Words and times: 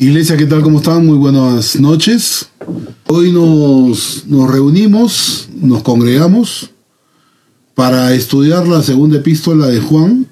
Iglesia, 0.00 0.36
¿qué 0.36 0.46
tal? 0.46 0.62
¿Cómo 0.62 0.78
están? 0.78 1.04
Muy 1.04 1.16
buenas 1.16 1.80
noches. 1.80 2.50
Hoy 3.08 3.32
nos, 3.32 4.28
nos 4.28 4.48
reunimos, 4.48 5.48
nos 5.60 5.82
congregamos 5.82 6.70
para 7.74 8.14
estudiar 8.14 8.68
la 8.68 8.80
segunda 8.84 9.18
epístola 9.18 9.66
de 9.66 9.80
Juan. 9.80 10.28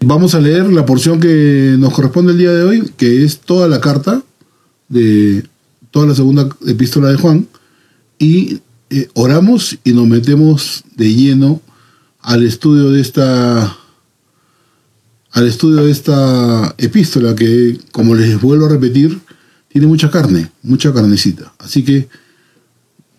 Vamos 0.00 0.34
a 0.34 0.40
leer 0.40 0.72
la 0.72 0.86
porción 0.86 1.20
que 1.20 1.76
nos 1.78 1.92
corresponde 1.92 2.32
el 2.32 2.38
día 2.38 2.50
de 2.50 2.64
hoy, 2.64 2.92
que 2.96 3.22
es 3.22 3.38
toda 3.38 3.68
la 3.68 3.80
carta 3.80 4.24
de 4.88 5.44
toda 5.92 6.06
la 6.06 6.16
segunda 6.16 6.48
epístola 6.66 7.10
de 7.10 7.16
Juan, 7.16 7.46
y 8.18 8.58
eh, 8.90 9.08
oramos 9.14 9.78
y 9.84 9.92
nos 9.92 10.08
metemos 10.08 10.82
de 10.96 11.14
lleno 11.14 11.62
al 12.20 12.42
estudio 12.42 12.90
de 12.90 13.00
esta 13.00 13.78
al 15.32 15.46
estudio 15.46 15.84
de 15.84 15.92
esta 15.92 16.74
epístola 16.78 17.34
que, 17.34 17.78
como 17.92 18.14
les 18.14 18.40
vuelvo 18.40 18.66
a 18.66 18.70
repetir, 18.70 19.20
tiene 19.68 19.86
mucha 19.86 20.10
carne, 20.10 20.50
mucha 20.62 20.92
carnecita. 20.92 21.52
Así 21.58 21.84
que 21.84 22.08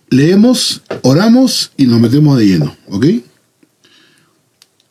leemos, 0.09 0.81
oramos 1.03 1.71
y 1.77 1.85
nos 1.85 2.01
metemos 2.01 2.37
de 2.37 2.47
lleno, 2.47 2.75
¿ok? 2.89 3.05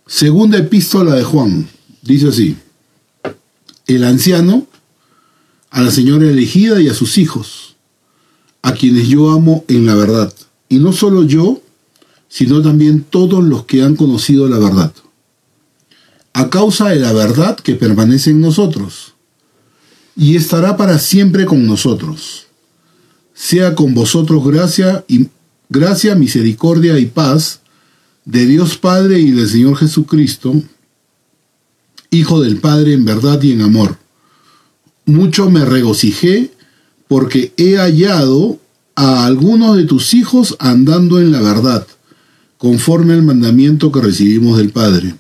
Segunda 0.07 0.59
epístola 0.59 1.15
de 1.15 1.23
Juan, 1.23 1.69
dice 2.03 2.29
así, 2.29 2.57
el 3.87 4.05
anciano 4.05 4.67
a 5.71 5.83
la 5.83 5.91
señora 5.91 6.29
elegida 6.29 6.81
y 6.81 6.89
a 6.89 6.95
sus 6.95 7.19
hijos, 7.19 7.77
a 8.63 8.73
quienes 8.73 9.09
yo 9.09 9.31
amo 9.31 9.65
en 9.69 9.87
la 9.87 9.95
verdad. 9.95 10.33
Y 10.69 10.79
no 10.79 10.93
solo 10.93 11.25
yo, 11.25 11.63
sino 12.29 12.63
también 12.63 13.05
todos 13.09 13.45
los 13.45 13.65
que 13.67 13.83
han 13.83 13.95
conocido 13.95 14.49
la 14.49 14.59
verdad 14.59 14.93
a 16.33 16.51
causa 16.51 16.89
de 16.89 16.97
la 16.97 17.13
verdad 17.13 17.59
que 17.59 17.75
permanece 17.75 18.31
en 18.31 18.41
nosotros, 18.41 19.15
y 20.17 20.37
estará 20.37 20.77
para 20.77 20.99
siempre 20.99 21.47
con 21.47 21.67
nosotros. 21.67 22.47
Sea 23.35 23.75
con 23.75 23.95
vosotros 23.95 24.45
gracia 24.45 25.05
y 25.09 25.29
gracia, 25.71 26.15
misericordia 26.15 26.99
y 26.99 27.07
paz 27.07 27.61
de 28.25 28.45
Dios 28.45 28.77
Padre 28.77 29.19
y 29.19 29.31
del 29.31 29.49
Señor 29.49 29.77
Jesucristo, 29.77 30.55
Hijo 32.13 32.41
del 32.41 32.59
Padre 32.59 32.93
en 32.95 33.05
verdad 33.05 33.41
y 33.41 33.53
en 33.53 33.61
amor. 33.61 33.97
Mucho 35.07 35.49
me 35.49 35.65
regocijé 35.65 36.51
porque 37.07 37.53
he 37.57 37.77
hallado 37.77 38.59
a 38.97 39.25
algunos 39.25 39.77
de 39.77 39.85
tus 39.85 40.13
hijos 40.13 40.57
andando 40.59 41.21
en 41.21 41.31
la 41.31 41.41
verdad, 41.41 41.87
conforme 42.59 43.15
al 43.15 43.23
mandamiento 43.23 43.93
que 43.93 44.01
recibimos 44.01 44.59
del 44.59 44.71
Padre. 44.71 45.15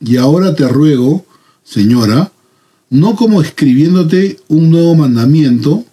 Y 0.00 0.16
ahora 0.16 0.54
te 0.54 0.66
ruego, 0.66 1.26
señora, 1.62 2.32
no 2.88 3.14
como 3.14 3.42
escribiéndote 3.42 4.40
un 4.48 4.70
nuevo 4.70 4.94
mandamiento, 4.94 5.84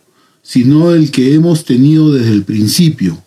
sino 0.42 0.94
el 0.94 1.12
que 1.12 1.34
hemos 1.34 1.66
tenido 1.66 2.14
desde 2.14 2.32
el 2.32 2.44
principio, 2.44 3.22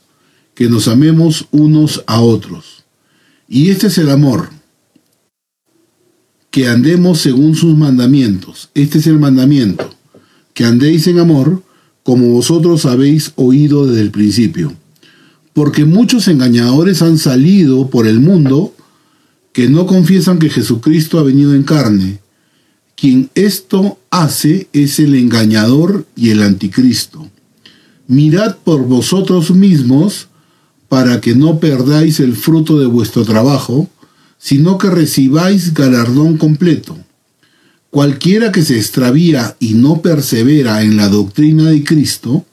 que 0.54 0.68
nos 0.68 0.88
amemos 0.88 1.46
unos 1.50 2.02
a 2.06 2.20
otros. 2.20 2.84
Y 3.46 3.68
este 3.68 3.88
es 3.88 3.98
el 3.98 4.10
amor, 4.10 4.50
que 6.50 6.66
andemos 6.66 7.20
según 7.20 7.54
sus 7.54 7.76
mandamientos. 7.76 8.70
Este 8.74 8.98
es 8.98 9.06
el 9.06 9.18
mandamiento, 9.18 9.94
que 10.54 10.64
andéis 10.64 11.06
en 11.06 11.18
amor, 11.18 11.62
como 12.02 12.28
vosotros 12.28 12.86
habéis 12.86 13.32
oído 13.36 13.86
desde 13.86 14.02
el 14.02 14.10
principio. 14.10 14.72
Porque 15.52 15.84
muchos 15.84 16.26
engañadores 16.28 17.02
han 17.02 17.18
salido 17.18 17.90
por 17.90 18.06
el 18.06 18.20
mundo, 18.20 18.74
que 19.52 19.68
no 19.68 19.86
confiesan 19.86 20.38
que 20.38 20.50
Jesucristo 20.50 21.18
ha 21.18 21.22
venido 21.22 21.54
en 21.54 21.64
carne. 21.64 22.18
Quien 22.96 23.30
esto 23.34 23.98
hace 24.10 24.68
es 24.72 24.98
el 24.98 25.14
engañador 25.14 26.06
y 26.16 26.30
el 26.30 26.42
anticristo. 26.42 27.28
Mirad 28.06 28.56
por 28.56 28.84
vosotros 28.86 29.50
mismos 29.52 30.28
para 30.88 31.20
que 31.20 31.34
no 31.34 31.60
perdáis 31.60 32.20
el 32.20 32.34
fruto 32.34 32.78
de 32.78 32.86
vuestro 32.86 33.24
trabajo, 33.24 33.88
sino 34.38 34.78
que 34.78 34.90
recibáis 34.90 35.72
galardón 35.74 36.36
completo. 36.36 36.96
Cualquiera 37.90 38.52
que 38.52 38.62
se 38.62 38.76
extravía 38.76 39.56
y 39.58 39.74
no 39.74 40.00
persevera 40.02 40.82
en 40.82 40.96
la 40.96 41.08
doctrina 41.08 41.70
de 41.70 41.82
Cristo, 41.84 42.44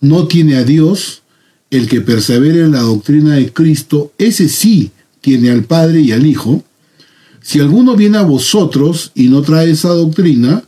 no 0.00 0.26
tiene 0.26 0.56
a 0.56 0.64
Dios, 0.64 1.22
el 1.70 1.88
que 1.88 2.00
persevera 2.00 2.64
en 2.64 2.72
la 2.72 2.80
doctrina 2.80 3.34
de 3.34 3.52
Cristo, 3.52 4.12
ese 4.18 4.48
sí 4.48 4.92
tiene 5.24 5.50
al 5.50 5.64
Padre 5.64 6.02
y 6.02 6.12
al 6.12 6.26
Hijo, 6.26 6.62
si 7.40 7.58
alguno 7.58 7.96
viene 7.96 8.18
a 8.18 8.22
vosotros 8.22 9.10
y 9.14 9.28
no 9.28 9.40
trae 9.40 9.70
esa 9.70 9.88
doctrina, 9.88 10.62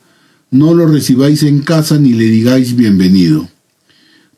no 0.51 0.73
lo 0.73 0.87
recibáis 0.87 1.43
en 1.43 1.61
casa 1.61 1.99
ni 1.99 2.15
le 2.15 2.25
digáis 2.25 2.75
bienvenido. 2.75 3.51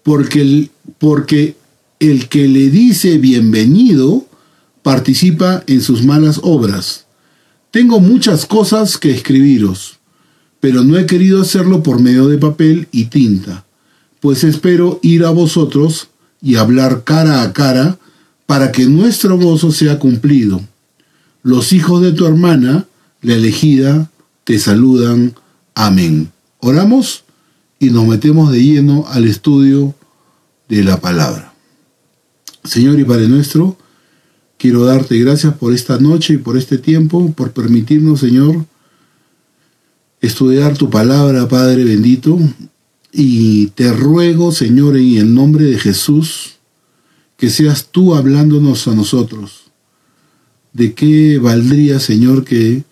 Porque 0.03 0.41
el, 0.41 0.71
porque 0.99 1.55
el 2.01 2.29
que 2.29 2.49
le 2.49 2.69
dice 2.69 3.19
bienvenido 3.19 4.27
participa 4.83 5.63
en 5.69 5.83
sus 5.83 6.05
malas 6.05 6.41
obras. 6.43 7.07
Tengo 7.71 8.01
muchas 8.01 8.45
cosas 8.45 8.99
que 8.99 9.13
escribiros, 9.13 10.01
pero 10.59 10.83
no 10.83 10.99
he 10.99 11.07
querido 11.07 11.43
hacerlo 11.43 11.85
por 11.85 12.01
medio 12.01 12.27
de 12.27 12.39
papel 12.39 12.89
y 12.91 13.05
tinta, 13.05 13.67
pues 14.19 14.43
espero 14.43 14.99
ir 15.01 15.25
a 15.25 15.31
vosotros 15.31 16.09
y 16.43 16.57
hablar 16.57 17.05
cara 17.05 17.43
a 17.43 17.53
cara 17.53 17.99
para 18.49 18.73
que 18.73 18.87
nuestro 18.87 19.37
gozo 19.37 19.71
sea 19.73 19.99
cumplido. 19.99 20.63
Los 21.43 21.75
hijos 21.75 22.01
de 22.01 22.13
tu 22.13 22.25
hermana, 22.25 22.87
la 23.21 23.35
elegida, 23.35 24.11
te 24.45 24.59
saludan. 24.59 25.35
Amén. 25.75 26.33
Oramos 26.61 27.25
y 27.79 27.91
nos 27.91 28.07
metemos 28.07 28.51
de 28.51 28.65
lleno 28.65 29.05
al 29.09 29.27
estudio 29.27 29.95
de 30.67 30.83
la 30.83 30.99
palabra. 30.99 31.53
Señor 32.65 32.99
y 32.99 33.05
Padre 33.05 33.29
nuestro, 33.29 33.77
quiero 34.57 34.87
darte 34.87 35.19
gracias 35.19 35.53
por 35.53 35.75
esta 35.75 35.99
noche 35.99 36.33
y 36.33 36.39
por 36.39 36.57
este 36.57 36.79
tiempo, 36.79 37.31
por 37.35 37.53
permitirnos, 37.53 38.21
Señor, 38.21 38.65
estudiar 40.23 40.75
tu 40.79 40.89
palabra, 40.89 41.49
Padre 41.49 41.85
bendito, 41.85 42.39
y 43.13 43.67
te 43.67 43.93
ruego, 43.93 44.53
Señor, 44.53 44.97
en 44.97 45.19
el 45.19 45.35
nombre 45.35 45.67
de 45.67 45.79
Jesús, 45.79 46.58
que 47.39 47.51
seas 47.51 47.89
tú 47.91 48.15
hablándonos 48.17 48.89
a 48.89 48.95
nosotros. 48.95 49.71
¿De 50.73 50.93
qué 50.93 51.39
valdría, 51.39 52.01
Señor, 52.01 52.45
que 52.45 52.85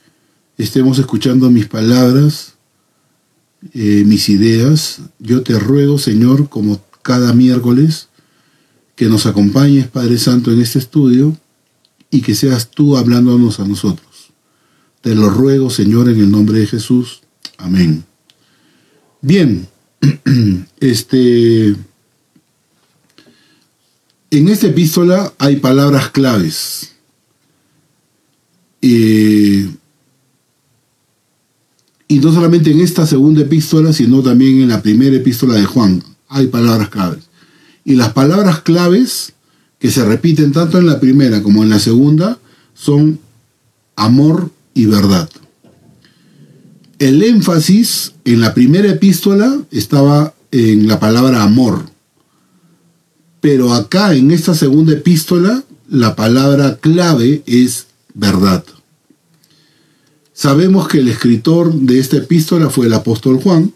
estemos 0.56 0.98
escuchando 0.98 1.50
mis 1.50 1.66
palabras, 1.66 2.54
eh, 3.74 4.04
mis 4.06 4.28
ideas? 4.28 5.00
Yo 5.18 5.42
te 5.42 5.58
ruego, 5.58 5.98
Señor, 5.98 6.48
como 6.48 6.80
cada 7.02 7.32
miércoles, 7.32 8.08
que 8.94 9.06
nos 9.06 9.26
acompañes, 9.26 9.88
Padre 9.88 10.16
Santo, 10.16 10.52
en 10.52 10.62
este 10.62 10.78
estudio 10.78 11.36
y 12.10 12.22
que 12.22 12.36
seas 12.36 12.70
tú 12.70 12.96
hablándonos 12.96 13.58
a 13.58 13.66
nosotros. 13.66 14.32
Te 15.00 15.16
lo 15.16 15.28
ruego, 15.28 15.70
Señor, 15.70 16.08
en 16.08 16.20
el 16.20 16.30
nombre 16.30 16.60
de 16.60 16.66
Jesús. 16.68 17.20
Amén. 17.58 18.04
Bien, 19.20 19.66
este 20.80 21.74
en 24.30 24.48
esta 24.48 24.66
epístola 24.66 25.32
hay 25.38 25.56
palabras 25.56 26.10
claves. 26.10 26.92
Y 28.80 29.70
no 32.08 32.32
solamente 32.32 32.70
en 32.70 32.80
esta 32.80 33.06
segunda 33.06 33.42
epístola, 33.42 33.92
sino 33.92 34.22
también 34.22 34.60
en 34.60 34.68
la 34.68 34.82
primera 34.82 35.16
epístola 35.16 35.54
de 35.54 35.64
Juan 35.64 36.02
hay 36.28 36.48
palabras 36.48 36.88
claves. 36.88 37.24
Y 37.84 37.94
las 37.94 38.12
palabras 38.12 38.60
claves 38.60 39.32
que 39.78 39.90
se 39.90 40.04
repiten 40.04 40.52
tanto 40.52 40.78
en 40.78 40.86
la 40.86 41.00
primera 41.00 41.42
como 41.42 41.62
en 41.62 41.70
la 41.70 41.78
segunda 41.78 42.38
son 42.74 43.20
amor 43.94 44.50
y 44.74 44.86
verdad. 44.86 45.28
El 46.98 47.22
énfasis 47.22 48.14
en 48.24 48.40
la 48.40 48.54
primera 48.54 48.88
epístola 48.88 49.60
estaba 49.70 50.34
en 50.50 50.88
la 50.88 50.98
palabra 50.98 51.42
amor 51.42 51.95
pero 53.40 53.72
acá 53.72 54.14
en 54.14 54.30
esta 54.30 54.54
segunda 54.54 54.92
epístola, 54.92 55.64
la 55.88 56.16
palabra 56.16 56.78
clave 56.80 57.42
es 57.46 57.86
verdad. 58.14 58.64
Sabemos 60.32 60.88
que 60.88 60.98
el 60.98 61.08
escritor 61.08 61.72
de 61.72 61.98
esta 61.98 62.18
epístola 62.18 62.68
fue 62.68 62.86
el 62.86 62.94
apóstol 62.94 63.40
Juan, 63.40 63.72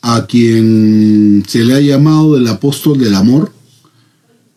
a 0.00 0.26
quien 0.26 1.44
se 1.46 1.64
le 1.64 1.74
ha 1.74 1.80
llamado 1.80 2.36
el 2.36 2.46
apóstol 2.48 2.98
del 2.98 3.14
amor. 3.14 3.52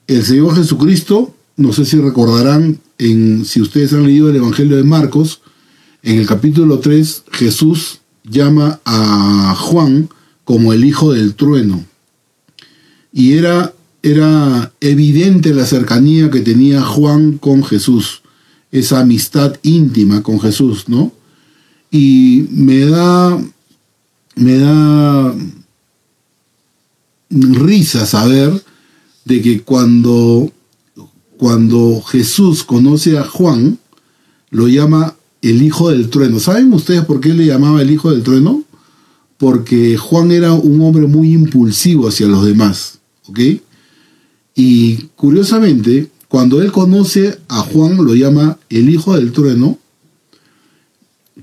El 0.07 0.23
Señor 0.23 0.55
Jesucristo, 0.55 1.35
no 1.57 1.73
sé 1.73 1.85
si 1.85 1.97
recordarán, 1.97 2.79
en, 2.97 3.45
si 3.45 3.61
ustedes 3.61 3.93
han 3.93 4.05
leído 4.05 4.29
el 4.29 4.37
Evangelio 4.37 4.77
de 4.77 4.83
Marcos, 4.83 5.41
en 6.03 6.19
el 6.19 6.25
capítulo 6.25 6.79
3, 6.79 7.23
Jesús 7.31 7.99
llama 8.23 8.79
a 8.85 9.55
Juan 9.59 10.09
como 10.45 10.71
el 10.71 10.85
hijo 10.85 11.13
del 11.13 11.35
trueno. 11.35 11.83
Y 13.11 13.33
era 13.33 13.73
era 14.01 14.71
evidente 14.79 15.53
la 15.53 15.65
cercanía 15.65 16.29
que 16.29 16.39
tenía 16.39 16.81
Juan 16.81 17.37
con 17.37 17.63
Jesús, 17.63 18.21
esa 18.71 19.01
amistad 19.01 19.55
íntima 19.61 20.23
con 20.23 20.39
Jesús, 20.39 20.87
¿no? 20.87 21.11
Y 21.91 22.47
me 22.51 22.85
da, 22.85 23.37
me 24.35 24.57
da 24.57 25.35
risa 27.29 28.05
saber 28.05 28.63
de 29.25 29.41
que 29.41 29.61
cuando, 29.61 30.51
cuando 31.37 32.01
Jesús 32.01 32.63
conoce 32.63 33.17
a 33.17 33.23
Juan, 33.23 33.79
lo 34.51 34.67
llama 34.67 35.15
el 35.41 35.61
hijo 35.61 35.89
del 35.89 36.09
trueno. 36.09 36.39
¿Saben 36.39 36.71
ustedes 36.73 37.03
por 37.05 37.19
qué 37.19 37.33
le 37.33 37.45
llamaba 37.45 37.81
el 37.81 37.91
hijo 37.91 38.11
del 38.11 38.23
trueno? 38.23 38.63
Porque 39.37 39.97
Juan 39.97 40.31
era 40.31 40.53
un 40.53 40.81
hombre 40.81 41.07
muy 41.07 41.33
impulsivo 41.33 42.07
hacia 42.07 42.27
los 42.27 42.45
demás, 42.45 42.98
¿ok? 43.29 43.39
Y 44.55 44.95
curiosamente, 45.15 46.09
cuando 46.27 46.61
él 46.61 46.71
conoce 46.71 47.39
a 47.47 47.61
Juan, 47.61 47.97
lo 47.97 48.13
llama 48.13 48.57
el 48.69 48.89
hijo 48.89 49.15
del 49.15 49.31
trueno, 49.31 49.77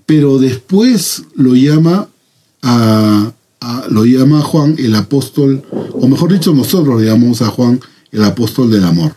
pero 0.05 0.39
después 0.39 1.25
lo 1.35 1.55
llama 1.55 2.09
a, 2.63 3.33
lo 3.91 4.05
llama 4.05 4.43
Juan 4.43 4.77
el 4.79 4.95
apóstol, 4.95 5.63
o 5.93 6.07
mejor 6.07 6.33
dicho, 6.33 6.53
nosotros 6.53 7.01
le 7.01 7.09
llamamos 7.09 7.43
a 7.43 7.49
Juan 7.49 7.81
el 8.13 8.23
apóstol 8.23 8.71
del 8.71 8.85
amor. 8.85 9.17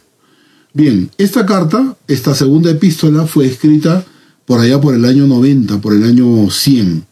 Bien, 0.73 1.09
esta 1.17 1.45
carta, 1.45 1.97
esta 2.07 2.33
segunda 2.33 2.71
epístola, 2.71 3.25
fue 3.25 3.45
escrita 3.47 4.05
por 4.45 4.59
allá 4.59 4.79
por 4.79 4.95
el 4.95 5.05
año 5.05 5.27
90, 5.27 5.81
por 5.81 5.93
el 5.93 6.03
año 6.03 6.49
100. 6.49 7.05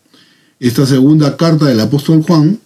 Esta 0.60 0.86
segunda 0.86 1.38
carta 1.38 1.66
del 1.66 1.80
apóstol 1.80 2.24
Juan 2.24 2.60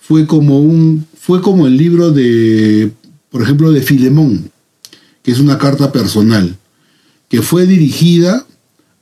fue 0.00 0.26
como 0.26 0.60
un 0.60 1.06
fue 1.24 1.40
como 1.40 1.68
el 1.68 1.76
libro 1.76 2.10
de 2.10 2.90
por 3.30 3.42
ejemplo 3.42 3.70
de 3.70 3.80
Filemón, 3.80 4.50
que 5.22 5.30
es 5.30 5.38
una 5.38 5.56
carta 5.56 5.92
personal 5.92 6.58
que 7.28 7.42
fue 7.42 7.64
dirigida 7.64 8.44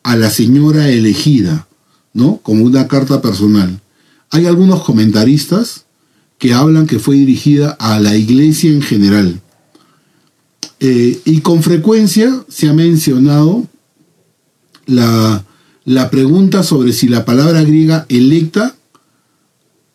a 0.03 0.17
la 0.17 0.29
señora 0.29 0.91
elegida, 0.91 1.67
¿no? 2.13 2.37
Como 2.43 2.67
una 2.67 2.89
carta 2.89 3.23
personal. 3.23 3.81
Hay 4.29 4.45
algunos 4.45 4.83
comentaristas 4.83 5.87
que 6.37 6.53
hablan 6.53 6.87
que 6.87 6.99
fue 6.99 7.17
dirigida 7.17 7.71
a 7.81 7.99
la 7.99 8.15
iglesia 8.19 8.71
en 8.71 8.83
general. 8.83 9.41
Eh, 10.79 11.23
y 11.25 11.41
con 11.41 11.63
frecuencia 11.63 12.45
se 12.49 12.69
ha 12.69 12.75
mencionado 12.75 13.67
la, 14.85 15.43
pregunta 16.11 16.63
sobre 16.65 16.93
si 16.93 17.09
la 17.09 17.25
palabra 17.25 17.63
griega 17.63 18.05
electa 18.11 18.77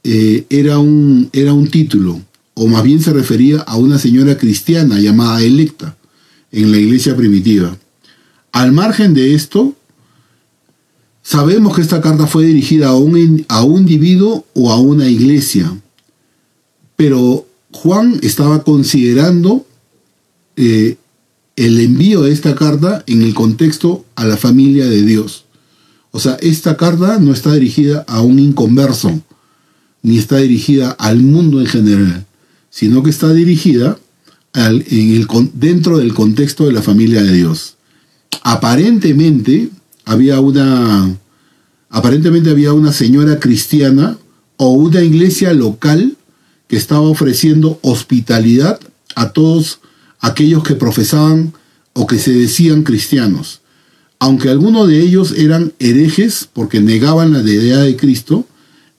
eh, 0.06 0.46
era, 0.50 0.80
un, 0.80 1.30
era 1.34 1.54
un 1.54 1.70
título, 1.70 2.22
o 2.54 2.68
más 2.68 2.84
bien 2.84 3.02
se 3.02 3.12
refería 3.12 3.60
a 3.60 3.76
una 3.76 4.00
señora 4.00 4.38
cristiana 4.38 5.00
llamada 5.00 5.42
electa 5.42 5.98
en 6.52 6.72
la 6.72 6.78
iglesia 6.78 7.16
primitiva. 7.18 7.78
Al 8.54 8.72
margen 8.72 9.14
de 9.14 9.34
esto, 9.34 9.76
Sabemos 11.26 11.76
que 11.76 11.82
esta 11.82 12.02
carta 12.02 12.28
fue 12.28 12.46
dirigida 12.46 12.90
a 12.90 12.96
un, 12.96 13.44
a 13.48 13.64
un 13.64 13.80
individuo 13.80 14.46
o 14.54 14.72
a 14.72 14.80
una 14.80 15.10
iglesia, 15.10 15.76
pero 16.96 17.48
Juan 17.72 18.20
estaba 18.22 18.64
considerando 18.64 19.66
eh, 20.56 20.98
el 21.56 21.80
envío 21.80 22.22
de 22.22 22.32
esta 22.32 22.54
carta 22.54 23.04
en 23.08 23.24
el 23.24 23.34
contexto 23.34 24.06
a 24.14 24.26
la 24.26 24.38
familia 24.38 24.86
de 24.86 25.02
Dios. 25.02 25.46
O 26.12 26.20
sea, 26.20 26.38
esta 26.42 26.78
carta 26.78 27.18
no 27.18 27.34
está 27.34 27.54
dirigida 27.54 28.06
a 28.08 28.22
un 28.22 28.38
inconverso, 28.38 29.20
ni 30.06 30.20
está 30.20 30.38
dirigida 30.38 30.92
al 30.92 31.18
mundo 31.18 31.60
en 31.60 31.66
general, 31.66 32.26
sino 32.70 33.02
que 33.02 33.10
está 33.10 33.34
dirigida 33.34 33.98
en 34.54 34.86
el, 34.94 35.28
dentro 35.56 35.98
del 35.98 36.14
contexto 36.14 36.68
de 36.68 36.74
la 36.74 36.84
familia 36.84 37.24
de 37.24 37.34
Dios. 37.34 37.78
Aparentemente, 38.44 39.70
había 40.06 40.40
una, 40.42 41.12
aparentemente 41.90 42.52
había 42.52 42.74
una 42.74 42.94
señora 42.94 43.40
cristiana 43.40 44.16
o 44.58 44.74
una 44.74 45.02
iglesia 45.02 45.54
local 45.54 46.16
que 46.68 46.78
estaba 46.78 47.02
ofreciendo 47.02 47.80
hospitalidad 47.82 48.80
a 49.16 49.32
todos 49.32 49.80
aquellos 50.20 50.62
que 50.62 50.76
profesaban 50.76 51.52
o 51.94 52.06
que 52.06 52.20
se 52.20 52.32
decían 52.32 52.84
cristianos. 52.84 53.62
Aunque 54.20 54.50
algunos 54.50 54.88
de 54.88 55.02
ellos 55.02 55.34
eran 55.36 55.74
herejes 55.80 56.48
porque 56.54 56.80
negaban 56.80 57.34
la 57.34 57.42
deidad 57.42 57.84
de 57.84 57.98
Cristo 57.98 58.46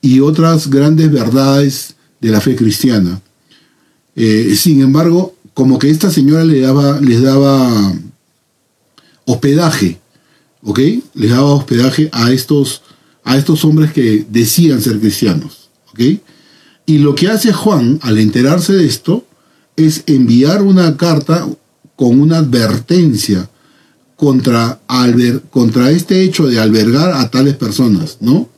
y 0.07 0.21
otras 0.21 0.69
grandes 0.69 1.11
verdades 1.11 1.97
de 2.21 2.31
la 2.31 2.41
fe 2.41 2.55
cristiana. 2.55 3.21
Eh, 4.15 4.55
sin 4.57 4.81
embargo, 4.81 5.35
como 5.53 5.79
que 5.79 5.91
esta 5.91 6.11
señora 6.11 6.45
les 6.45 6.63
daba, 6.63 7.01
les 7.01 7.23
daba 7.23 7.93
hospedaje 9.25 9.99
¿ok? 10.67 10.81
Les 11.15 11.31
daba 11.31 11.55
hospedaje 11.55 12.11
a 12.13 12.33
estos, 12.33 12.83
a 13.25 13.37
estos 13.37 13.65
hombres 13.65 13.93
que 13.93 14.27
decían 14.29 14.83
ser 14.83 14.99
cristianos, 14.99 15.71
¿ok? 15.93 16.21
Y 16.87 16.99
lo 16.99 17.15
que 17.15 17.29
hace 17.29 17.53
Juan 17.53 17.99
al 18.03 18.19
enterarse 18.19 18.73
de 18.75 18.87
esto 18.87 19.25
es 19.77 20.03
enviar 20.07 20.63
una 20.63 20.97
carta 20.97 21.47
con 21.95 22.21
una 22.21 22.39
advertencia 22.39 23.49
contra, 24.17 24.81
contra 25.51 25.91
este 25.91 26.23
hecho 26.23 26.47
de 26.47 26.59
albergar 26.59 27.13
a 27.13 27.31
tales 27.31 27.55
personas, 27.55 28.19
¿no? 28.21 28.49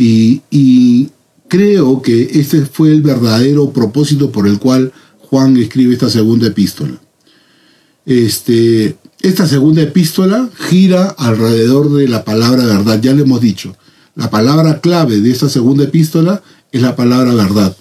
Y, 0.00 1.10
creo 1.48 2.02
que 2.02 2.28
este 2.34 2.66
fue 2.66 2.90
el 2.90 3.02
verdadero 3.02 3.70
propósito 3.70 4.30
por 4.30 4.46
el 4.46 4.58
cual 4.58 4.92
Juan 5.18 5.56
escribe 5.56 5.94
esta 5.94 6.10
segunda 6.10 6.46
epístola. 6.46 7.00
Este, 8.04 8.96
esta 9.20 9.46
segunda 9.46 9.82
epístola 9.82 10.50
gira 10.68 11.08
alrededor 11.08 11.92
de 11.94 12.06
la 12.06 12.24
palabra 12.24 12.64
verdad, 12.64 13.00
ya 13.00 13.12
le 13.12 13.22
hemos 13.22 13.40
dicho. 13.40 13.76
La 14.14 14.30
palabra 14.30 14.80
clave 14.80 15.20
de 15.20 15.30
esta 15.30 15.48
segunda 15.48 15.84
epístola 15.84 16.42
es 16.70 16.82
la 16.82 16.94
palabra 16.94 17.34
verdad. 17.34 17.76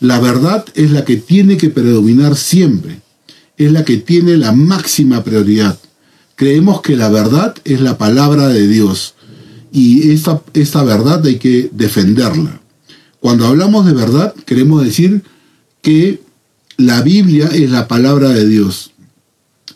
La 0.00 0.20
verdad 0.20 0.64
es 0.74 0.92
la 0.92 1.04
que 1.04 1.16
tiene 1.16 1.56
que 1.56 1.70
predominar 1.70 2.36
siempre, 2.36 3.00
es 3.56 3.72
la 3.72 3.84
que 3.84 3.96
tiene 3.96 4.36
la 4.36 4.52
máxima 4.52 5.24
prioridad. 5.24 5.78
Creemos 6.36 6.82
que 6.82 6.96
la 6.96 7.10
verdad 7.10 7.56
es 7.64 7.80
la 7.80 7.98
palabra 7.98 8.48
de 8.48 8.68
Dios 8.68 9.14
y 9.72 10.10
esta, 10.10 10.42
esta 10.54 10.82
verdad 10.84 11.24
hay 11.26 11.36
que 11.36 11.70
defenderla. 11.72 12.60
Cuando 13.20 13.46
hablamos 13.46 13.86
de 13.86 13.92
verdad, 13.92 14.34
queremos 14.46 14.84
decir 14.84 15.22
que 15.82 16.20
la 16.76 17.02
Biblia 17.02 17.48
es 17.52 17.70
la 17.70 17.88
palabra 17.88 18.30
de 18.30 18.46
Dios. 18.46 18.92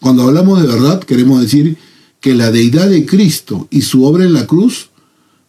Cuando 0.00 0.23
hablamos 0.23 0.61
de 0.61 0.69
verdad, 0.69 1.00
queremos 1.03 1.41
decir 1.41 1.77
que 2.21 2.35
la 2.35 2.50
deidad 2.50 2.89
de 2.89 3.05
Cristo 3.05 3.67
y 3.71 3.83
su 3.83 4.05
obra 4.05 4.25
en 4.25 4.33
la 4.33 4.47
cruz 4.47 4.91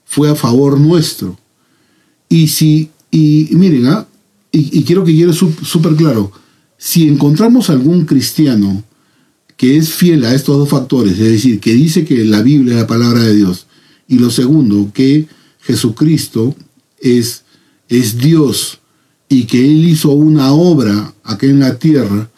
fue 0.06 0.30
a 0.30 0.36
favor 0.36 0.80
nuestro. 0.80 1.38
Y 2.30 2.48
si, 2.48 2.90
y 3.12 3.50
miren, 3.52 3.88
¿ah? 3.88 4.08
y, 4.52 4.84
quiero 4.84 5.04
que 5.04 5.16
quede 5.16 5.34
súper 5.34 5.96
claro, 5.96 6.32
si 6.78 7.08
encontramos 7.08 7.70
algún 7.70 8.06
cristiano 8.06 8.84
que 9.58 9.78
es 9.78 9.94
fiel 9.94 10.26
a 10.26 10.34
estos 10.34 10.58
dos 10.58 10.70
factores, 10.70 11.14
es 11.14 11.32
decir, 11.32 11.60
que 11.60 11.74
dice 11.74 12.06
que 12.06 12.24
la 12.26 12.42
Biblia 12.42 12.74
es 12.74 12.82
la 12.82 12.88
palabra 12.88 13.22
de 13.22 13.36
Dios, 13.36 13.68
y 14.08 14.20
lo 14.20 14.30
segundo, 14.30 14.92
que 14.94 15.28
Jesucristo 15.62 16.56
es, 17.00 17.44
es 17.90 18.18
Dios 18.18 18.80
y 19.30 19.46
que 19.46 19.60
Él 19.60 19.88
hizo 19.88 20.12
una 20.12 20.52
obra 20.54 21.14
aquí 21.24 21.48
en 21.48 21.60
la 21.60 21.78
tierra 21.78 22.30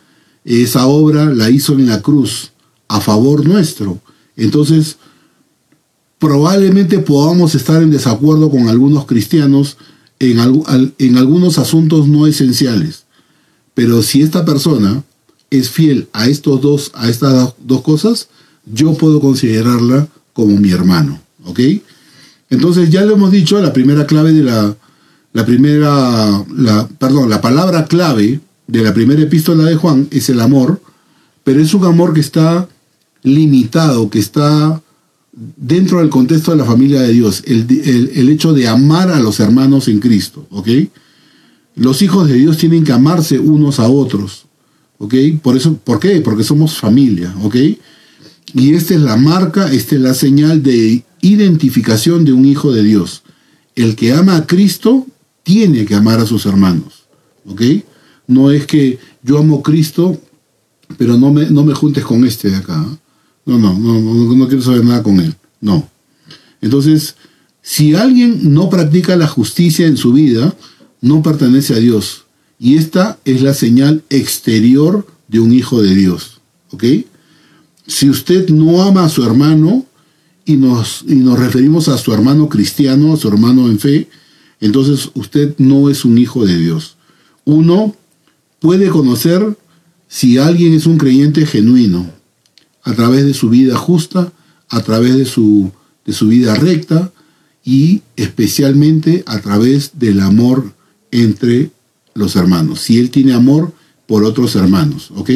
esa 0.46 0.86
obra 0.86 1.26
la 1.26 1.50
hizo 1.50 1.74
en 1.74 1.88
la 1.88 2.02
cruz 2.02 2.52
a 2.88 3.02
favor 3.02 3.46
nuestro. 3.48 4.00
Entonces, 4.38 4.98
probablemente 6.20 7.00
podamos 7.00 7.56
estar 7.56 7.82
en 7.82 7.90
desacuerdo 7.90 8.52
con 8.52 8.70
algunos 8.70 9.06
cristianos 9.06 9.78
en, 10.20 10.40
en 11.00 11.18
algunos 11.18 11.58
asuntos 11.58 12.08
no 12.08 12.28
esenciales. 12.28 13.06
Pero 13.74 14.04
si 14.04 14.22
esta 14.22 14.46
persona 14.46 15.04
es 15.50 15.70
fiel 15.70 16.08
a 16.14 16.28
estos 16.28 16.62
dos, 16.62 16.92
a 16.94 17.10
estas 17.10 17.54
dos 17.60 17.82
cosas, 17.82 18.30
yo 18.72 18.94
puedo 18.94 19.20
considerarla 19.20 20.08
como 20.34 20.58
mi 20.58 20.72
hermano. 20.72 21.20
¿Ok? 21.46 21.60
Entonces 22.50 22.90
ya 22.90 23.04
lo 23.06 23.14
hemos 23.14 23.32
dicho, 23.32 23.60
la 23.62 23.74
primera 23.74 24.06
clave 24.06 24.34
de 24.34 24.44
la, 24.44 24.76
la 25.34 25.46
primera, 25.46 26.46
la, 26.56 26.88
perdón, 27.00 27.30
la 27.30 27.42
palabra 27.42 27.86
clave 27.86 28.40
de 28.68 28.84
la 28.84 28.94
primera 28.94 29.22
epístola 29.22 29.64
de 29.64 29.76
Juan 29.76 30.08
es 30.12 30.30
el 30.30 30.40
amor, 30.40 30.82
pero 31.44 31.62
es 31.62 31.74
un 31.74 31.86
amor 31.86 32.14
que 32.14 32.22
está 32.22 32.68
limitado, 33.24 34.10
que 34.10 34.20
está 34.20 34.82
dentro 35.36 36.00
del 36.00 36.10
contexto 36.10 36.52
de 36.52 36.58
la 36.58 36.66
familia 36.66 37.02
de 37.02 37.12
Dios, 37.12 37.44
el, 37.46 38.30
hecho 38.30 38.54
de 38.54 38.68
amar 38.68 39.10
a 39.12 39.20
los 39.20 39.40
hermanos 39.40 39.88
en 39.88 40.00
Cristo, 40.00 40.48
¿ok? 40.50 40.70
Los 41.76 42.02
hijos 42.02 42.28
de 42.28 42.36
Dios 42.36 42.58
tienen 42.58 42.84
que 42.84 42.94
amarse 42.94 43.38
unos 43.38 43.80
a 43.80 43.90
otros, 43.90 44.46
¿ok? 44.98 45.14
Por, 45.42 45.58
eso, 45.58 45.76
¿Por 45.76 46.00
qué? 46.00 46.22
Porque 46.22 46.44
somos 46.44 46.78
familia, 46.78 47.36
¿ok? 47.44 47.56
Y 48.54 48.74
esta 48.74 48.94
es 48.94 49.02
la 49.02 49.18
marca, 49.18 49.72
esta 49.72 49.96
es 49.96 50.02
la 50.02 50.14
señal 50.14 50.64
de 50.64 51.04
identificación 51.22 52.26
de 52.26 52.34
un 52.34 52.46
hijo 52.46 52.72
de 52.72 52.84
Dios. 52.84 53.24
El 53.76 53.96
que 53.96 54.14
ama 54.14 54.38
a 54.38 54.48
Cristo 54.48 55.06
tiene 55.44 55.86
que 55.86 55.96
amar 55.96 56.20
a 56.20 56.26
sus 56.26 56.46
hermanos, 56.46 57.06
¿ok? 57.46 57.62
No 58.28 58.52
es 58.52 58.66
que 58.66 59.00
yo 59.22 59.38
amo 59.38 59.60
a 59.60 59.64
Cristo, 59.64 60.20
pero 60.98 61.18
no 61.18 61.32
me, 61.32 61.50
no 61.50 61.64
me 61.64 61.74
juntes 61.74 62.04
con 62.04 62.26
este 62.26 62.50
de 62.50 62.58
acá. 62.58 62.86
No, 63.46 63.60
no, 63.60 63.78
no, 63.78 64.00
no, 64.00 64.36
no 64.36 64.48
quiero 64.48 64.64
saber 64.64 64.84
nada 64.84 65.04
con 65.04 65.20
él. 65.20 65.36
No. 65.62 65.88
Entonces, 66.62 67.16
Si 67.68 67.96
alguien 67.96 68.54
no 68.54 68.70
practica 68.70 69.16
la 69.16 69.28
justicia 69.28 69.88
en 69.88 69.98
su 69.98 70.14
vida, 70.14 70.56
no 71.02 71.24
pertenece 71.24 71.74
a 71.74 71.78
Dios. 71.80 72.26
Y 72.60 72.78
esta 72.78 73.18
es 73.26 73.42
la 73.42 73.56
señal 73.56 74.04
exterior 74.12 75.08
de 75.28 75.40
un 75.40 75.52
hijo 75.52 75.82
de 75.82 75.96
Dios. 75.96 76.42
¿Ok? 76.70 76.84
Si 77.88 78.08
usted 78.08 78.50
no 78.50 78.84
ama 78.84 79.06
a 79.06 79.10
su 79.10 79.24
hermano 79.24 79.84
y 80.46 80.58
nos, 80.58 81.04
y 81.08 81.16
nos 81.16 81.40
referimos 81.40 81.88
a 81.88 81.98
su 81.98 82.14
hermano 82.14 82.50
cristiano, 82.50 83.14
a 83.14 83.18
su 83.18 83.28
hermano 83.28 83.68
en 83.68 83.80
fe, 83.80 84.08
entonces 84.62 85.10
usted 85.16 85.56
no 85.58 85.90
es 85.90 86.06
un 86.06 86.18
hijo 86.18 86.46
de 86.46 86.58
Dios. 86.58 86.96
Uno 87.44 87.96
puede 88.60 88.90
conocer 88.90 89.58
si 90.08 90.38
alguien 90.38 90.74
es 90.74 90.86
un 90.86 90.98
creyente 90.98 91.46
genuino 91.46 92.10
a 92.84 92.94
través 92.94 93.26
de 93.26 93.34
su 93.34 93.50
vida 93.50 93.78
justa, 93.78 94.32
a 94.70 94.82
través 94.82 95.16
de 95.16 95.26
su, 95.26 95.72
de 96.06 96.14
su 96.14 96.28
vida 96.28 96.56
recta 96.56 97.12
y 97.64 98.02
especialmente 98.16 99.24
a 99.26 99.40
través 99.40 99.92
del 100.00 100.20
amor 100.20 100.74
entre 101.12 101.72
los 102.14 102.36
hermanos. 102.36 102.82
Si 102.82 103.00
él 103.00 103.10
tiene 103.10 103.34
amor 103.34 103.74
por 104.06 104.24
otros 104.24 104.56
hermanos, 104.56 105.12
¿ok? 105.16 105.30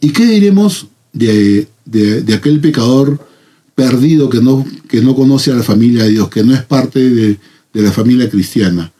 ¿Y 0.00 0.10
qué 0.12 0.26
diremos 0.26 0.88
de, 1.14 1.68
de, 1.86 2.34
aquel 2.34 2.60
pecador 2.60 3.26
perdido 3.74 4.28
que 4.28 4.40
no, 4.40 4.64
que 4.88 5.00
no 5.00 5.14
conoce 5.14 5.50
a 5.50 5.56
la 5.56 5.62
familia 5.62 6.04
de 6.04 6.10
Dios, 6.10 6.28
que 6.28 6.44
no 6.44 6.54
es 6.54 6.62
parte 6.62 7.10
de, 7.10 7.38
de 7.72 7.82
la 7.82 7.92
familia 7.92 8.30
cristiana? 8.30 8.92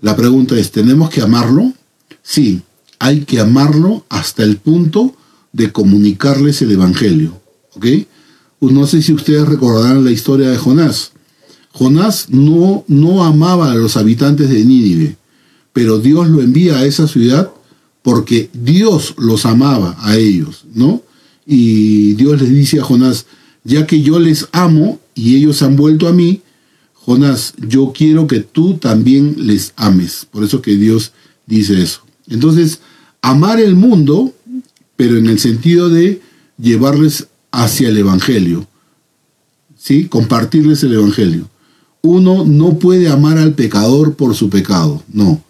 La 0.00 0.16
pregunta 0.16 0.56
es, 0.56 0.70
¿tenemos 0.70 1.10
que 1.10 1.22
amarlo? 1.22 1.72
Sí, 2.22 2.62
hay 2.98 3.20
que 3.20 3.40
amarlo 3.40 4.04
hasta 4.08 4.42
el 4.42 4.56
punto 4.56 5.14
de 5.52 5.72
comunicarles 5.72 6.60
el 6.62 6.72
Evangelio. 6.72 7.40
¿Ok? 7.74 7.86
Pues 8.58 8.72
no 8.74 8.86
sé 8.86 9.02
si 9.02 9.12
ustedes 9.12 9.46
recordarán 9.46 10.04
la 10.04 10.10
historia 10.10 10.50
de 10.50 10.56
Jonás. 10.56 11.12
Jonás 11.72 12.30
no, 12.30 12.84
no 12.88 13.24
amaba 13.24 13.70
a 13.70 13.74
los 13.74 13.96
habitantes 13.96 14.48
de 14.48 14.64
Nínive, 14.64 15.16
pero 15.72 15.98
Dios 15.98 16.28
lo 16.28 16.40
envía 16.40 16.78
a 16.78 16.86
esa 16.86 17.06
ciudad 17.06 17.50
porque 18.02 18.48
Dios 18.54 19.14
los 19.18 19.44
amaba 19.44 19.96
a 20.00 20.16
ellos, 20.16 20.64
¿no? 20.72 21.02
Y 21.46 22.14
Dios 22.14 22.40
les 22.40 22.50
dice 22.50 22.80
a 22.80 22.84
Jonás, 22.84 23.26
ya 23.66 23.84
que 23.84 24.00
yo 24.00 24.20
les 24.20 24.48
amo 24.52 25.00
y 25.14 25.36
ellos 25.36 25.60
han 25.62 25.74
vuelto 25.74 26.06
a 26.06 26.12
mí, 26.12 26.42
Jonás, 26.94 27.54
yo 27.58 27.92
quiero 27.92 28.28
que 28.28 28.40
tú 28.40 28.74
también 28.74 29.34
les 29.38 29.72
ames. 29.76 30.26
Por 30.30 30.44
eso 30.44 30.62
que 30.62 30.76
Dios 30.76 31.12
dice 31.46 31.82
eso. 31.82 32.02
Entonces, 32.28 32.80
amar 33.22 33.58
el 33.60 33.74
mundo, 33.74 34.32
pero 34.94 35.16
en 35.16 35.26
el 35.26 35.40
sentido 35.40 35.88
de 35.88 36.22
llevarles 36.58 37.26
hacia 37.50 37.88
el 37.88 37.98
Evangelio. 37.98 38.68
¿Sí? 39.76 40.06
Compartirles 40.06 40.84
el 40.84 40.94
Evangelio. 40.94 41.50
Uno 42.02 42.44
no 42.44 42.78
puede 42.78 43.08
amar 43.08 43.36
al 43.36 43.54
pecador 43.54 44.14
por 44.14 44.36
su 44.36 44.48
pecado, 44.48 45.02
no. 45.12 45.42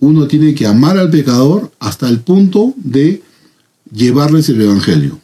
Uno 0.00 0.26
tiene 0.26 0.54
que 0.54 0.66
amar 0.66 0.96
al 0.96 1.10
pecador 1.10 1.70
hasta 1.80 2.08
el 2.08 2.20
punto 2.20 2.72
de 2.76 3.22
llevarles 3.92 4.48
el 4.48 4.62
Evangelio. 4.62 5.20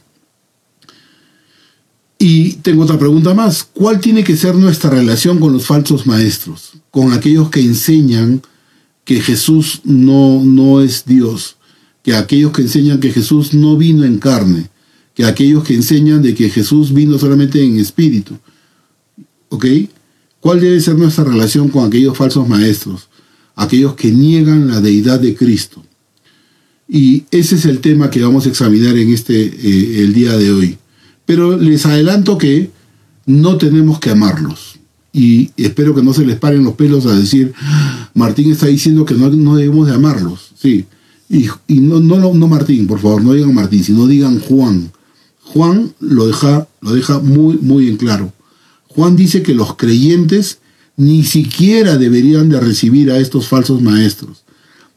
Y 2.18 2.54
tengo 2.54 2.84
otra 2.84 2.98
pregunta 2.98 3.34
más. 3.34 3.64
¿Cuál 3.64 4.00
tiene 4.00 4.24
que 4.24 4.36
ser 4.36 4.54
nuestra 4.54 4.90
relación 4.90 5.38
con 5.38 5.52
los 5.52 5.66
falsos 5.66 6.06
maestros? 6.06 6.72
Con 6.90 7.12
aquellos 7.12 7.50
que 7.50 7.60
enseñan 7.60 8.42
que 9.04 9.20
Jesús 9.20 9.80
no, 9.84 10.42
no 10.42 10.80
es 10.80 11.04
Dios, 11.04 11.56
que 12.02 12.14
aquellos 12.14 12.52
que 12.52 12.62
enseñan 12.62 13.00
que 13.00 13.12
Jesús 13.12 13.52
no 13.52 13.76
vino 13.76 14.04
en 14.04 14.18
carne, 14.18 14.70
que 15.14 15.24
aquellos 15.24 15.64
que 15.64 15.74
enseñan 15.74 16.22
de 16.22 16.34
que 16.34 16.50
Jesús 16.50 16.92
vino 16.92 17.18
solamente 17.18 17.62
en 17.62 17.78
espíritu. 17.78 18.38
¿Ok? 19.50 19.66
¿Cuál 20.40 20.60
debe 20.60 20.80
ser 20.80 20.96
nuestra 20.96 21.24
relación 21.24 21.68
con 21.68 21.86
aquellos 21.86 22.16
falsos 22.16 22.48
maestros? 22.48 23.08
Aquellos 23.54 23.94
que 23.94 24.10
niegan 24.10 24.68
la 24.68 24.80
deidad 24.80 25.20
de 25.20 25.34
Cristo. 25.34 25.84
Y 26.88 27.24
ese 27.30 27.54
es 27.54 27.64
el 27.64 27.80
tema 27.80 28.10
que 28.10 28.22
vamos 28.22 28.46
a 28.46 28.48
examinar 28.48 28.96
en 28.96 29.12
este 29.12 29.42
eh, 29.42 30.02
el 30.02 30.12
día 30.12 30.36
de 30.36 30.52
hoy. 30.52 30.78
Pero 31.26 31.56
les 31.56 31.86
adelanto 31.86 32.38
que 32.38 32.70
no 33.26 33.56
tenemos 33.56 33.98
que 33.98 34.10
amarlos 34.10 34.78
y 35.14 35.52
espero 35.56 35.94
que 35.94 36.02
no 36.02 36.12
se 36.12 36.26
les 36.26 36.36
paren 36.36 36.64
los 36.64 36.74
pelos 36.74 37.06
a 37.06 37.14
decir, 37.14 37.54
Martín 38.14 38.50
está 38.50 38.66
diciendo 38.66 39.04
que 39.04 39.14
no, 39.14 39.30
no 39.30 39.54
debemos 39.54 39.86
de 39.86 39.94
amarlos. 39.94 40.50
Sí, 40.60 40.86
y, 41.28 41.48
no, 41.80 42.00
no, 42.00 42.48
Martín, 42.48 42.88
por 42.88 42.98
favor, 42.98 43.22
no 43.22 43.32
digan 43.32 43.54
Martín, 43.54 43.84
sino 43.84 44.08
digan 44.08 44.40
Juan. 44.40 44.90
Juan 45.40 45.94
lo 46.00 46.26
deja, 46.26 46.66
lo 46.80 46.92
deja 46.92 47.20
muy, 47.20 47.58
muy 47.58 47.88
en 47.88 47.96
claro. 47.96 48.32
Juan 48.88 49.14
dice 49.14 49.42
que 49.42 49.54
los 49.54 49.76
creyentes 49.76 50.58
ni 50.96 51.22
siquiera 51.22 51.96
deberían 51.96 52.48
de 52.48 52.60
recibir 52.60 53.12
a 53.12 53.18
estos 53.18 53.46
falsos 53.46 53.82
maestros, 53.82 54.44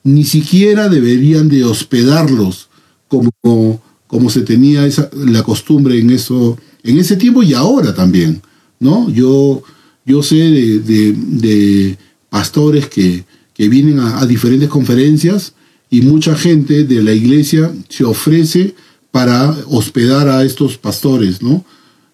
ni 0.03 0.24
siquiera 0.24 0.89
deberían 0.89 1.48
de 1.48 1.63
hospedarlos 1.63 2.69
como, 3.07 3.81
como 4.08 4.30
se 4.30 4.42
tenía 4.42 4.86
esa, 4.86 5.10
la 5.14 5.44
costumbre 5.44 6.00
en, 6.00 6.10
eso, 6.10 6.58
en 6.84 6.98
ese 6.98 7.16
tiempo 7.16 7.44
y 7.44 7.54
ahora 7.54 7.94
también. 7.94 8.42
¿no? 8.80 9.10
Yo 9.10 9.64
yo 10.08 10.24
sé 10.24 10.36
de, 10.38 11.98
pastores 12.30 12.88
que, 12.88 13.26
vienen 13.58 14.00
a, 14.00 14.26
diferentes 14.26 14.70
conferencias 14.70 15.54
y 15.90 16.02
mucha 16.02 16.36
gente 16.36 16.86
de 16.86 17.04
la 17.04 17.12
iglesia 17.12 17.74
se 17.90 18.06
ofrece 18.06 18.74
para 19.12 19.54
hospedar 19.68 20.30
a 20.30 20.44
estos 20.46 20.78
pastores, 20.78 21.42
¿no? 21.42 21.66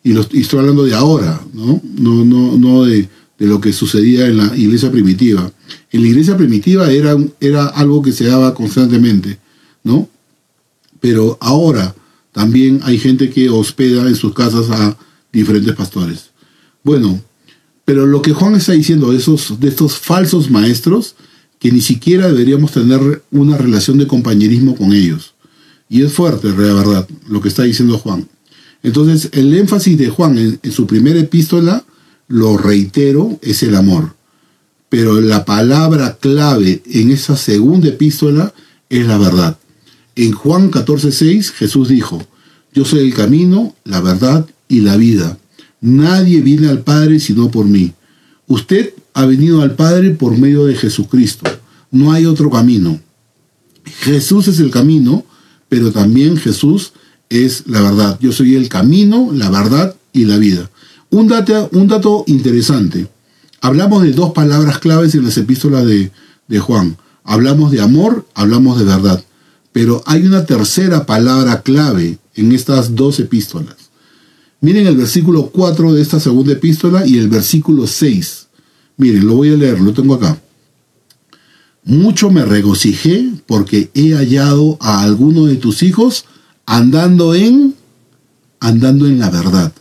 Y, 0.04 0.14
los, 0.14 0.28
estoy 0.34 0.60
hablando 0.60 0.84
de 0.84 0.96
ahora, 0.96 1.40
¿no? 1.54 1.82
No, 2.00 2.26
no, 2.26 2.58
no 2.58 2.84
de, 2.86 3.08
lo 3.38 3.60
que 3.62 3.74
sucedía 3.74 4.26
en 4.26 4.38
la 4.38 4.56
iglesia 4.56 4.90
primitiva. 4.90 5.52
En 5.92 6.02
la 6.02 6.08
iglesia 6.08 6.38
primitiva 6.38 6.90
era, 6.92 7.16
era 7.42 7.68
algo 7.68 8.02
que 8.02 8.14
se 8.14 8.26
daba 8.26 8.56
constantemente, 8.56 9.38
¿no? 9.84 10.08
Pero 11.04 11.38
ahora 11.42 11.94
también 12.32 12.80
hay 12.84 12.98
gente 12.98 13.30
que 13.30 13.50
hospeda 13.50 14.08
en 14.08 14.16
sus 14.16 14.34
casas 14.34 14.70
a 14.70 14.98
diferentes 15.34 15.76
pastores. 15.76 16.30
Bueno, 16.82 17.22
pero 17.84 18.06
lo 18.06 18.22
que 18.22 18.32
Juan 18.32 18.56
está 18.56 18.72
diciendo 18.72 19.12
de, 19.12 19.18
esos, 19.18 19.60
de 19.60 19.68
estos 19.68 19.98
falsos 19.98 20.50
maestros, 20.50 21.16
que 21.60 21.74
ni 21.74 21.82
siquiera 21.82 22.30
deberíamos 22.30 22.72
tener 22.72 23.22
una 23.32 23.58
relación 23.58 23.98
de 23.98 24.08
compañerismo 24.08 24.78
con 24.78 24.94
ellos. 24.94 25.34
Y 25.90 26.04
es 26.04 26.14
fuerte, 26.14 26.48
la 26.48 26.74
verdad, 26.74 27.06
lo 27.28 27.42
que 27.42 27.50
está 27.50 27.64
diciendo 27.64 27.98
Juan. 27.98 28.26
Entonces, 28.82 29.28
el 29.34 29.54
énfasis 29.54 29.98
de 29.98 30.08
Juan 30.08 30.38
en, 30.38 30.58
en 30.64 30.72
su 30.72 30.88
primera 30.88 31.20
epístola, 31.20 31.84
lo 32.30 32.58
reitero, 32.58 33.38
es 33.42 33.62
el 33.62 33.76
amor. 33.76 34.16
Pero 34.88 35.20
la 35.20 35.44
palabra 35.44 36.18
clave 36.18 36.82
en 36.86 37.12
esa 37.12 37.36
segunda 37.36 37.90
epístola 37.90 38.54
es 38.88 39.06
la 39.06 39.18
verdad. 39.18 39.58
En 40.16 40.32
Juan 40.32 40.72
14:6 40.72 41.52
Jesús 41.52 41.90
dijo, 41.90 42.22
yo 42.74 42.86
soy 42.86 43.02
el 43.02 43.14
camino, 43.14 43.76
la 43.84 44.02
verdad 44.02 44.48
y 44.68 44.82
la 44.82 44.98
vida. 44.98 45.38
Nadie 45.82 46.42
viene 46.42 46.70
al 46.70 46.80
Padre 46.80 47.20
sino 47.20 47.52
por 47.52 47.66
mí. 47.66 47.94
Usted 48.48 48.94
ha 49.14 49.26
venido 49.26 49.62
al 49.62 49.76
Padre 49.76 50.12
por 50.12 50.38
medio 50.38 50.66
de 50.66 50.76
Jesucristo. 50.76 51.50
No 51.92 52.12
hay 52.12 52.26
otro 52.26 52.50
camino. 52.50 53.00
Jesús 54.00 54.48
es 54.48 54.60
el 54.60 54.72
camino, 54.72 55.26
pero 55.70 55.92
también 55.92 56.38
Jesús 56.38 56.94
es 57.30 57.64
la 57.68 57.82
verdad. 57.82 58.18
Yo 58.22 58.32
soy 58.32 58.56
el 58.56 58.70
camino, 58.70 59.30
la 59.32 59.50
verdad 59.50 59.96
y 60.12 60.26
la 60.26 60.38
vida. 60.38 60.70
Un 61.10 61.28
dato, 61.28 61.70
un 61.74 61.88
dato 61.88 62.24
interesante. 62.28 63.08
Hablamos 63.62 64.04
de 64.04 64.12
dos 64.12 64.32
palabras 64.32 64.80
claves 64.80 65.14
en 65.16 65.24
las 65.24 65.38
epístolas 65.38 65.86
de, 65.86 66.12
de 66.48 66.60
Juan. 66.60 66.98
Hablamos 67.24 67.72
de 67.72 67.82
amor, 67.82 68.26
hablamos 68.34 68.80
de 68.80 68.86
verdad. 68.86 69.24
Pero 69.74 70.02
hay 70.06 70.26
una 70.26 70.46
tercera 70.46 71.06
palabra 71.06 71.62
clave 71.62 72.20
en 72.36 72.52
estas 72.54 72.96
dos 72.96 73.20
epístolas. 73.20 73.76
Miren 74.62 74.88
el 74.88 74.96
versículo 74.96 75.48
4 75.48 75.94
de 75.94 76.02
esta 76.02 76.22
segunda 76.22 76.54
epístola 76.54 77.06
y 77.06 77.18
el 77.18 77.28
versículo 77.28 77.86
6. 77.86 78.48
Miren, 78.96 79.28
lo 79.28 79.36
voy 79.36 79.50
a 79.50 79.58
leer, 79.58 79.82
lo 79.82 79.92
tengo 79.92 80.14
acá. 80.14 80.40
Mucho 81.84 82.32
me 82.32 82.46
regocijé 82.46 83.30
porque 83.46 83.90
he 83.94 84.14
hallado 84.14 84.78
a 84.80 85.02
alguno 85.02 85.48
de 85.48 85.58
tus 85.58 85.84
hijos 85.84 86.24
andando 86.66 87.36
en 87.36 87.76
andando 88.64 89.08
en 89.08 89.20
la 89.20 89.30
verdad, 89.30 89.74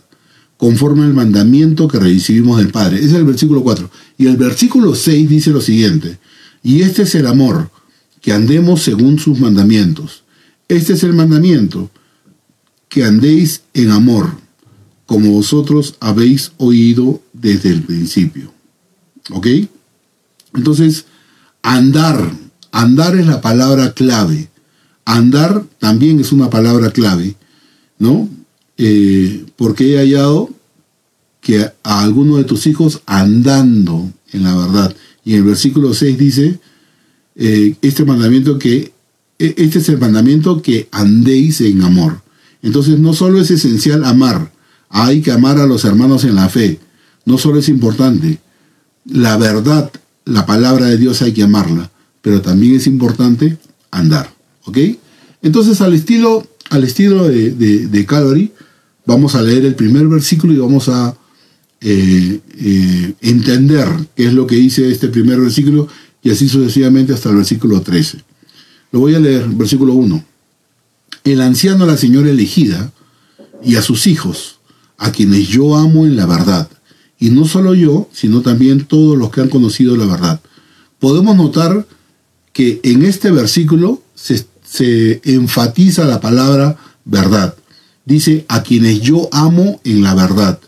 conforme 0.57 1.03
al 1.03 1.13
mandamiento 1.13 1.87
que 1.87 1.99
recibimos 1.99 2.57
del 2.57 2.69
Padre. 2.69 2.97
Ese 2.97 3.07
es 3.07 3.13
el 3.13 3.23
versículo 3.23 3.63
4. 3.63 3.89
Y 4.17 4.27
el 4.27 4.35
versículo 4.35 4.93
6 4.93 5.29
dice 5.29 5.51
lo 5.51 5.61
siguiente, 5.61 6.19
y 6.61 6.81
este 6.81 7.03
es 7.03 7.15
el 7.15 7.27
amor, 7.27 7.71
que 8.23 8.31
andemos 8.31 8.81
según 8.81 9.19
sus 9.19 9.37
mandamientos. 9.37 10.23
Este 10.69 10.93
es 10.93 11.03
el 11.03 11.11
mandamiento, 11.11 11.91
que 12.87 13.03
andéis 13.03 13.63
en 13.73 13.91
amor 13.91 14.37
como 15.05 15.33
vosotros 15.33 15.95
habéis 15.99 16.53
oído 16.57 17.21
desde 17.33 17.69
el 17.69 17.83
principio. 17.83 18.53
¿Ok? 19.31 19.47
Entonces, 20.55 21.05
andar, 21.61 22.31
andar 22.71 23.17
es 23.17 23.27
la 23.27 23.41
palabra 23.41 23.93
clave. 23.93 24.49
Andar 25.03 25.65
también 25.79 26.21
es 26.21 26.31
una 26.31 26.49
palabra 26.49 26.91
clave, 26.91 27.35
¿no? 27.99 28.29
Eh, 28.77 29.45
porque 29.57 29.93
he 29.93 29.97
hallado 29.97 30.49
que 31.41 31.59
a 31.59 32.01
alguno 32.01 32.37
de 32.37 32.45
tus 32.45 32.67
hijos 32.67 33.01
andando 33.05 34.13
en 34.31 34.43
la 34.45 34.55
verdad. 34.55 34.95
Y 35.25 35.33
en 35.33 35.39
el 35.39 35.43
versículo 35.43 35.93
6 35.93 36.17
dice, 36.17 36.59
eh, 37.35 37.75
este 37.81 38.05
mandamiento 38.05 38.59
que, 38.59 38.93
e, 39.39 39.55
este 39.57 39.79
es 39.79 39.89
el 39.89 39.97
mandamiento 39.97 40.61
que 40.61 40.87
andéis 40.91 41.61
en 41.61 41.81
amor. 41.81 42.21
Entonces 42.61 42.99
no 42.99 43.13
solo 43.13 43.41
es 43.41 43.51
esencial 43.51 44.05
amar, 44.05 44.51
hay 44.89 45.21
que 45.21 45.31
amar 45.31 45.57
a 45.57 45.65
los 45.65 45.85
hermanos 45.85 46.23
en 46.23 46.35
la 46.35 46.49
fe. 46.49 46.79
No 47.25 47.37
solo 47.37 47.59
es 47.59 47.69
importante, 47.69 48.39
la 49.05 49.37
verdad, 49.37 49.91
la 50.25 50.45
palabra 50.45 50.85
de 50.87 50.97
Dios 50.97 51.21
hay 51.21 51.33
que 51.33 51.43
amarla, 51.43 51.91
pero 52.21 52.41
también 52.41 52.75
es 52.75 52.87
importante 52.87 53.57
andar. 53.91 54.33
¿Ok? 54.65 54.77
Entonces 55.41 55.81
al 55.81 55.93
estilo, 55.93 56.47
al 56.69 56.83
estilo 56.83 57.27
de, 57.27 57.51
de, 57.51 58.05
Calvary, 58.05 58.51
vamos 59.05 59.35
a 59.35 59.41
leer 59.41 59.65
el 59.65 59.75
primer 59.75 60.07
versículo 60.07 60.53
y 60.53 60.57
vamos 60.57 60.87
a 60.87 61.15
eh, 61.81 62.39
eh, 62.59 63.13
entender 63.19 63.89
qué 64.15 64.27
es 64.27 64.33
lo 64.33 64.47
que 64.47 64.55
dice 64.55 64.89
este 64.89 65.09
primer 65.09 65.39
versículo 65.41 65.89
y 66.23 66.31
así 66.31 66.47
sucesivamente 66.47 67.13
hasta 67.13 67.29
el 67.29 67.35
versículo 67.35 67.81
13. 67.81 68.23
Lo 68.91 68.99
voy 68.99 69.15
a 69.15 69.19
leer, 69.19 69.47
versículo 69.49 69.93
1. 69.93 70.23
El 71.25 71.41
anciano 71.41 71.83
a 71.83 71.87
la 71.87 71.97
señora 71.97 72.29
elegida 72.29 72.91
y 73.63 73.75
a 73.75 73.81
sus 73.81 74.07
hijos, 74.07 74.59
a 74.97 75.11
quienes 75.11 75.47
yo 75.47 75.75
amo 75.75 76.05
en 76.05 76.15
la 76.15 76.25
verdad, 76.25 76.69
y 77.19 77.29
no 77.29 77.45
solo 77.45 77.73
yo, 77.73 78.09
sino 78.11 78.41
también 78.41 78.85
todos 78.85 79.17
los 79.17 79.31
que 79.31 79.41
han 79.41 79.49
conocido 79.49 79.95
la 79.95 80.05
verdad. 80.05 80.41
Podemos 80.99 81.35
notar 81.35 81.85
que 82.51 82.79
en 82.83 83.03
este 83.03 83.31
versículo 83.31 84.01
se, 84.15 84.45
se 84.63 85.21
enfatiza 85.23 86.05
la 86.05 86.21
palabra 86.21 86.77
verdad. 87.05 87.55
Dice, 88.05 88.45
a 88.47 88.63
quienes 88.63 89.01
yo 89.01 89.29
amo 89.31 89.79
en 89.83 90.03
la 90.03 90.13
verdad. 90.15 90.59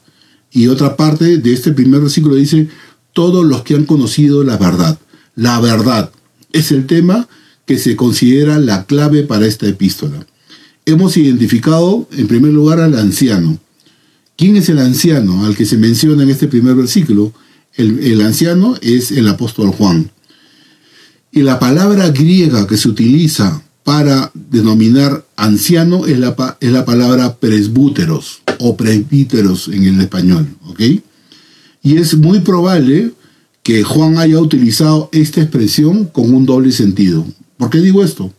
Y 0.52 0.68
otra 0.68 0.96
parte 0.96 1.38
de 1.38 1.54
este 1.54 1.72
primer 1.74 2.02
versículo 2.02 2.36
dice, 2.36 2.70
todos 3.14 3.46
los 3.46 3.64
que 3.64 3.76
han 3.76 3.86
conocido 3.86 4.44
la 4.44 4.58
verdad. 4.58 4.98
La 5.36 5.60
verdad 5.60 6.12
es 6.54 6.72
el 6.72 6.88
tema 6.88 7.28
que 7.66 7.78
se 7.78 7.96
considera 7.96 8.60
la 8.60 8.86
clave 8.86 9.24
para 9.24 9.46
esta 9.46 9.68
epístola. 9.68 10.26
Hemos 10.86 11.18
identificado 11.18 12.08
en 12.12 12.28
primer 12.28 12.54
lugar 12.54 12.80
al 12.80 12.98
anciano. 12.98 13.60
¿Quién 14.38 14.56
es 14.56 14.70
el 14.70 14.80
anciano 14.80 15.46
al 15.46 15.56
que 15.56 15.66
se 15.66 15.78
menciona 15.78 16.24
en 16.24 16.30
este 16.30 16.48
primer 16.48 16.76
versículo? 16.76 17.34
El, 17.74 18.22
anciano 18.22 18.78
es 18.82 19.12
el 19.12 19.28
apóstol 19.28 19.72
Juan. 19.72 20.12
Y 21.32 21.42
la 21.42 21.60
palabra 21.60 22.10
griega 22.10 22.68
que 22.68 22.78
se 22.78 22.88
utiliza 22.88 23.62
para 23.84 24.32
denominar 24.34 25.26
anciano 25.36 26.06
es 26.06 26.18
la, 26.18 26.58
es 26.62 26.72
la 26.72 26.86
palabra 26.86 27.36
presbúteros 27.36 28.42
o 28.60 28.78
presbíteros 28.78 29.68
en 29.68 29.84
el 29.84 30.00
español. 30.00 30.48
Y 31.84 31.98
es 31.98 32.16
muy 32.16 32.40
probable 32.40 33.12
que 33.66 33.84
Juan 33.84 34.20
haya 34.20 34.40
utilizado 34.40 35.10
esta 35.12 35.42
expresión 35.42 36.06
con 36.06 36.32
un 36.32 36.46
doble 36.46 36.72
sentido. 36.72 37.26
¿Por 37.58 37.72
qué 37.72 37.80
digo 37.80 38.04
esto? 38.04 38.32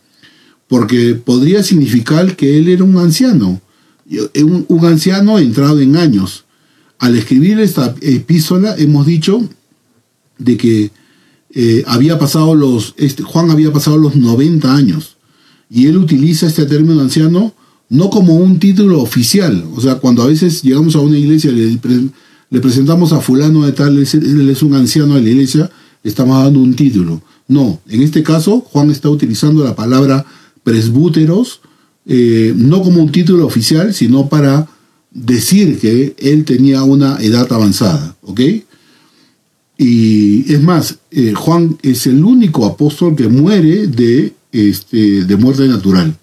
Porque 0.69 1.17
podría 1.17 1.65
significar 1.65 2.37
que 2.37 2.57
él 2.57 2.69
era 2.69 2.85
un 2.85 2.97
anciano, 2.97 3.61
un, 4.69 4.87
anciano 4.87 5.41
entrado 5.41 5.81
en 5.81 5.97
años. 5.97 6.45
Al 7.01 7.17
escribir 7.17 7.59
esta 7.59 7.93
epístola 8.03 8.77
hemos 8.79 9.05
dicho 9.05 9.43
de 10.39 10.57
que 10.57 10.93
eh, 11.51 11.83
había 11.89 12.21
pasado 12.21 12.55
los, 12.55 12.95
este, 12.97 13.25
Juan 13.25 13.51
había 13.51 13.73
pasado 13.73 13.99
los 13.99 14.15
90 14.15 14.73
años 14.73 15.17
y 15.69 15.89
él 15.89 15.97
utiliza 15.97 16.47
este 16.47 16.67
término 16.67 17.01
anciano 17.01 17.53
no 17.89 18.11
como 18.11 18.37
un 18.37 18.61
título 18.61 19.03
oficial. 19.03 19.67
O 19.75 19.81
sea, 19.81 19.97
cuando 19.97 20.23
a 20.23 20.29
veces 20.29 20.63
llegamos 20.63 20.95
a 20.95 21.01
una 21.01 21.19
iglesia 21.19 21.51
y 21.51 21.55
le 21.57 22.11
le 22.51 22.61
presentamos 22.61 23.13
a 23.13 23.21
fulano 23.21 23.65
de 23.65 23.73
tal, 23.73 23.99
él 23.99 24.51
es 24.51 24.63
un 24.63 24.75
anciano 24.75 25.15
de 25.15 25.23
la 25.23 25.31
iglesia, 25.31 25.71
estamos 26.05 26.43
dando 26.43 26.61
un 26.61 26.75
título. 26.75 27.23
No, 27.49 27.81
en 27.89 28.03
este 28.03 28.23
caso 28.23 28.61
Juan 28.61 28.91
está 28.91 29.09
utilizando 29.11 29.65
la 29.65 29.75
palabra 29.75 30.25
presbúteros, 30.63 31.61
eh, 32.07 32.53
no 32.57 32.83
como 32.83 33.03
un 33.03 33.13
título 33.13 33.47
oficial, 33.47 33.93
sino 33.95 34.29
para 34.29 34.69
decir 35.11 35.79
que 35.79 36.15
él 36.19 36.45
tenía 36.45 36.83
una 36.83 37.19
edad 37.21 37.51
avanzada, 37.53 38.17
¿ok? 38.23 38.41
Y 39.79 40.53
es 40.53 40.63
más, 40.63 40.99
eh, 41.11 41.35
Juan 41.35 41.77
es 41.83 42.07
el 42.07 42.25
único 42.25 42.65
apóstol 42.65 43.15
que 43.15 43.29
muere 43.29 43.87
de, 43.87 44.33
este, 44.53 45.25
de 45.25 45.37
muerte 45.37 45.69
natural. 45.69 46.17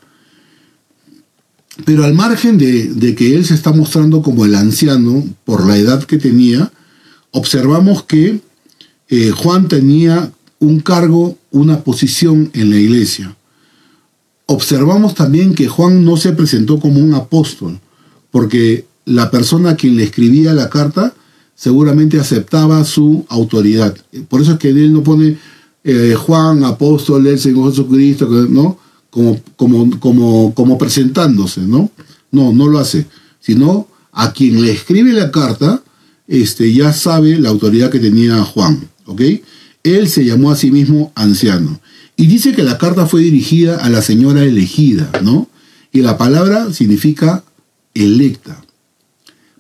Pero 1.86 2.04
al 2.04 2.14
margen 2.14 2.58
de, 2.58 3.16
que 3.16 3.36
él 3.36 3.46
se 3.46 3.56
está 3.56 3.72
mostrando 3.72 4.22
como 4.22 4.46
el 4.46 4.56
anciano 4.56 5.24
por 5.44 5.66
la 5.66 5.78
edad 5.78 6.04
que 6.04 6.18
tenía, 6.18 6.72
observamos 7.32 8.04
que 8.04 8.42
eh, 9.10 9.32
Juan 9.32 9.68
tenía 9.68 10.32
un 10.60 10.80
cargo, 10.80 11.38
una 11.52 11.84
posición 11.84 12.52
en 12.54 12.70
la 12.70 12.78
iglesia. 12.78 13.36
Observamos 14.46 15.16
también 15.16 15.56
que 15.56 15.68
Juan 15.68 16.06
no 16.06 16.16
se 16.16 16.34
presentó 16.34 16.80
como 16.80 17.00
un 17.00 17.14
apóstol, 17.16 17.80
porque 18.30 18.86
la 19.06 19.32
persona 19.32 19.72
a 19.72 19.76
quien 19.76 19.96
le 19.96 20.04
escribía 20.04 20.54
la 20.54 20.70
carta 20.70 21.14
seguramente 21.56 22.20
aceptaba 22.20 22.84
su 22.84 23.26
autoridad. 23.30 23.96
Por 24.30 24.42
eso 24.42 24.54
es 24.54 24.60
que 24.60 24.70
él 24.70 24.94
no 24.94 25.04
pone 25.04 25.38
eh, 25.84 26.16
Juan, 26.16 26.64
apóstol 26.64 27.24
del 27.24 27.40
Señor 27.40 27.72
Jesucristo, 27.72 28.28
¿no? 28.28 28.78
Como, 29.14 29.40
como, 29.56 30.00
como, 30.00 30.54
como 30.56 30.78
presentándose, 30.80 31.62
¿no? 31.62 31.92
No, 32.32 32.52
no 32.52 32.68
lo 32.68 32.80
hace, 32.80 33.06
sino 33.40 33.88
a 34.12 34.34
quien 34.34 34.60
le 34.64 34.72
escribe 34.72 35.14
la 35.14 35.30
carta, 35.30 35.84
este, 36.28 36.74
ya 36.74 36.94
sabe 36.94 37.38
la 37.38 37.50
autoridad 37.50 37.92
que 37.92 38.00
tenía 38.00 38.44
Juan, 38.44 38.90
¿ok? 39.06 39.22
Él 39.84 40.10
se 40.10 40.26
llamó 40.26 40.50
a 40.50 40.56
sí 40.56 40.72
mismo 40.72 41.12
anciano. 41.14 41.80
Y 42.16 42.26
dice 42.26 42.54
que 42.54 42.64
la 42.64 42.80
carta 42.80 43.06
fue 43.06 43.22
dirigida 43.22 43.78
a 43.78 43.90
la 43.90 44.02
señora 44.02 44.44
elegida, 44.44 45.12
¿no? 45.22 45.48
Y 45.92 46.02
la 46.02 46.18
palabra 46.18 46.74
significa 46.74 47.44
electa. 47.94 48.66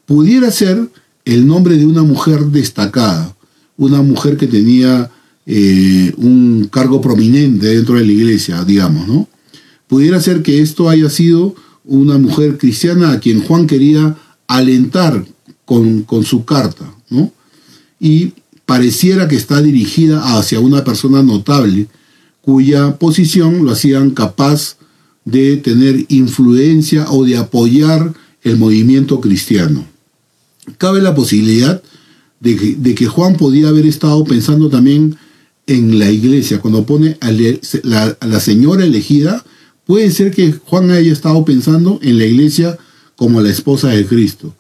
Pudiera 0.07 0.49
ser 0.49 0.89
el 1.25 1.45
nombre 1.45 1.77
de 1.77 1.85
una 1.85 2.01
mujer 2.01 2.45
destacada, 2.45 3.35
una 3.77 4.01
mujer 4.01 4.35
que 4.37 4.47
tenía 4.47 5.11
eh, 5.45 6.11
un 6.17 6.69
cargo 6.71 7.01
prominente 7.01 7.67
dentro 7.67 7.95
de 7.95 8.05
la 8.05 8.11
iglesia, 8.11 8.63
digamos, 8.63 9.07
¿no? 9.07 9.27
Pudiera 9.93 10.19
ser 10.19 10.41
que 10.41 10.59
esto 10.59 10.89
haya 10.89 11.07
sido 11.07 11.53
una 11.85 12.17
mujer 12.17 12.57
cristiana 12.57 13.11
a 13.11 13.19
quien 13.19 13.43
Juan 13.43 13.67
quería 13.67 14.17
alentar 14.47 15.23
con, 15.65 16.07
su 16.25 16.45
carta, 16.45 16.91
¿no? 17.11 17.31
Y 17.99 18.31
pareciera 18.65 19.27
que 19.27 19.35
está 19.35 19.61
dirigida 19.61 20.35
hacia 20.35 20.59
una 20.59 20.83
persona 20.83 21.21
notable 21.21 21.89
cuya 22.41 22.97
posición 22.97 23.63
lo 23.63 23.71
hacían 23.71 24.09
capaz 24.09 24.77
de 25.25 25.57
tener 25.57 26.07
influencia 26.09 27.11
o 27.11 27.23
de 27.23 27.37
apoyar 27.37 28.15
el 28.41 28.57
movimiento 28.57 29.21
cristiano. 29.21 29.85
Cabe 30.79 31.03
la 31.03 31.13
posibilidad 31.13 31.83
de 32.39 32.95
que, 32.95 33.05
Juan 33.05 33.37
podía 33.37 33.67
haber 33.67 33.85
estado 33.85 34.23
pensando 34.23 34.71
también 34.71 35.17
en 35.67 35.99
la 35.99 36.09
iglesia, 36.09 36.61
cuando 36.61 36.83
pone 36.83 37.15
a 37.21 37.31
la 38.25 38.39
señora 38.39 38.85
elegida, 38.85 39.45
Puede 39.85 40.11
ser 40.11 40.31
que 40.31 40.53
Juan 40.53 40.91
haya 40.91 41.11
estado 41.11 41.43
pensando 41.43 41.99
en 42.01 42.17
la 42.17 42.25
iglesia 42.25 42.77
como 43.15 43.41
la 43.41 43.49
esposa 43.49 43.89
de 43.89 44.05
Cristo. 44.05 44.55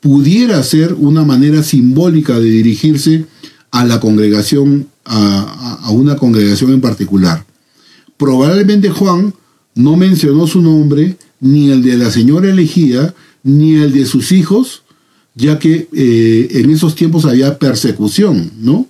pudiera 0.00 0.62
ser 0.62 0.94
una 0.94 1.22
manera 1.24 1.62
simbólica 1.62 2.38
de 2.38 2.48
dirigirse 2.48 3.26
a 3.70 3.84
la 3.84 4.00
congregación, 4.00 4.86
a, 5.04 5.90
una 5.90 6.16
congregación 6.16 6.72
en 6.72 6.80
particular. 6.80 7.44
Probablemente 8.16 8.88
Juan 8.88 9.34
no 9.74 9.96
mencionó 9.96 10.46
su 10.46 10.62
nombre, 10.62 11.16
ni 11.40 11.70
el 11.70 11.82
de 11.82 11.98
la 11.98 12.10
señora 12.10 12.48
elegida, 12.48 13.14
ni 13.42 13.74
el 13.74 13.92
de 13.92 14.06
sus 14.06 14.32
hijos, 14.32 14.82
ya 15.34 15.58
que 15.58 15.88
eh, 15.92 16.48
en 16.52 16.70
esos 16.70 16.94
tiempos 16.94 17.24
había 17.26 17.58
persecución, 17.58 18.50
¿no? 18.60 18.86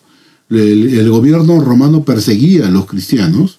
el, 0.50 1.10
gobierno 1.10 1.60
romano 1.60 2.04
perseguía 2.04 2.66
a 2.66 2.70
los 2.70 2.86
cristianos 2.86 3.58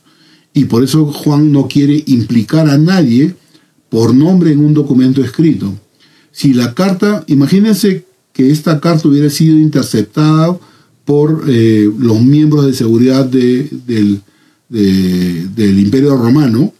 y 0.55 0.65
por 0.65 0.83
eso 0.85 1.05
Juan 1.05 1.51
no 1.51 1.67
quiere 1.67 2.01
implicar 2.07 2.69
a 2.69 2.77
nadie 2.77 3.35
por 3.89 4.15
nombre 4.15 4.53
en 4.53 4.59
un 4.59 4.73
documento 4.73 5.21
escrito. 5.21 5.71
Si 6.31 6.53
la 6.53 6.73
carta, 6.73 7.25
imagínense 7.27 8.05
que 8.31 8.49
esta 8.49 8.79
carta 8.79 9.09
hubiera 9.09 9.29
sido 9.29 9.57
interceptada 9.57 10.57
por 11.03 11.43
eh, 11.47 11.91
los 11.99 12.21
miembros 12.21 12.65
de 12.65 12.73
seguridad 12.73 13.25
del, 13.25 14.21
del 14.69 15.79
imperio 15.79 16.15
romano, 16.15 16.73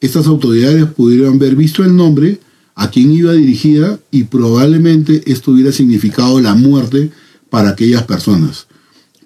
estas 0.00 0.26
autoridades 0.26 0.84
pudieran 0.86 1.36
haber 1.36 1.56
visto 1.56 1.82
el 1.82 1.96
nombre, 1.96 2.40
a 2.74 2.90
quién 2.90 3.10
iba 3.10 3.32
dirigida 3.32 3.98
y 4.10 4.24
probablemente 4.24 5.22
esto 5.26 5.52
hubiera 5.52 5.72
significado 5.72 6.40
la 6.42 6.54
muerte 6.54 7.10
para 7.48 7.70
aquellas 7.70 8.02
personas. 8.02 8.66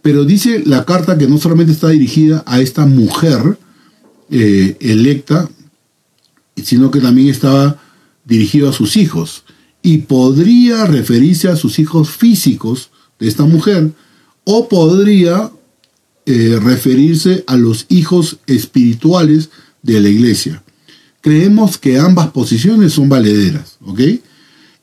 Pero 0.02 0.24
dice 0.24 0.62
la 0.66 0.84
carta 0.84 1.18
que 1.18 1.26
no 1.26 1.38
solamente 1.38 1.72
está 1.72 1.88
dirigida 1.88 2.44
a 2.46 2.61
esta 2.61 2.87
mujer, 2.87 3.58
eh, 4.31 4.77
electa, 4.81 5.49
sino 6.62 6.91
que 6.91 7.01
también 7.01 7.29
estaba 7.29 7.81
dirigido 8.25 8.69
a 8.69 8.73
sus 8.73 8.97
hijos. 8.97 9.45
y 9.81 9.99
podría 9.99 10.87
referirse 10.87 11.49
a 11.49 11.55
sus 11.55 11.79
hijos 11.79 12.11
físicos 12.11 12.91
de 13.21 13.29
esta 13.29 13.45
mujer 13.45 13.93
o 14.45 14.69
podría 14.69 15.51
eh, 16.27 16.59
referirse 16.61 17.45
a 17.47 17.57
los 17.57 17.87
hijos 17.88 18.38
espirituales 18.47 19.51
de 19.83 20.01
la 20.01 20.09
iglesia. 20.09 20.62
Creemos 21.23 21.79
que 21.79 21.99
ambas 21.99 22.31
posiciones 22.33 22.93
son 22.93 23.09
valederas, 23.09 23.79
¿ok? 23.87 24.01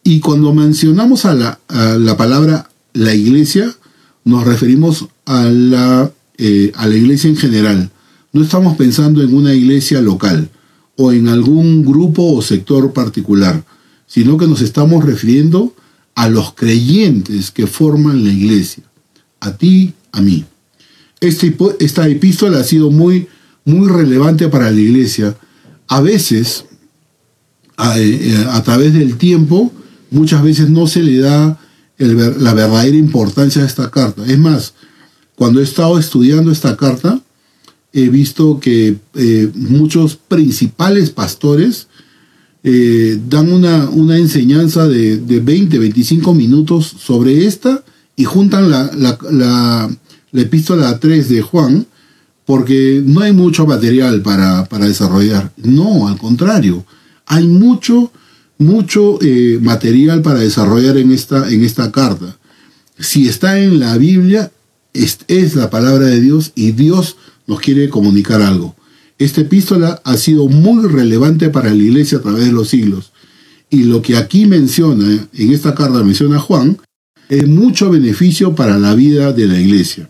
Y 0.04 0.20
cuando 0.22 0.54
mencionamos 0.54 1.26
a 1.26 1.34
la, 1.34 2.18
palabra 2.18 2.70
la 2.94 3.14
iglesia, 3.14 3.76
nos 4.24 4.44
referimos 4.44 5.08
a 5.26 5.44
la, 5.46 6.12
eh, 6.38 6.72
a 6.76 6.88
la 6.88 6.96
iglesia 6.96 7.30
en 7.30 7.38
general. 7.38 7.92
No 8.36 8.44
estamos 8.44 8.76
pensando 8.76 9.24
en 9.24 9.34
una 9.34 9.54
iglesia 9.54 10.02
local 10.02 10.50
o 10.98 11.14
en 11.14 11.30
algún 11.30 11.86
grupo 11.86 12.34
o 12.34 12.42
sector 12.42 12.92
particular, 12.92 13.64
sino 14.08 14.38
que 14.38 14.46
nos 14.46 14.60
estamos 14.60 15.06
refiriendo 15.06 15.74
a 16.16 16.28
los 16.28 16.54
creyentes 16.54 17.50
que 17.50 17.66
forman 17.66 18.26
la 18.26 18.34
iglesia, 18.34 18.84
a 19.40 19.56
ti, 19.56 19.94
a 20.12 20.20
mí. 20.20 20.44
Este, 21.22 21.56
esta 21.80 22.10
epístola 22.10 22.60
ha 22.60 22.66
sido 22.66 22.92
muy, 22.92 23.30
muy 23.64 23.88
relevante 23.88 24.50
para 24.50 24.70
la 24.70 24.82
iglesia. 24.82 25.38
A 25.88 26.02
veces, 26.02 26.66
a, 27.78 27.98
eh, 27.98 28.48
a 28.50 28.62
través 28.64 28.94
del 28.94 29.16
tiempo, 29.16 29.72
muchas 30.12 30.44
veces 30.44 30.70
no 30.70 30.88
se 30.88 31.04
le 31.04 31.20
da 31.20 31.58
la 31.98 32.54
verdadera 32.54 32.98
importancia 32.98 33.62
de 33.62 33.68
esta 33.70 33.90
carta. 33.90 34.26
Es 34.26 34.38
más, 34.38 34.74
cuando 35.36 35.62
he 35.62 35.64
estado 35.64 35.98
estudiando 35.98 36.52
esta 36.52 36.76
carta, 36.76 37.22
he 37.96 38.10
visto 38.10 38.60
que 38.60 38.98
eh, 39.16 39.50
muchos 39.56 40.18
principales 40.18 41.10
pastores 41.10 41.88
eh, 42.64 43.18
dan 43.30 43.52
una, 43.52 43.90
una 43.90 44.18
enseñanza 44.18 44.88
de, 44.88 45.18
de, 45.18 45.40
20, 45.40 45.80
25 45.80 46.34
minutos 46.34 46.94
sobre 47.00 47.48
esta 47.48 47.84
y 48.16 48.26
juntan 48.26 48.70
la, 48.70 48.92
la, 48.96 49.18
la, 49.32 49.98
la 50.32 50.42
epístola 50.42 51.00
3 51.00 51.30
de 51.30 51.42
Juan 51.42 51.88
porque 52.46 53.02
no 53.04 53.22
hay 53.22 53.32
mucho 53.32 53.66
material 53.66 54.22
para, 54.22 54.66
para 54.66 54.86
desarrollar. 54.86 55.52
No, 55.58 56.08
al 56.08 56.18
contrario, 56.18 56.86
hay 57.26 57.48
mucho 57.48 58.12
mucho 58.58 59.20
eh, 59.22 59.60
material 59.62 60.22
para 60.22 60.40
desarrollar 60.40 60.98
en 60.98 61.12
esta, 61.12 61.50
en 61.50 61.64
esta 61.64 61.92
carta. 61.92 62.38
Si 62.98 63.28
está 63.28 63.60
en 63.60 63.80
la 63.80 63.98
Biblia, 63.98 64.52
es, 64.94 65.20
es 65.28 65.56
la 65.56 65.70
palabra 65.70 66.06
de 66.06 66.22
Dios 66.22 66.52
y 66.56 66.72
Dios 66.72 67.18
nos 67.48 67.60
quiere 67.60 67.90
comunicar 67.90 68.42
algo. 68.42 68.76
Esta 69.18 69.42
epístola 69.42 70.02
ha 70.04 70.18
sido 70.18 70.48
muy 70.48 70.88
relevante 70.88 71.50
para 71.50 71.70
la 71.70 71.82
iglesia 71.82 72.18
a 72.18 72.22
través 72.22 72.46
de 72.46 72.52
los 72.52 72.70
siglos. 72.70 73.12
Y 73.70 73.84
lo 73.84 74.02
que 74.02 74.18
aquí 74.18 74.46
menciona, 74.46 75.28
en 75.34 75.52
esta 75.52 75.74
carta 75.74 76.04
menciona 76.04 76.40
Juan, 76.40 76.78
es 77.30 77.48
mucho 77.48 77.90
beneficio 77.90 78.56
para 78.56 78.78
la 78.78 78.94
vida 78.94 79.32
de 79.32 79.48
la 79.48 79.60
iglesia. 79.60 80.10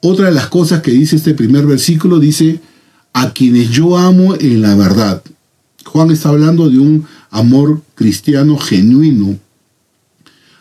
Otra 0.00 0.26
de 0.26 0.32
las 0.32 0.48
cosas 0.48 0.82
que 0.82 0.90
dice 0.90 1.16
este 1.16 1.34
primer 1.34 1.66
versículo 1.66 2.18
dice, 2.18 2.60
a 3.12 3.32
quienes 3.32 3.70
yo 3.70 3.96
amo 3.96 4.34
en 4.34 4.62
la 4.62 4.74
verdad. 4.74 5.22
Juan 5.84 6.10
está 6.10 6.30
hablando 6.30 6.70
de 6.70 6.78
un 6.78 7.06
amor 7.30 7.82
cristiano 7.94 8.56
genuino. 8.56 9.38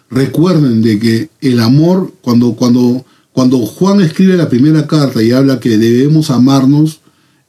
Recuerden 0.09 0.81
de 0.81 0.99
que 0.99 1.29
el 1.39 1.59
amor, 1.61 2.13
cuando, 2.21 2.53
cuando, 2.53 3.05
cuando 3.33 3.59
Juan 3.59 4.01
escribe 4.01 4.35
la 4.35 4.49
primera 4.49 4.87
carta 4.87 5.23
y 5.23 5.31
habla 5.31 5.59
que 5.59 5.77
debemos 5.77 6.29
amarnos 6.29 6.99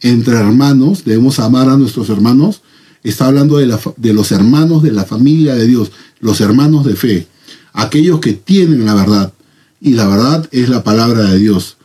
entre 0.01 0.35
hermanos, 0.35 1.05
debemos 1.05 1.39
amar 1.39 1.69
a 1.69 1.77
nuestros 1.77 2.09
hermanos, 2.11 2.63
está 3.03 3.27
hablando 3.27 3.59
de, 3.59 3.67
los 4.13 4.33
hermanos 4.33 4.83
de 4.83 4.93
la 4.93 5.05
familia 5.05 5.55
de 5.55 5.67
Dios, 5.67 5.91
los 6.21 6.41
hermanos 6.41 6.85
de 6.85 6.97
fe, 6.97 7.27
aquellos 7.73 8.21
que 8.21 8.33
tienen 8.33 8.85
la 8.85 8.95
verdad. 8.95 9.33
Y 9.81 9.95
la 9.95 10.07
verdad 10.07 10.49
es 10.53 10.69
la 10.69 10.85
palabra 10.85 11.25
de 11.25 11.39
Dios. 11.39 11.77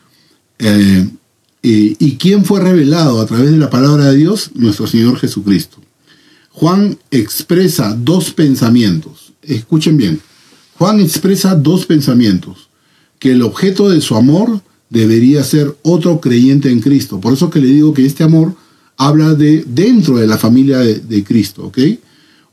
Eh, 0.60 1.08
¿Y 1.62 2.16
quién 2.16 2.44
fue 2.44 2.60
revelado 2.60 3.20
a 3.20 3.26
través 3.26 3.50
de 3.50 3.56
la 3.56 3.70
palabra 3.70 4.06
de 4.06 4.16
Dios? 4.16 4.52
Nuestro 4.54 4.86
Señor 4.86 5.18
Jesucristo. 5.18 5.78
Juan 6.50 6.98
expresa 7.10 7.96
dos 7.98 8.32
pensamientos. 8.32 9.32
Escuchen 9.42 9.96
bien. 9.96 10.20
Juan 10.76 11.00
expresa 11.00 11.56
dos 11.56 11.86
pensamientos. 11.86 12.67
Que 13.18 13.32
el 13.32 13.42
objeto 13.42 13.90
de 13.90 14.00
su 14.00 14.14
amor 14.14 14.62
debería 14.90 15.42
ser 15.42 15.76
otro 15.82 16.20
creyente 16.20 16.70
en 16.70 16.80
Cristo. 16.80 17.20
Por 17.20 17.34
eso 17.34 17.50
que 17.50 17.60
le 17.60 17.68
digo 17.68 17.92
que 17.92 18.06
este 18.06 18.24
amor 18.24 18.54
habla 18.96 19.34
de 19.34 19.64
dentro 19.66 20.16
de 20.16 20.26
la 20.26 20.38
familia 20.38 20.78
de, 20.78 21.24
Cristo, 21.24 21.66
¿ok? 21.66 21.78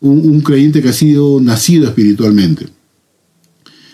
Un, 0.02 0.42
creyente 0.42 0.82
que 0.82 0.90
ha 0.90 0.94
sido 0.94 1.40
nacido 1.42 1.88
espiritualmente. 1.88 2.68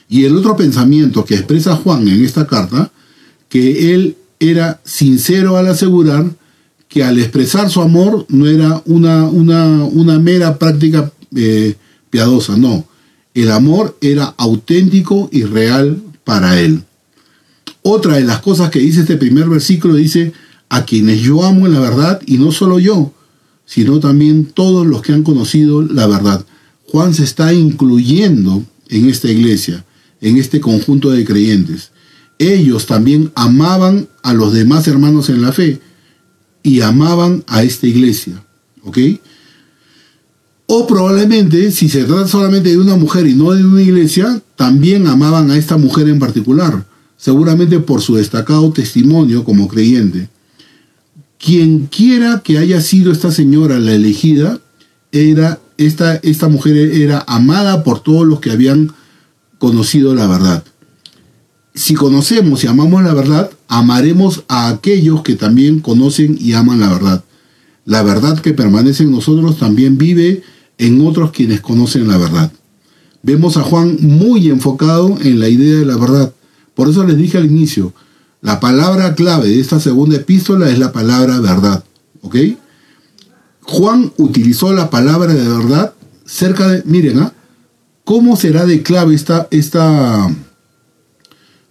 Y 0.09 0.25
el 0.25 0.35
otro 0.35 0.57
pensamiento 0.57 1.23
que 1.23 1.35
expresa 1.35 1.77
Juan 1.77 2.07
en 2.07 2.25
esta 2.25 2.45
carta, 2.45 2.91
que 3.47 3.93
él 3.93 4.17
era 4.39 4.81
sincero 4.83 5.55
al 5.55 5.67
asegurar 5.67 6.25
que 6.89 7.05
al 7.05 7.19
expresar 7.19 7.69
su 7.69 7.81
amor 7.81 8.25
no 8.27 8.47
era 8.47 8.81
una 8.85 10.19
mera 10.19 10.57
práctica 10.59 11.09
eh, 11.33 11.75
piadosa, 12.09 12.57
no. 12.57 12.85
El 13.33 13.49
amor 13.51 13.97
era 14.01 14.25
auténtico 14.37 15.29
y 15.31 15.43
real 15.43 16.01
para 16.31 16.61
él. 16.61 16.81
Otra 17.81 18.15
de 18.15 18.23
las 18.23 18.39
cosas 18.39 18.69
que 18.69 18.79
dice 18.79 19.01
este 19.01 19.17
primer 19.17 19.49
versículo 19.49 19.95
dice, 19.95 20.31
a 20.69 20.85
quienes 20.85 21.19
yo 21.19 21.43
amo 21.43 21.67
en 21.67 21.73
la 21.73 21.81
verdad, 21.81 22.21
y 22.25 22.37
no 22.37 22.53
solo 22.53 22.79
yo, 22.79 23.11
sino 23.65 23.99
también 23.99 24.45
todos 24.45 24.87
los 24.87 25.01
que 25.01 25.11
han 25.11 25.23
conocido 25.23 25.81
la 25.81 26.07
verdad. 26.07 26.45
Juan 26.87 27.13
se 27.13 27.25
está 27.25 27.53
incluyendo 27.53 28.63
en 28.87 29.09
esta 29.09 29.29
iglesia, 29.29 29.83
en 30.21 30.37
este 30.37 30.61
conjunto 30.61 31.09
de 31.11 31.25
creyentes. 31.25 31.91
Ellos 32.39 32.85
también 32.85 33.33
amaban 33.35 34.07
a 34.23 34.33
los 34.33 34.53
demás 34.53 34.87
hermanos 34.87 35.27
en 35.27 35.41
la 35.41 35.51
fe, 35.51 35.81
y 36.63 36.79
amaban 36.79 37.43
a 37.47 37.63
esta 37.63 37.87
iglesia. 37.87 38.41
¿Ok? 38.83 38.99
O 40.73 40.87
probablemente, 40.87 41.69
si 41.69 41.89
se 41.89 42.05
trata 42.05 42.29
solamente 42.29 42.69
de 42.69 42.77
una 42.77 42.95
mujer 42.95 43.27
y 43.27 43.35
no 43.35 43.51
de 43.51 43.65
una 43.65 43.81
iglesia, 43.81 44.41
también 44.55 45.05
amaban 45.05 45.51
a 45.51 45.57
esta 45.57 45.75
mujer 45.75 46.07
en 46.07 46.17
particular, 46.17 46.85
seguramente 47.17 47.81
por 47.81 47.99
su 47.99 48.15
destacado 48.15 48.71
testimonio 48.71 49.43
como 49.43 49.67
creyente. 49.67 50.29
Quien 51.37 51.87
quiera 51.87 52.41
que 52.41 52.57
haya 52.57 52.79
sido 52.79 53.11
esta 53.11 53.31
señora 53.31 53.79
la 53.79 53.91
elegida, 53.91 54.61
era, 55.11 55.59
esta, 55.77 56.15
esta 56.23 56.47
mujer 56.47 56.77
era 56.77 57.25
amada 57.27 57.83
por 57.83 57.99
todos 57.99 58.25
los 58.25 58.39
que 58.39 58.51
habían 58.51 58.93
conocido 59.59 60.15
la 60.15 60.25
verdad 60.27 60.63
si 61.73 61.95
conocemos 61.95 62.63
y 62.63 62.67
amamos 62.67 63.03
la 63.03 63.13
verdad, 63.13 63.49
amaremos 63.67 64.43
a 64.47 64.69
aquellos 64.69 65.21
que 65.21 65.35
también 65.35 65.79
conocen 65.79 66.37
y 66.39 66.53
aman 66.53 66.81
la 66.81 66.89
verdad. 66.89 67.23
La 67.85 68.03
verdad 68.03 68.39
que 68.39 68.53
permanece 68.53 69.03
en 69.03 69.11
nosotros 69.11 69.57
también 69.57 69.97
vive 69.97 70.43
en 70.81 71.05
otros 71.05 71.29
quienes 71.31 71.61
conocen 71.61 72.07
la 72.07 72.17
verdad. 72.17 72.51
Vemos 73.21 73.55
a 73.55 73.61
Juan 73.61 73.97
muy 74.01 74.49
enfocado 74.49 75.15
en 75.21 75.39
la 75.39 75.47
idea 75.47 75.77
de 75.77 75.85
la 75.85 75.95
verdad. 75.95 76.33
Por 76.73 76.89
eso 76.89 77.05
les 77.05 77.17
dije 77.17 77.37
al 77.37 77.45
inicio, 77.45 77.93
la 78.41 78.59
palabra 78.59 79.13
clave 79.13 79.47
de 79.49 79.59
esta 79.59 79.79
segunda 79.79 80.15
epístola 80.15 80.71
es 80.71 80.79
la 80.79 80.91
palabra 80.91 81.39
verdad. 81.39 81.83
¿Ok? 82.21 82.35
Juan 83.61 84.11
utilizó 84.17 84.73
la 84.73 84.89
palabra 84.89 85.33
de 85.35 85.47
verdad 85.47 85.93
cerca 86.25 86.67
de... 86.67 86.81
Miren, 86.85 87.19
¿ah? 87.19 87.33
¿Cómo 88.03 88.35
será 88.35 88.65
de 88.65 88.81
clave 88.81 89.13
esta, 89.13 89.47
esta, 89.51 90.35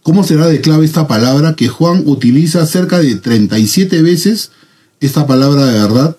¿Cómo 0.04 0.22
será 0.22 0.46
de 0.46 0.60
clave 0.60 0.84
esta 0.84 1.08
palabra 1.08 1.56
que 1.56 1.66
Juan 1.66 2.04
utiliza 2.06 2.64
cerca 2.64 3.00
de 3.00 3.16
37 3.16 4.02
veces 4.02 4.52
esta 5.00 5.26
palabra 5.26 5.66
de 5.66 5.80
verdad 5.80 6.16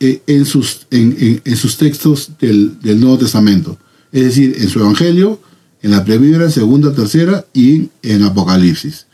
en, 0.00 0.44
sus, 0.44 0.86
en, 0.90 1.56
sus 1.56 1.76
textos 1.76 2.32
del, 2.40 2.78
Nuevo 3.00 3.18
Testamento? 3.18 3.78
Es 4.12 4.24
decir, 4.24 4.56
en 4.58 4.68
su 4.68 4.80
Evangelio, 4.80 5.40
en 5.82 5.90
la 5.90 6.04
primera, 6.04 6.50
segunda, 6.50 6.94
tercera 6.94 7.46
y 7.52 7.88
en 8.02 8.22
Apocalipsis. 8.22 9.06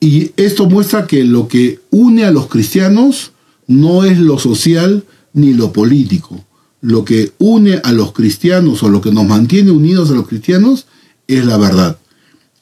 Y 0.00 0.32
esto 0.36 0.68
muestra 0.68 1.06
que 1.06 1.24
lo 1.24 1.48
que 1.48 1.80
une 1.90 2.24
a 2.24 2.30
los 2.30 2.48
cristianos 2.48 3.32
no 3.66 4.04
es 4.04 4.18
lo 4.18 4.38
social 4.38 5.04
ni 5.32 5.54
lo 5.54 5.72
político. 5.72 6.44
Lo 6.80 7.04
que 7.04 7.32
une 7.38 7.80
a 7.82 7.92
los 7.92 8.12
cristianos 8.12 8.82
o 8.82 8.90
lo 8.90 9.00
que 9.00 9.10
nos 9.10 9.26
mantiene 9.26 9.70
unidos 9.70 10.10
a 10.10 10.14
los 10.14 10.28
cristianos 10.28 10.86
es 11.26 11.46
la 11.46 11.56
verdad. 11.56 11.98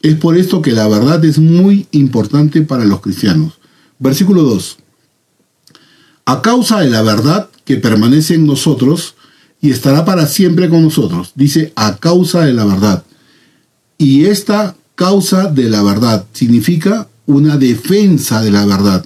Es 0.03 0.15
por 0.17 0.37
esto 0.37 0.63
que 0.63 0.73
la 0.73 0.87
verdad 0.89 1.25
es 1.25 1.39
muy 1.39 1.87
importante 1.91 2.63
para 2.63 2.85
los 2.85 3.01
cristianos. 3.01 3.59
Versículo 3.99 4.43
2. 4.43 4.79
A 6.25 6.41
causa 6.41 6.81
de 6.81 6.91
la 6.91 7.03
verdad 7.03 7.49
que 7.65 7.77
permanece 7.77 8.35
en 8.35 8.47
nosotros 8.47 9.17
y 9.61 9.71
estará 9.71 10.05
para 10.05 10.27
siempre 10.27 10.69
con 10.69 10.83
nosotros. 10.83 11.33
Dice, 11.35 11.73
a 11.75 11.97
causa 11.97 12.43
de 12.43 12.53
la 12.53 12.65
verdad. 12.65 13.05
Y 13.99 14.27
esta 14.27 14.77
causa 14.95 15.47
de 15.47 15.69
la 15.69 15.83
verdad 15.83 16.27
significa 16.33 17.09
una 17.27 17.57
defensa 17.57 18.41
de 18.41 18.53
la 18.53 18.67
verdad. 18.67 19.05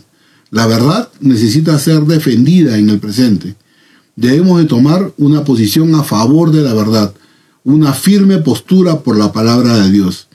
La 0.51 0.67
verdad 0.67 1.09
necesita 1.21 1.79
ser 1.79 2.03
defendida 2.03 2.79
en 2.79 2.91
el 2.91 2.99
presente. 2.99 3.55
Debemos 4.15 4.59
de 4.59 4.67
tomar 4.67 5.13
una 5.19 5.45
posición 5.45 5.95
a 5.95 6.03
favor 6.03 6.51
de 6.51 6.63
la 6.63 6.75
verdad, 6.75 7.15
una 7.65 7.93
firme 7.93 8.39
postura 8.39 9.01
por 9.01 9.19
la 9.19 9.33
palabra 9.33 9.77
de 9.79 9.91
Dios. 9.91 10.29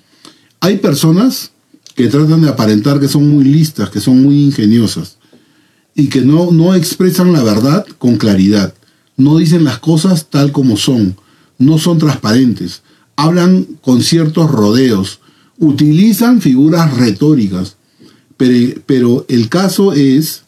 Hay 0.59 0.77
personas 0.77 1.51
que 1.95 2.07
tratan 2.07 2.41
de 2.41 2.49
aparentar 2.49 2.99
que 2.99 3.07
son 3.07 3.27
muy 3.27 3.43
listas, 3.43 3.89
que 3.89 3.99
son 3.99 4.21
muy 4.21 4.43
ingeniosas 4.45 5.17
y 5.95 6.07
que 6.07 6.21
no, 6.21 6.51
no 6.51 6.75
expresan 6.75 7.33
la 7.33 7.43
verdad 7.43 7.85
con 7.97 8.17
claridad, 8.17 8.73
no 9.17 9.37
dicen 9.37 9.63
las 9.63 9.79
cosas 9.79 10.27
tal 10.29 10.51
como 10.51 10.77
son, 10.77 11.15
no 11.57 11.77
son 11.77 11.97
transparentes, 11.97 12.81
hablan 13.15 13.67
con 13.81 14.01
ciertos 14.01 14.49
rodeos, 14.49 15.19
utilizan 15.57 16.41
figuras 16.41 16.95
retóricas, 16.97 17.77
pero, 18.37 18.81
pero 18.85 19.25
el 19.29 19.49
caso 19.49 19.93
es 19.93 20.43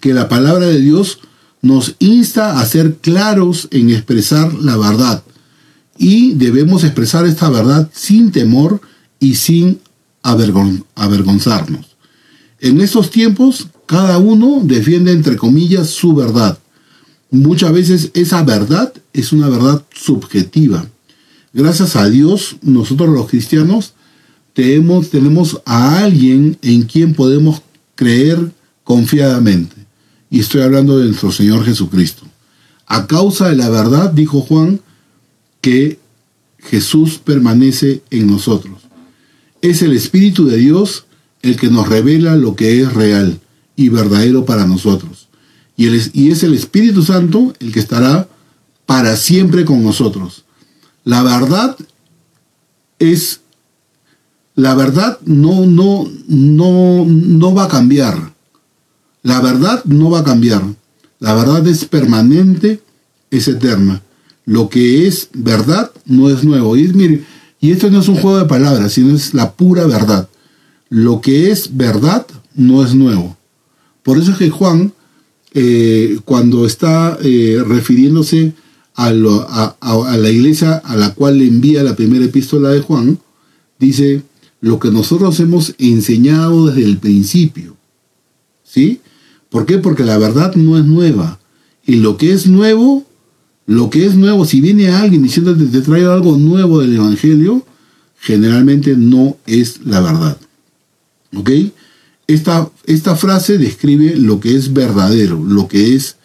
que 0.00 0.12
la 0.12 0.28
palabra 0.28 0.66
de 0.66 0.80
Dios 0.80 1.20
nos 1.62 1.96
insta 1.98 2.60
a 2.60 2.66
ser 2.66 2.96
claros 2.96 3.68
en 3.70 3.90
expresar 3.90 4.52
la 4.54 4.76
verdad. 4.76 5.22
Y 5.98 6.34
debemos 6.34 6.84
expresar 6.84 7.26
esta 7.26 7.48
verdad 7.48 7.90
sin 7.92 8.30
temor 8.30 8.80
y 9.18 9.36
sin 9.36 9.80
avergonzarnos. 10.22 11.96
En 12.60 12.80
estos 12.80 13.10
tiempos, 13.10 13.68
cada 13.86 14.18
uno 14.18 14.60
defiende, 14.62 15.12
entre 15.12 15.36
comillas, 15.36 15.90
su 15.90 16.14
verdad. 16.14 16.58
Muchas 17.30 17.72
veces 17.72 18.10
esa 18.14 18.42
verdad 18.42 18.92
es 19.12 19.32
una 19.32 19.48
verdad 19.48 19.84
subjetiva. 19.94 20.86
Gracias 21.52 21.96
a 21.96 22.08
Dios, 22.08 22.56
nosotros 22.62 23.08
los 23.10 23.28
cristianos 23.28 23.94
tenemos, 24.52 25.60
a 25.64 25.98
alguien 25.98 26.58
en 26.62 26.82
quien 26.82 27.14
podemos 27.14 27.62
creer 27.94 28.52
confiadamente. 28.84 29.76
Y 30.30 30.40
estoy 30.40 30.62
hablando 30.62 30.98
de 30.98 31.06
nuestro 31.06 31.30
Señor 31.30 31.64
Jesucristo. 31.64 32.24
A 32.86 33.06
causa 33.06 33.48
de 33.48 33.56
la 33.56 33.68
verdad, 33.68 34.10
dijo 34.10 34.40
Juan, 34.40 34.80
que 35.60 35.98
Jesús 36.58 37.18
permanece 37.18 38.02
en 38.10 38.26
nosotros. 38.28 38.82
Es 39.62 39.82
el 39.82 39.92
Espíritu 39.92 40.46
de 40.46 40.56
Dios 40.56 41.04
el 41.42 41.56
que 41.56 41.68
nos 41.68 41.88
revela 41.88 42.36
lo 42.36 42.56
que 42.56 42.80
es 42.80 42.92
real 42.92 43.40
y 43.76 43.90
verdadero 43.90 44.44
para 44.44 44.66
nosotros. 44.66 45.28
Y, 45.76 45.86
y 46.18 46.30
es 46.30 46.42
el 46.42 46.54
Espíritu 46.54 47.02
Santo 47.02 47.54
el 47.60 47.72
que 47.72 47.80
estará 47.80 48.28
para 48.86 49.16
siempre 49.16 49.64
con 49.64 49.84
nosotros. 49.84 50.44
La 51.04 51.22
verdad 51.22 51.76
es 52.98 53.40
la 54.54 54.74
verdad 54.74 55.18
no 55.26 55.66
no 55.66 56.08
no 56.26 57.04
no 57.04 57.54
va 57.54 57.64
a 57.64 57.68
cambiar. 57.68 58.34
La 59.22 59.40
verdad 59.40 59.84
no 59.84 60.10
va 60.10 60.20
a 60.20 60.24
cambiar. 60.24 60.62
La 61.18 61.34
verdad 61.34 61.66
es 61.66 61.84
permanente, 61.84 62.82
es 63.30 63.48
eterna. 63.48 64.02
Lo 64.44 64.68
que 64.68 65.06
es 65.06 65.28
verdad 65.32 65.90
no 66.04 66.30
es 66.30 66.44
nuevo. 66.44 66.76
Y, 66.76 66.88
mire, 66.88 67.24
y 67.60 67.72
esto 67.72 67.90
no 67.90 68.00
es 68.00 68.08
un 68.08 68.16
juego 68.16 68.38
de 68.38 68.44
palabras, 68.44 68.92
sino 68.92 69.14
es 69.14 69.34
la 69.34 69.52
pura 69.52 69.86
verdad. 69.86 70.28
Lo 70.88 71.20
que 71.20 71.50
es 71.50 71.76
verdad 71.76 72.26
no 72.54 72.84
es 72.84 72.94
nuevo. 72.94 73.36
Por 74.06 74.18
eso 74.18 74.30
es 74.30 74.38
que 74.38 74.50
Juan, 74.50 74.92
eh, 75.52 76.20
cuando 76.24 76.64
está 76.64 77.18
eh, 77.20 77.60
refiriéndose 77.66 78.54
a, 78.94 79.08
a, 79.08 80.16
la 80.16 80.30
iglesia 80.30 80.76
a 80.76 80.94
la 80.94 81.12
cual 81.12 81.38
le 81.38 81.48
envía 81.48 81.82
la 81.82 81.96
primera 81.96 82.24
epístola 82.24 82.70
de 82.70 82.80
Juan, 82.80 83.18
dice 83.80 84.22
lo 84.60 84.78
que 84.78 84.92
nosotros 84.92 85.40
hemos 85.40 85.74
enseñado 85.78 86.68
desde 86.68 86.84
el 86.84 86.98
principio. 86.98 87.76
¿Sí? 88.62 89.00
¿Por 89.50 89.66
qué? 89.66 89.78
Porque 89.78 90.04
la 90.04 90.18
verdad 90.18 90.54
no 90.54 90.78
es 90.78 90.84
nueva. 90.84 91.40
Y 91.84 91.96
lo 91.96 92.16
que 92.16 92.32
es 92.32 92.46
nuevo 92.46 93.04
lo 93.66 93.90
que 93.90 94.06
es 94.06 94.14
nuevo, 94.14 94.44
si 94.44 94.60
viene 94.60 94.90
alguien 94.90 95.24
diciendo 95.24 95.56
que 95.56 95.64
te 95.64 95.80
traigo 95.80 96.12
algo 96.12 96.38
nuevo 96.38 96.80
del 96.80 96.94
Evangelio, 96.94 97.66
generalmente 98.20 98.96
no 98.96 99.36
es 99.44 99.80
la 99.84 100.00
verdad. 100.00 100.38
¿Ok? 101.34 101.50
Esta, 102.26 102.70
esta 102.86 103.16
frase 103.16 103.58
describe 103.58 104.16
lo 104.16 104.40
que 104.40 104.56
es 104.56 104.72
verdadero, 104.72 105.42
lo 105.42 105.68
que 105.68 105.94
es 105.94 106.16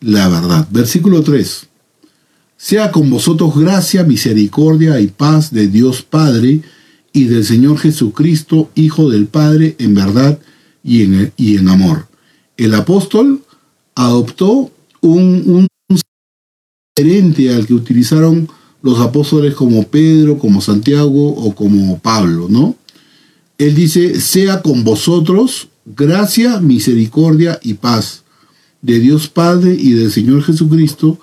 la 0.00 0.28
verdad. 0.28 0.68
Versículo 0.70 1.22
3. 1.22 1.66
Sea 2.56 2.90
con 2.90 3.10
vosotros 3.10 3.58
gracia, 3.58 4.04
misericordia 4.04 5.00
y 5.00 5.08
paz 5.08 5.52
de 5.52 5.68
Dios 5.68 6.02
Padre 6.02 6.62
y 7.12 7.24
del 7.24 7.44
Señor 7.44 7.78
Jesucristo, 7.78 8.70
Hijo 8.74 9.10
del 9.10 9.26
Padre, 9.26 9.76
en 9.78 9.94
verdad 9.94 10.38
y 10.82 11.02
en, 11.02 11.32
y 11.36 11.56
en 11.56 11.68
amor. 11.68 12.06
El 12.56 12.74
apóstol 12.74 13.42
adoptó 13.94 14.70
un, 15.00 15.44
un 15.46 15.68
al 16.98 17.66
que 17.66 17.74
utilizaron 17.74 18.48
los 18.82 18.98
apóstoles 19.00 19.54
como 19.54 19.84
Pedro, 19.84 20.38
como 20.38 20.60
Santiago 20.60 21.28
o 21.28 21.54
como 21.54 21.98
Pablo, 22.00 22.48
¿no? 22.48 22.74
Él 23.58 23.74
dice, 23.74 24.20
sea 24.20 24.62
con 24.62 24.84
vosotros 24.84 25.68
gracia, 25.84 26.60
misericordia 26.60 27.58
y 27.62 27.74
paz 27.74 28.22
de 28.82 29.00
Dios 29.00 29.28
Padre 29.28 29.76
y 29.78 29.92
del 29.92 30.12
Señor 30.12 30.44
Jesucristo, 30.44 31.18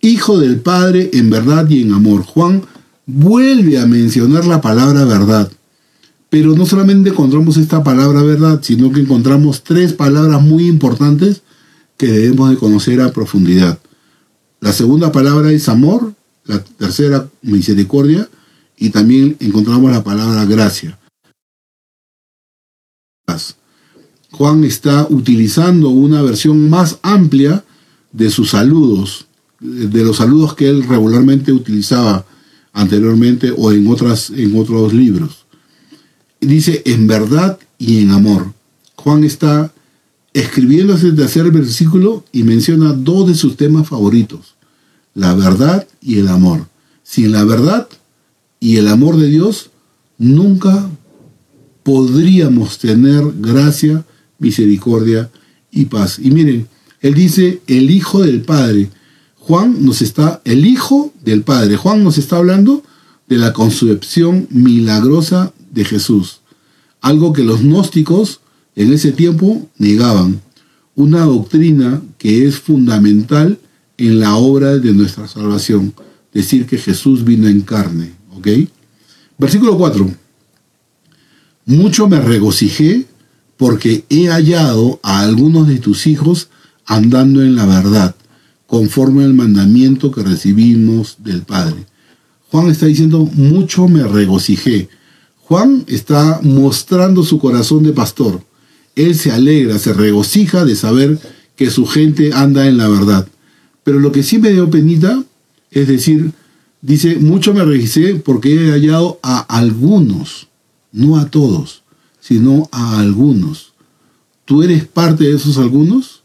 Hijo 0.00 0.38
del 0.38 0.60
Padre 0.60 1.10
en 1.14 1.30
verdad 1.30 1.68
y 1.68 1.82
en 1.82 1.92
amor. 1.92 2.22
Juan 2.22 2.62
vuelve 3.06 3.78
a 3.78 3.86
mencionar 3.86 4.44
la 4.44 4.60
palabra 4.60 5.04
verdad. 5.04 5.50
Pero 6.30 6.54
no 6.54 6.66
solamente 6.66 7.10
encontramos 7.10 7.56
esta 7.56 7.82
palabra 7.82 8.22
verdad, 8.22 8.60
sino 8.62 8.92
que 8.92 9.00
encontramos 9.00 9.64
tres 9.64 9.94
palabras 9.94 10.42
muy 10.42 10.68
importantes 10.68 11.42
que 11.96 12.06
debemos 12.06 12.50
de 12.50 12.56
conocer 12.56 13.00
a 13.00 13.12
profundidad. 13.12 13.78
La 14.60 14.72
segunda 14.72 15.10
palabra 15.10 15.50
es 15.52 15.68
amor, 15.68 16.12
la 16.44 16.62
tercera 16.62 17.28
misericordia 17.42 18.28
y 18.76 18.90
también 18.90 19.36
encontramos 19.40 19.90
la 19.90 20.04
palabra 20.04 20.44
gracia. 20.44 20.97
Juan 24.30 24.64
está 24.64 25.06
utilizando 25.08 25.88
una 25.88 26.22
versión 26.22 26.68
más 26.68 26.98
amplia 27.02 27.64
de 28.12 28.30
sus 28.30 28.50
saludos, 28.50 29.26
de 29.60 30.04
los 30.04 30.16
saludos 30.18 30.54
que 30.54 30.68
él 30.68 30.84
regularmente 30.84 31.52
utilizaba 31.52 32.24
anteriormente 32.72 33.52
o 33.56 33.72
en, 33.72 33.86
en 33.86 34.58
otros 34.58 34.92
libros. 34.92 35.44
Dice 36.40 36.82
en 36.84 37.06
verdad 37.06 37.58
y 37.78 38.02
en 38.02 38.10
amor. 38.10 38.52
Juan 38.96 39.24
está 39.24 39.72
escribiendo 40.32 40.94
ese 40.94 41.12
tercer 41.12 41.50
versículo 41.50 42.24
y 42.32 42.44
menciona 42.44 42.92
dos 42.92 43.26
de 43.28 43.34
sus 43.34 43.56
temas 43.56 43.88
favoritos, 43.88 44.54
la 45.14 45.34
verdad 45.34 45.86
y 46.00 46.18
el 46.18 46.28
amor. 46.28 46.66
Sin 47.02 47.32
la 47.32 47.44
verdad 47.44 47.88
y 48.60 48.76
el 48.76 48.88
amor 48.88 49.16
de 49.16 49.28
Dios, 49.28 49.70
nunca 50.18 50.88
podríamos 51.88 52.76
tener 52.76 53.24
gracia, 53.40 54.04
misericordia 54.38 55.30
y 55.70 55.86
paz. 55.86 56.18
Y 56.22 56.30
miren, 56.30 56.68
él 57.00 57.14
dice 57.14 57.62
el 57.66 57.90
Hijo 57.90 58.20
del 58.20 58.42
Padre. 58.42 58.90
Juan 59.36 59.86
nos 59.86 60.02
está, 60.02 60.42
el 60.44 60.66
Hijo 60.66 61.14
del 61.24 61.44
Padre. 61.44 61.78
Juan 61.78 62.04
nos 62.04 62.18
está 62.18 62.36
hablando 62.36 62.82
de 63.26 63.38
la 63.38 63.54
concepción 63.54 64.46
milagrosa 64.50 65.54
de 65.72 65.86
Jesús. 65.86 66.40
Algo 67.00 67.32
que 67.32 67.42
los 67.42 67.62
gnósticos 67.62 68.40
en 68.76 68.92
ese 68.92 69.12
tiempo 69.12 69.66
negaban, 69.78 70.42
una 70.94 71.22
doctrina 71.22 72.02
que 72.18 72.46
es 72.46 72.58
fundamental 72.58 73.58
en 73.96 74.20
la 74.20 74.36
obra 74.36 74.76
de 74.76 74.92
nuestra 74.92 75.26
salvación, 75.26 75.94
decir 76.34 76.66
que 76.66 76.76
Jesús 76.76 77.24
vino 77.24 77.48
en 77.48 77.62
carne. 77.62 78.12
Versículo 79.38 79.78
4. 79.78 80.27
Mucho 81.68 82.08
me 82.08 82.20
regocijé 82.20 83.06
porque 83.56 84.04
he 84.10 84.26
hallado 84.26 84.98
a 85.04 85.20
algunos 85.20 85.68
de 85.68 85.78
tus 85.78 86.08
hijos 86.08 86.48
andando 86.84 87.42
en 87.42 87.54
la 87.54 87.64
verdad, 87.64 88.16
conforme 88.66 89.22
al 89.22 89.34
mandamiento 89.34 90.10
que 90.10 90.24
recibimos 90.24 91.18
del 91.18 91.42
Padre. 91.42 91.86
Juan 92.50 92.68
está 92.68 92.86
diciendo, 92.86 93.28
mucho 93.34 93.86
me 93.86 94.02
regocijé. 94.02 94.88
Juan 95.42 95.84
está 95.86 96.40
mostrando 96.42 97.22
su 97.22 97.38
corazón 97.38 97.84
de 97.84 97.92
pastor 97.92 98.42
él 98.98 99.14
se 99.14 99.30
alegra, 99.30 99.78
se 99.78 99.92
regocija 99.92 100.64
de 100.64 100.74
saber 100.74 101.18
que 101.56 101.70
su 101.70 101.86
gente 101.86 102.32
anda 102.34 102.66
en 102.66 102.76
la 102.76 102.88
verdad. 102.88 103.28
Pero 103.84 104.00
lo 104.00 104.10
que 104.10 104.24
sí 104.24 104.38
me 104.38 104.50
dio 104.50 104.68
penita, 104.70 105.22
es 105.70 105.86
decir, 105.86 106.32
dice, 106.82 107.16
mucho 107.16 107.54
me 107.54 107.64
registré 107.64 108.16
porque 108.16 108.54
he 108.54 108.70
hallado 108.72 109.20
a 109.22 109.38
algunos, 109.38 110.47
no 110.92 111.18
a 111.18 111.30
todos, 111.30 111.82
sino 112.20 112.68
a 112.72 112.98
algunos. 112.98 113.72
¿Tú 114.44 114.62
eres 114.62 114.86
parte 114.86 115.24
de 115.24 115.36
esos 115.36 115.58
algunos? 115.58 116.22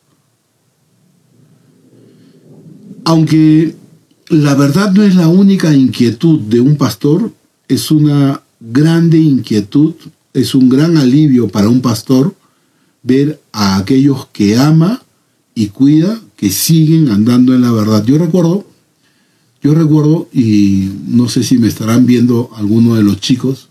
Aunque 3.05 3.75
la 4.29 4.55
verdad 4.55 4.91
no 4.91 5.03
es 5.03 5.15
la 5.15 5.27
única 5.27 5.73
inquietud 5.73 6.39
de 6.39 6.59
un 6.59 6.77
pastor, 6.77 7.33
es 7.67 7.91
una 7.91 8.41
grande 8.59 9.17
inquietud, 9.17 9.93
es 10.33 10.55
un 10.55 10.69
gran 10.69 10.97
alivio 10.97 11.49
para 11.49 11.69
un 11.69 11.81
pastor 11.81 12.35
ver 13.03 13.41
a 13.51 13.77
aquellos 13.77 14.27
que 14.27 14.57
ama 14.57 15.03
y 15.53 15.67
cuida, 15.67 16.19
que 16.37 16.49
siguen 16.49 17.09
andando 17.09 17.53
en 17.53 17.61
la 17.61 17.71
verdad. 17.71 18.03
Yo 18.05 18.17
recuerdo 18.17 18.65
Yo 19.61 19.73
recuerdo, 19.73 20.27
y 20.33 20.89
no 21.07 21.29
sé 21.29 21.41
si 21.41 21.57
me 21.57 21.69
estarán 21.69 22.05
viendo 22.05 22.49
alguno 22.55 22.95
de 22.95 23.03
los 23.03 23.21
chicos, 23.21 23.69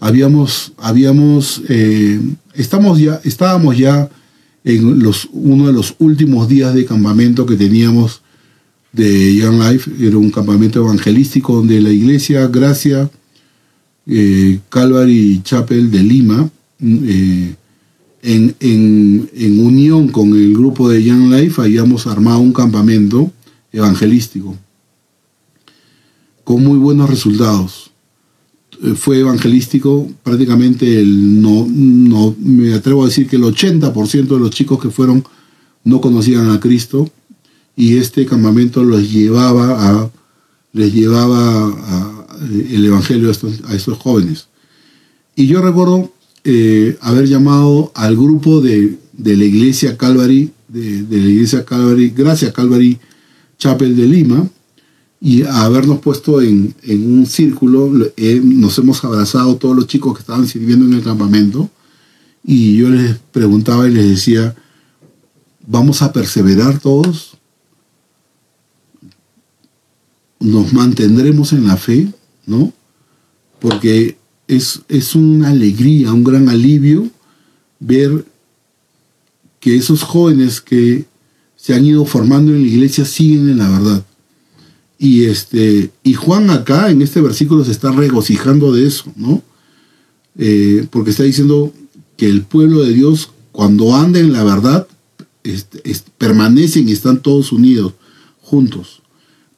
habíamos, 0.00 0.72
habíamos, 0.78 1.62
eh, 1.68 2.20
estamos 2.54 2.98
ya, 2.98 3.20
estábamos 3.24 3.76
ya 3.76 4.08
en 4.64 5.02
los, 5.02 5.28
uno 5.32 5.66
de 5.66 5.72
los 5.72 5.94
últimos 5.98 6.48
días 6.48 6.74
de 6.74 6.84
campamento 6.84 7.46
que 7.46 7.56
teníamos 7.56 8.22
de 8.92 9.34
Young 9.36 9.62
Life, 9.62 9.90
era 10.00 10.18
un 10.18 10.30
campamento 10.30 10.80
evangelístico 10.80 11.56
donde 11.56 11.80
la 11.80 11.90
iglesia 11.90 12.46
Gracia, 12.48 13.10
eh, 14.06 14.60
Calvary 14.68 15.40
Chapel 15.44 15.90
de 15.90 16.02
Lima, 16.02 16.50
eh, 16.80 17.54
en, 18.22 18.56
en, 18.60 19.60
unión 19.60 20.08
con 20.08 20.34
el 20.34 20.52
grupo 20.54 20.88
de 20.88 21.02
Young 21.02 21.32
Life, 21.32 21.60
habíamos 21.60 22.06
armado 22.06 22.40
un 22.40 22.52
campamento 22.52 23.30
evangelístico 23.72 24.56
con 26.48 26.64
muy 26.64 26.78
buenos 26.78 27.10
resultados. 27.10 27.90
Eh, 28.82 28.94
fue 28.94 29.18
evangelístico 29.20 30.08
prácticamente 30.22 31.00
el 31.00 31.42
no, 31.42 31.66
no 31.68 32.34
me 32.38 32.74
atrevo 32.74 33.02
a 33.02 33.06
decir 33.06 33.26
que 33.26 33.36
el 33.36 33.42
80% 33.42 34.26
de 34.26 34.38
los 34.38 34.50
chicos 34.50 34.80
que 34.80 34.90
fueron 34.90 35.24
no 35.84 36.00
conocían 36.00 36.50
a 36.50 36.60
Cristo 36.60 37.10
y 37.76 37.96
este 37.96 38.24
campamento 38.26 38.84
los 38.84 39.10
llevaba 39.10 39.88
a 39.88 40.10
les 40.72 40.92
llevaba 40.92 42.26
el 42.70 42.84
evangelio 42.84 43.30
a 43.30 43.74
estos, 43.74 43.98
jóvenes. 43.98 44.48
Y 45.34 45.46
yo 45.46 45.60
recuerdo 45.60 46.12
eh, 46.44 46.96
haber 47.00 47.26
llamado 47.26 47.90
al 47.94 48.16
grupo 48.16 48.60
de, 48.60 48.98
de 49.12 49.36
la 49.36 49.44
iglesia 49.44 49.96
Calvary, 49.96 50.52
de, 50.68 51.02
de, 51.02 51.18
la 51.18 51.28
iglesia 51.28 51.64
Calvary, 51.64 52.12
gracias 52.16 52.52
Calvary 52.52 52.98
Chapel 53.58 53.96
de 53.96 54.06
Lima, 54.06 54.48
y 55.20 55.42
habernos 55.42 55.98
puesto 56.00 56.40
en, 56.40 56.74
un 56.86 57.26
círculo, 57.26 57.90
eh, 58.16 58.40
nos 58.42 58.78
hemos 58.78 59.02
abrazado 59.04 59.56
todos 59.56 59.74
los 59.74 59.86
chicos 59.86 60.14
que 60.14 60.20
estaban 60.20 60.46
sirviendo 60.46 60.86
en 60.86 60.94
el 60.94 61.02
campamento 61.02 61.68
y 62.44 62.76
yo 62.76 62.88
les 62.88 63.18
preguntaba 63.32 63.88
y 63.88 63.92
les 63.92 64.08
decía, 64.08 64.54
¿vamos 65.66 66.02
a 66.02 66.12
perseverar 66.12 66.78
todos? 66.78 67.36
¿Nos 70.38 70.72
mantendremos 70.72 71.52
en 71.52 71.66
la 71.66 71.76
fe? 71.76 72.08
¿No? 72.46 72.72
Porque 73.58 74.16
es, 74.46 74.82
es 74.88 75.16
una 75.16 75.48
alegría, 75.48 76.12
un 76.12 76.22
gran 76.22 76.48
alivio 76.48 77.10
ver 77.80 78.24
que 79.58 79.76
esos 79.76 80.04
jóvenes 80.04 80.60
que 80.60 81.06
se 81.56 81.74
han 81.74 81.84
ido 81.84 82.04
formando 82.04 82.52
en 82.52 82.62
la 82.62 82.68
iglesia 82.68 83.04
siguen 83.04 83.48
en 83.48 83.58
la 83.58 83.68
verdad 83.68 84.04
y, 84.98 85.24
este, 85.26 85.90
y 86.02 86.14
Juan 86.14 86.50
acá 86.50 86.90
en 86.90 87.02
este 87.02 87.20
versículo 87.20 87.64
se 87.64 87.70
está 87.70 87.92
regocijando 87.92 88.72
de 88.72 88.86
eso, 88.86 89.12
¿no? 89.14 89.42
Eh, 90.36 90.86
porque 90.90 91.10
está 91.10 91.22
diciendo 91.22 91.72
que 92.16 92.26
el 92.26 92.42
pueblo 92.42 92.82
de 92.82 92.92
Dios, 92.92 93.30
cuando 93.52 93.94
anda 93.94 94.18
en 94.18 94.32
la 94.32 94.42
verdad, 94.42 94.88
permanecen 96.18 96.88
y 96.88 96.92
están 96.92 97.22
todos 97.22 97.52
unidos, 97.52 97.94
juntos. 98.40 99.02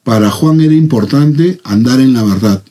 Para 0.03 0.29
Juan 0.29 0.61
era 0.61 0.73
importante 0.73 1.59
andar 1.63 1.99
en 1.99 2.13
la 2.13 2.23
verdad, 2.23 2.63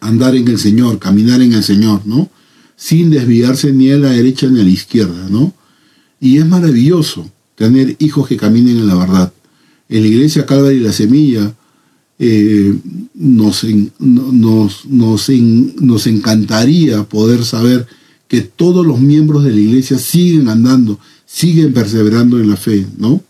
andar 0.00 0.34
en 0.34 0.48
el 0.48 0.58
Señor, 0.58 0.98
caminar 0.98 1.42
en 1.42 1.52
el 1.52 1.62
Señor, 1.62 2.02
¿no? 2.06 2.30
Sin 2.74 3.10
desviarse 3.10 3.72
ni 3.72 3.90
a 3.90 3.98
la 3.98 4.10
derecha 4.10 4.46
ni 4.48 4.60
a 4.60 4.64
la 4.64 4.70
izquierda, 4.70 5.28
¿no? 5.30 5.52
Y 6.20 6.38
es 6.38 6.46
maravilloso 6.46 7.30
tener 7.54 7.96
hijos 7.98 8.28
que 8.28 8.36
caminen 8.36 8.78
en 8.78 8.88
la 8.88 8.94
verdad. 8.94 9.32
En 9.88 10.02
la 10.02 10.08
iglesia 10.08 10.46
Calvary 10.46 10.76
y 10.76 10.80
la 10.80 10.92
Semilla, 10.92 11.54
eh, 12.18 12.74
nos, 13.14 13.66
nos, 13.98 14.86
nos, 14.86 16.06
encantaría 16.06 17.04
poder 17.04 17.44
saber 17.44 17.86
que 18.26 18.40
todos 18.40 18.86
los 18.86 19.00
miembros 19.00 19.44
de 19.44 19.50
la 19.50 19.60
iglesia 19.60 19.98
siguen 19.98 20.48
andando, 20.48 20.98
siguen 21.26 21.74
perseverando 21.74 22.40
en 22.40 22.48
la 22.48 22.56
fe, 22.56 22.86
¿no? 22.96 23.22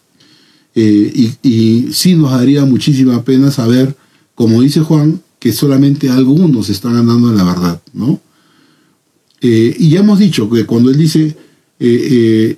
Eh, 0.77 1.33
y, 1.43 1.89
sí 1.93 2.15
nos 2.15 2.31
daría 2.31 2.65
muchísima 2.65 3.25
pena 3.25 3.51
saber, 3.51 3.97
como 4.37 4.63
dice 4.63 4.81
Juan, 4.81 5.21
que 5.41 5.53
solamente 5.53 6.09
algunos 6.09 6.69
están 6.69 6.95
andando 6.95 7.31
en 7.31 7.37
la 7.37 7.45
verdad, 7.45 7.83
¿no? 7.93 8.21
Eh, 9.41 9.75
y 9.79 9.89
ya 9.91 10.01
hemos 10.01 10.21
dicho 10.21 10.49
que 10.49 10.65
cuando 10.65 10.91
él 10.91 10.97
dice, 10.97 11.37
he, 11.81 12.57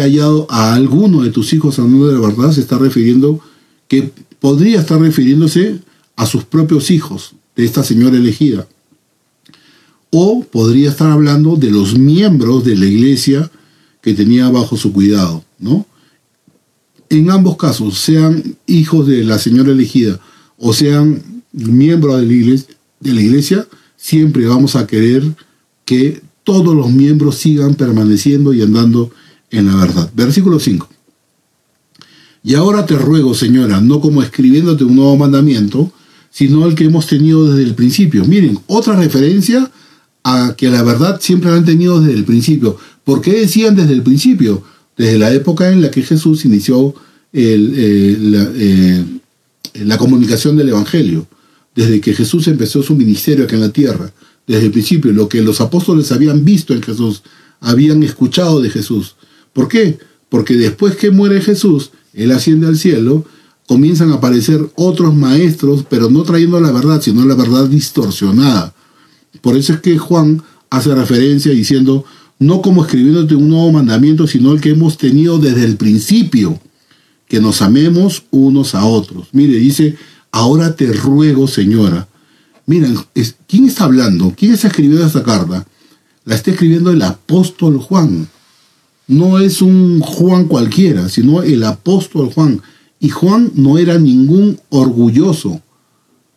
hallado 0.00 0.46
a 0.50 0.74
alguno 0.74 1.22
de 1.22 1.30
tus 1.30 1.52
hijos 1.52 1.78
andando 1.78 2.08
de 2.08 2.14
la 2.14 2.20
verdad, 2.20 2.50
se 2.50 2.62
está 2.62 2.78
refiriendo 2.78 3.40
que 3.86 4.10
podría 4.40 4.80
estar 4.80 5.00
refiriéndose 5.00 5.80
a 6.16 6.26
sus 6.26 6.44
propios 6.44 6.90
hijos 6.90 7.34
de 7.54 7.64
esta 7.64 7.82
señora 7.82 8.16
elegida. 8.16 8.66
O 10.10 10.44
podría 10.44 10.90
estar 10.90 11.10
hablando 11.10 11.56
de 11.56 11.70
los 11.70 11.98
miembros 11.98 12.64
de 12.64 12.76
la 12.76 12.86
iglesia 12.86 13.50
que 14.00 14.14
tenía 14.14 14.48
bajo 14.48 14.76
su 14.76 14.92
cuidado, 14.92 15.44
¿no? 15.58 15.86
En 17.08 17.30
ambos 17.30 17.56
casos, 17.56 17.98
sean 17.98 18.56
hijos 18.66 19.06
de 19.06 19.24
la 19.24 19.38
señora 19.38 19.72
elegida 19.72 20.20
o 20.58 20.72
sean 20.72 21.42
miembros 21.52 22.20
de 22.20 22.26
la 22.26 22.32
iglesia, 22.32 22.76
de 23.00 23.12
la 23.12 23.20
iglesia 23.20 23.68
siempre 23.96 24.46
vamos 24.46 24.76
a 24.76 24.86
querer 24.86 25.22
que 25.84 26.22
todos 26.44 26.74
los 26.74 26.90
miembros 26.90 27.36
sigan 27.36 27.74
permaneciendo 27.74 28.52
y 28.52 28.62
andando 28.62 29.10
en 29.50 29.66
la 29.66 29.76
verdad. 29.76 30.10
Versículo 30.14 30.60
5. 30.60 30.88
Y 32.46 32.54
ahora 32.54 32.86
te 32.86 32.94
ruego, 32.94 33.34
señora, 33.34 33.80
no 33.80 34.00
como 34.00 34.22
escribiéndote 34.22 34.84
un 34.84 34.94
nuevo 34.94 35.16
mandamiento, 35.16 35.90
sino 36.30 36.64
el 36.64 36.76
que 36.76 36.84
hemos 36.84 37.08
tenido 37.08 37.44
desde 37.50 37.68
el 37.68 37.74
principio. 37.74 38.24
Miren, 38.24 38.60
otra 38.68 38.94
referencia 38.94 39.68
a 40.22 40.54
que 40.56 40.70
la 40.70 40.84
verdad 40.84 41.20
siempre 41.20 41.50
la 41.50 41.56
han 41.56 41.64
tenido 41.64 42.00
desde 42.00 42.16
el 42.16 42.24
principio. 42.24 42.78
¿Por 43.02 43.20
qué 43.20 43.32
decían 43.32 43.74
desde 43.74 43.94
el 43.94 44.02
principio? 44.02 44.62
Desde 44.96 45.18
la 45.18 45.34
época 45.34 45.72
en 45.72 45.82
la 45.82 45.90
que 45.90 46.04
Jesús 46.04 46.44
inició 46.44 46.94
eh, 47.32 49.04
la, 49.74 49.98
comunicación 49.98 50.56
del 50.56 50.68
Evangelio. 50.68 51.26
Desde 51.74 52.00
que 52.00 52.14
Jesús 52.14 52.46
empezó 52.46 52.80
su 52.80 52.94
ministerio 52.94 53.46
aquí 53.46 53.56
en 53.56 53.60
la 53.60 53.72
tierra. 53.72 54.12
Desde 54.46 54.66
el 54.66 54.70
principio, 54.70 55.12
lo 55.12 55.28
que 55.28 55.42
los 55.42 55.60
apóstoles 55.60 56.12
habían 56.12 56.44
visto 56.44 56.74
en 56.74 56.82
Jesús, 56.84 57.24
habían 57.58 58.04
escuchado 58.04 58.62
de 58.62 58.70
Jesús. 58.70 59.16
¿Por 59.52 59.66
qué? 59.66 59.98
Porque 60.28 60.54
después 60.54 60.94
que 60.94 61.10
muere 61.10 61.40
Jesús, 61.40 61.90
él 62.16 62.32
asciende 62.32 62.66
al 62.66 62.76
cielo, 62.76 63.24
comienzan 63.66 64.10
a 64.10 64.16
aparecer 64.16 64.68
otros 64.74 65.14
maestros, 65.14 65.84
pero 65.88 66.10
no 66.10 66.22
trayendo 66.22 66.58
la 66.60 66.72
verdad, 66.72 67.00
sino 67.00 67.24
la 67.24 67.34
verdad 67.34 67.68
distorsionada. 67.68 68.74
Por 69.40 69.56
eso 69.56 69.74
es 69.74 69.80
que 69.80 69.98
Juan 69.98 70.42
hace 70.70 70.94
referencia 70.94 71.52
diciendo, 71.52 72.04
no 72.38 72.62
como 72.62 72.84
escribiéndote 72.84 73.34
un 73.34 73.50
nuevo 73.50 73.72
mandamiento, 73.72 74.26
sino 74.26 74.52
el 74.52 74.60
que 74.60 74.70
hemos 74.70 74.96
tenido 74.98 75.38
desde 75.38 75.64
el 75.64 75.76
principio, 75.76 76.58
que 77.28 77.40
nos 77.40 77.60
amemos 77.60 78.24
unos 78.30 78.74
a 78.74 78.84
otros. 78.84 79.28
Mire, 79.32 79.58
dice, 79.58 79.96
ahora 80.30 80.74
te 80.74 80.92
ruego, 80.92 81.48
señora. 81.48 82.08
Miren, 82.66 82.96
¿quién 83.46 83.66
está 83.66 83.84
hablando? 83.84 84.32
¿Quién 84.36 84.52
está 84.52 84.68
escribiendo 84.68 85.04
esta 85.04 85.22
carta? 85.22 85.66
La 86.24 86.34
está 86.34 86.50
escribiendo 86.50 86.90
el 86.90 87.02
apóstol 87.02 87.78
Juan 87.78 88.28
no 89.06 89.38
es 89.38 89.62
un 89.62 90.00
Juan 90.00 90.46
cualquiera, 90.46 91.08
sino 91.08 91.42
el 91.42 91.64
apóstol 91.64 92.30
Juan. 92.34 92.60
Y 92.98 93.10
Juan 93.10 93.52
no 93.54 93.78
era 93.78 93.98
ningún 93.98 94.58
orgulloso, 94.70 95.60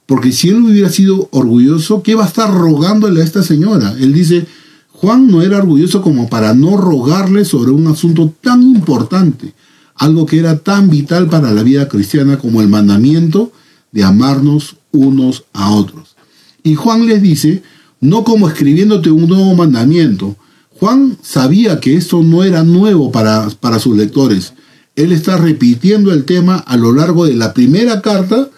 porque 0.05 0.32
si 0.32 0.49
él 0.49 0.63
hubiera 0.63 0.89
sido 0.89 1.29
orgulloso, 1.32 2.01
¿qué 2.03 2.15
va 2.15 2.25
a 2.25 2.27
estar 2.27 2.51
rogándole 2.53 3.21
a 3.21 3.23
esta 3.23 3.43
señora? 3.43 3.95
Él 3.99 4.13
dice, 4.13 4.45
Juan 4.91 5.29
no 5.29 5.41
era 5.41 5.60
orgulloso 5.60 6.01
como 6.01 6.27
para 6.27 6.53
no 6.53 6.77
rogarle 6.77 7.45
sobre 7.45 7.71
un 7.71 7.88
asunto 7.88 8.34
tan 8.41 8.63
importante, 8.63 9.53
algo 9.95 10.25
que 10.25 10.39
era 10.39 10.58
tan 10.58 10.89
vital 10.89 11.29
para 11.29 11.51
la 11.51 11.63
vida 11.63 11.88
cristiana 11.88 12.38
como 12.38 12.62
el 12.62 12.67
mandamiento 12.67 13.51
de 13.91 14.04
amarnos 14.04 14.77
unos 14.91 15.46
a 15.54 15.71
otros. 15.71 16.15
Y 16.63 16.75
Juan 16.75 17.06
les 17.06 17.21
dice, 17.21 17.63
no 18.02 18.23
como 18.23 18.48
escribiéndote 18.48 19.12
un 19.12 19.27
nuevo 19.27 19.56
mandamiento, 19.56 20.35
Juan 20.80 21.17
sabía 21.21 21.80
que 21.80 21.96
esto 21.96 22.23
no 22.23 22.44
era 22.44 22.63
nuevo 22.63 23.12
para, 23.12 23.50
para 23.60 23.80
sus 23.80 23.98
lectores. 23.98 24.54
Él 24.96 25.12
está 25.12 25.38
repitiendo 25.38 26.13
el 26.13 26.23
tema 26.23 26.58
a 26.58 26.77
lo 26.77 26.94
largo 26.94 27.25
de 27.25 27.36
la 27.36 27.54
primera 27.54 28.02
carta, 28.02 28.50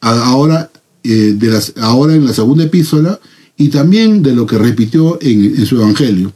ahora, 0.00 0.70
eh, 1.04 1.34
de 1.36 1.48
las, 1.48 1.74
ahora 1.80 2.14
en 2.14 2.26
la 2.26 2.32
segunda 2.32 2.64
epístola, 2.64 3.20
y 3.56 3.68
también 3.68 4.22
de 4.22 4.34
lo 4.34 4.46
que 4.46 4.58
repitió 4.58 5.18
en, 5.20 5.44
en 5.44 5.66
su 5.66 5.76
evangelio. 5.76 6.32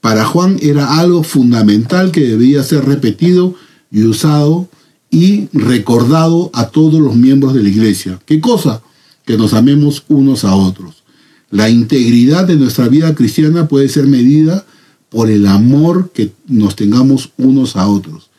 Para 0.00 0.24
Juan 0.24 0.56
era 0.60 0.98
algo 0.98 1.22
fundamental 1.22 2.10
que 2.10 2.22
debía 2.22 2.64
ser 2.64 2.84
repetido 2.84 3.54
y 3.92 4.02
usado 4.02 4.68
y 5.10 5.48
recordado 5.52 6.50
a 6.54 6.70
todos 6.70 7.00
los 7.00 7.14
miembros 7.14 7.54
de 7.54 7.62
la 7.62 7.68
iglesia. 7.68 8.18
¿Qué 8.26 8.40
cosa? 8.40 8.82
Que 9.24 9.36
nos 9.36 9.52
amemos 9.52 10.02
unos 10.08 10.44
a 10.44 10.56
otros. 10.56 11.04
La 11.50 11.68
integridad 11.68 12.46
de 12.46 12.56
nuestra 12.56 12.88
vida 12.88 13.14
cristiana 13.14 13.68
puede 13.68 13.88
ser 13.88 14.06
medida 14.06 14.64
por 15.12 15.30
el 15.30 15.46
amor 15.46 16.10
que 16.10 16.32
nos 16.48 16.74
tengamos 16.74 17.32
unos 17.36 17.76
a 17.76 17.86
otros. 17.86 18.30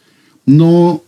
No, 0.44 1.04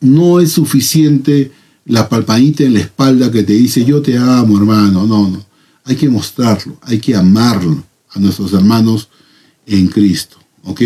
no 0.00 0.40
es 0.40 0.50
suficiente 0.50 1.52
la 1.86 2.08
palpadita 2.08 2.64
en 2.64 2.74
la 2.74 2.80
espalda 2.80 3.30
que 3.30 3.44
te 3.44 3.52
dice 3.52 3.84
yo 3.84 4.02
te 4.02 4.18
amo 4.18 4.58
hermano, 4.58 5.06
no, 5.06 5.28
no. 5.28 5.46
Hay 5.84 5.94
que 5.94 6.08
mostrarlo, 6.08 6.76
hay 6.82 6.98
que 6.98 7.14
amarlo 7.14 7.84
a 8.10 8.18
nuestros 8.18 8.52
hermanos 8.52 9.08
en 9.64 9.86
Cristo. 9.86 10.38
¿Ok? 10.64 10.82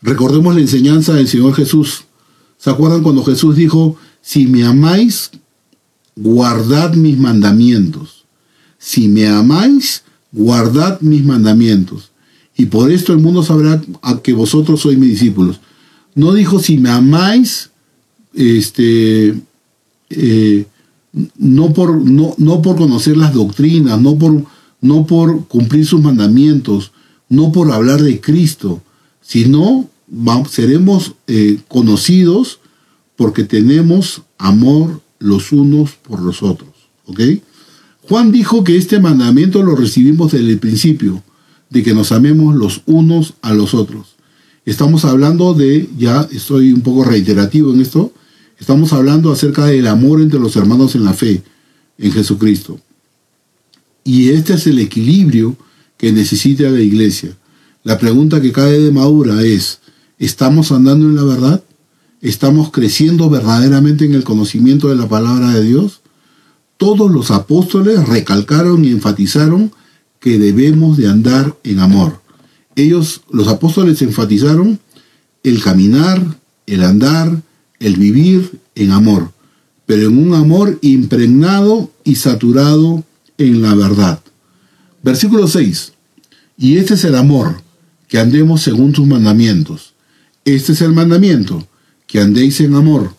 Recordemos 0.00 0.54
la 0.54 0.62
enseñanza 0.62 1.12
del 1.12 1.28
Señor 1.28 1.54
Jesús. 1.54 2.04
¿Se 2.56 2.70
acuerdan 2.70 3.02
cuando 3.02 3.24
Jesús 3.24 3.56
dijo, 3.56 3.96
si 4.22 4.46
me 4.46 4.64
amáis, 4.64 5.30
guardad 6.16 6.94
mis 6.94 7.18
mandamientos? 7.18 8.24
Si 8.78 9.08
me 9.08 9.28
amáis, 9.28 10.02
guardad 10.32 11.00
mis 11.02 11.24
mandamientos. 11.24 12.11
Y 12.62 12.66
por 12.66 12.92
esto 12.92 13.12
el 13.12 13.18
mundo 13.18 13.42
sabrá 13.42 13.82
que 14.22 14.32
vosotros 14.32 14.80
sois 14.80 14.96
mis 14.96 15.10
discípulos. 15.10 15.58
No 16.14 16.32
dijo, 16.32 16.60
si 16.60 16.78
me 16.78 16.90
amáis, 16.90 17.70
este, 18.34 19.34
eh, 20.10 20.66
no, 21.38 21.72
por, 21.72 21.96
no, 22.08 22.36
no 22.38 22.62
por 22.62 22.76
conocer 22.76 23.16
las 23.16 23.34
doctrinas, 23.34 24.00
no 24.00 24.16
por, 24.16 24.44
no 24.80 25.06
por 25.06 25.48
cumplir 25.48 25.84
sus 25.84 26.00
mandamientos, 26.00 26.92
no 27.28 27.50
por 27.50 27.72
hablar 27.72 28.00
de 28.00 28.20
Cristo, 28.20 28.80
sino 29.22 29.88
seremos 30.48 31.14
eh, 31.26 31.58
conocidos 31.66 32.60
porque 33.16 33.42
tenemos 33.42 34.22
amor 34.38 35.00
los 35.18 35.50
unos 35.50 35.94
por 35.94 36.20
los 36.20 36.44
otros. 36.44 36.70
¿Ok? 37.06 37.22
Juan 38.02 38.30
dijo 38.30 38.62
que 38.62 38.76
este 38.76 39.00
mandamiento 39.00 39.64
lo 39.64 39.74
recibimos 39.74 40.30
desde 40.30 40.52
el 40.52 40.60
principio, 40.60 41.24
de 41.72 41.82
que 41.82 41.94
nos 41.94 42.12
amemos 42.12 42.54
los 42.54 42.82
unos 42.86 43.34
a 43.42 43.54
los 43.54 43.74
otros. 43.74 44.16
Estamos 44.64 45.04
hablando 45.04 45.54
de, 45.54 45.88
ya 45.98 46.28
estoy 46.30 46.72
un 46.72 46.82
poco 46.82 47.04
reiterativo 47.04 47.72
en 47.72 47.80
esto, 47.80 48.12
estamos 48.58 48.92
hablando 48.92 49.32
acerca 49.32 49.66
del 49.66 49.86
amor 49.86 50.20
entre 50.20 50.38
los 50.38 50.54
hermanos 50.56 50.94
en 50.94 51.04
la 51.04 51.14
fe, 51.14 51.42
en 51.98 52.12
Jesucristo. 52.12 52.78
Y 54.04 54.30
este 54.30 54.54
es 54.54 54.66
el 54.66 54.78
equilibrio 54.78 55.56
que 55.96 56.12
necesita 56.12 56.64
la 56.64 56.80
iglesia. 56.80 57.36
La 57.84 57.98
pregunta 57.98 58.40
que 58.40 58.52
cae 58.52 58.78
de 58.78 58.92
madura 58.92 59.42
es, 59.42 59.80
¿Estamos 60.22 60.70
andando 60.70 61.06
en 61.06 61.16
la 61.16 61.24
verdad? 61.24 61.64
¿Estamos 62.20 62.70
creciendo 62.70 63.28
verdaderamente 63.28 64.04
en 64.04 64.14
el 64.14 64.22
conocimiento 64.22 64.86
de 64.86 64.94
la 64.94 65.08
palabra 65.08 65.50
de 65.50 65.64
Dios? 65.64 66.00
Todos 66.76 67.10
los 67.10 67.32
apóstoles 67.32 68.06
recalcaron 68.06 68.84
y 68.84 68.92
enfatizaron 68.92 69.72
que 70.22 70.38
debemos 70.38 70.96
de 70.96 71.08
andar 71.08 71.56
en 71.64 71.80
amor. 71.80 72.22
Ellos, 72.76 73.22
los 73.30 73.48
apóstoles, 73.48 74.00
enfatizaron 74.02 74.78
el 75.42 75.60
caminar, 75.60 76.38
el 76.66 76.84
andar, 76.84 77.42
el 77.80 77.96
vivir 77.96 78.60
en 78.76 78.92
amor, 78.92 79.32
pero 79.84 80.06
en 80.06 80.16
un 80.16 80.34
amor 80.34 80.78
impregnado 80.80 81.90
y 82.04 82.14
saturado 82.14 83.04
en 83.36 83.62
la 83.62 83.74
verdad. 83.74 84.20
Versículo 85.02 85.48
6. 85.48 85.92
Y 86.56 86.76
este 86.76 86.94
es 86.94 87.04
el 87.04 87.16
amor, 87.16 87.60
que 88.06 88.20
andemos 88.20 88.62
según 88.62 88.92
tus 88.92 89.06
mandamientos. 89.06 89.94
Este 90.44 90.72
es 90.72 90.82
el 90.82 90.92
mandamiento, 90.92 91.66
que 92.06 92.20
andéis 92.20 92.60
en 92.60 92.76
amor, 92.76 93.12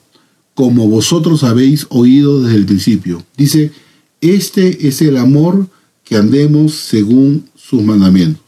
como 0.54 0.88
vosotros 0.88 1.44
habéis 1.44 1.86
oído 1.90 2.42
desde 2.42 2.56
el 2.56 2.66
principio. 2.66 3.26
Dice, 3.36 3.74
este 4.22 4.88
es 4.88 5.02
el 5.02 5.18
amor 5.18 5.68
que 6.04 6.16
andemos 6.16 6.74
según 6.74 7.50
sus 7.56 7.82
mandamientos. 7.82 8.44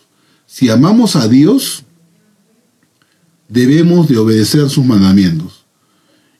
Si 0.45 0.69
amamos 0.69 1.15
a 1.15 1.27
Dios, 1.27 1.83
debemos 3.47 4.07
de 4.07 4.17
obedecer 4.17 4.69
sus 4.69 4.85
mandamientos. 4.85 5.65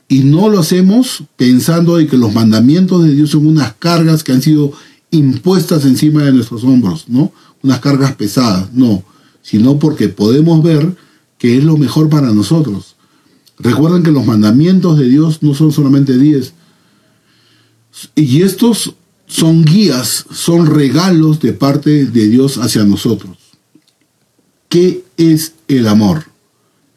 Y 0.08 0.20
no 0.20 0.50
lo 0.50 0.60
hacemos 0.60 1.24
pensando 1.36 2.00
en 2.00 2.08
que 2.08 2.18
los 2.18 2.34
mandamientos 2.34 3.04
de 3.04 3.14
Dios 3.14 3.32
son 3.32 3.48
unas 3.48 3.74
cargas 3.74 4.24
que 4.24 4.32
han 4.32 4.42
sido 4.42 4.72
impuestas 5.12 5.86
encima 5.86 6.24
de 6.24 6.34
nuestros 6.34 6.64
hombros, 6.64 7.06
¿no? 7.08 7.32
Unas 7.64 7.80
cargas 7.80 8.16
pesadas, 8.16 8.72
no, 8.74 9.04
sino 9.42 9.80
porque 9.80 10.10
podemos 10.10 10.62
ver 10.62 10.96
que 11.38 11.58
es 11.58 11.64
lo 11.64 11.78
mejor 11.78 12.10
para 12.10 12.32
nosotros. 12.32 12.96
Recuerden 13.58 14.04
que 14.04 14.12
los 14.12 14.26
mandamientos 14.26 15.00
de 15.00 15.08
Dios 15.08 15.42
no 15.42 15.54
son 15.56 15.72
solamente 15.72 16.18
diez. 16.18 16.54
Y 18.16 18.42
estos 18.42 18.96
son 19.28 19.64
guías, 19.64 20.26
son 20.32 20.68
regalos 20.68 21.40
de 21.40 21.54
parte 21.54 22.06
de 22.06 22.28
Dios 22.28 22.58
hacia 22.58 22.84
nosotros. 22.84 23.38
¿Qué 24.70 25.04
es 25.18 25.54
el 25.68 25.88
amor? 25.88 26.26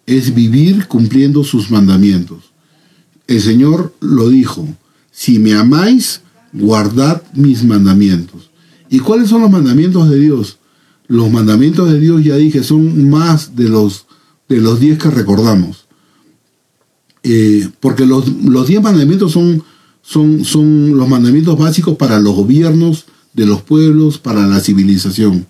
Es 0.07 0.35
vivir 0.35 0.87
cumpliendo 0.87 1.45
sus 1.45 1.71
mandamientos. 1.71 2.53
El 3.27 3.41
Señor 3.41 3.95
lo 4.01 4.29
dijo, 4.29 4.67
si 5.11 5.39
me 5.39 5.55
amáis, 5.55 6.23
guardad 6.53 7.23
mis 7.35 7.65
mandamientos. 7.65 8.51
¿Y 8.89 9.01
cuáles 9.01 9.29
son 9.29 9.43
los 9.43 9.51
mandamientos 9.51 10.09
de 10.09 10.19
Dios? 10.19 10.59
Los 11.07 11.31
mandamientos 11.31 11.91
de 11.91 12.01
Dios, 12.01 12.25
ya 12.25 12.37
dije, 12.37 12.63
son 12.63 13.09
más 13.09 13.55
de 13.57 13.69
los 13.69 14.07
de 14.49 14.59
los 14.59 14.81
diez 14.81 14.99
que 14.99 15.11
recordamos. 15.11 15.87
Eh, 17.23 17.69
porque 17.81 18.07
los, 18.07 18.25
diez 18.67 18.83
mandamientos 18.83 19.33
son, 19.33 19.63
son, 20.09 20.45
son 20.45 20.97
los 20.97 21.09
mandamientos 21.09 21.59
básicos 21.59 21.97
para 21.97 22.19
los 22.19 22.35
gobiernos 22.35 23.05
de 23.35 23.45
los 23.45 23.61
pueblos, 23.61 24.17
para 24.17 24.47
la 24.47 24.61
civilización. 24.61 25.47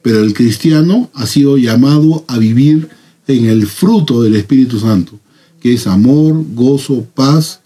Pero 0.00 0.22
el 0.22 0.32
cristiano 0.32 1.10
ha 1.12 1.26
sido 1.26 1.58
llamado 1.58 2.24
a 2.28 2.38
vivir 2.38 2.88
en 3.26 3.46
el 3.46 3.66
fruto 3.66 4.22
del 4.22 4.36
Espíritu 4.36 4.80
Santo, 4.80 5.20
que 5.60 5.74
es 5.74 5.86
amor, 5.86 6.42
gozo, 6.54 7.04
paz, 7.14 7.60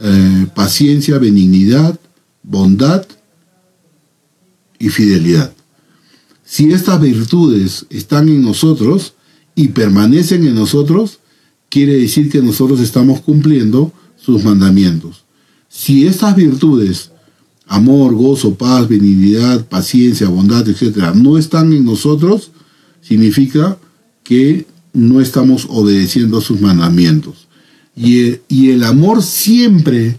eh, 0.00 0.46
paciencia, 0.54 1.18
benignidad, 1.18 2.00
bondad 2.42 3.06
y 4.78 4.88
fidelidad. 4.88 5.52
Si 6.44 6.72
estas 6.72 7.00
virtudes 7.00 7.86
están 7.90 8.28
en 8.28 8.42
nosotros, 8.42 9.14
y 9.54 9.68
permanecen 9.68 10.46
en 10.46 10.54
nosotros, 10.54 11.18
quiere 11.68 11.94
decir 11.96 12.30
que 12.30 12.40
nosotros 12.40 12.80
estamos 12.80 13.20
cumpliendo 13.20 13.92
sus 14.16 14.42
mandamientos. 14.42 15.24
Si 15.72 16.04
estas 16.04 16.34
virtudes, 16.34 17.12
amor, 17.68 18.14
gozo, 18.14 18.56
paz, 18.56 18.88
benignidad, 18.88 19.64
paciencia, 19.66 20.28
bondad, 20.28 20.68
etc., 20.68 21.14
no 21.14 21.38
están 21.38 21.72
en 21.72 21.84
nosotros, 21.84 22.50
significa 23.00 23.78
que 24.24 24.66
no 24.92 25.20
estamos 25.20 25.68
obedeciendo 25.70 26.40
sus 26.40 26.60
mandamientos. 26.60 27.46
Y 27.94 28.20
el, 28.20 28.42
y 28.48 28.70
el 28.70 28.82
amor 28.82 29.22
siempre, 29.22 30.18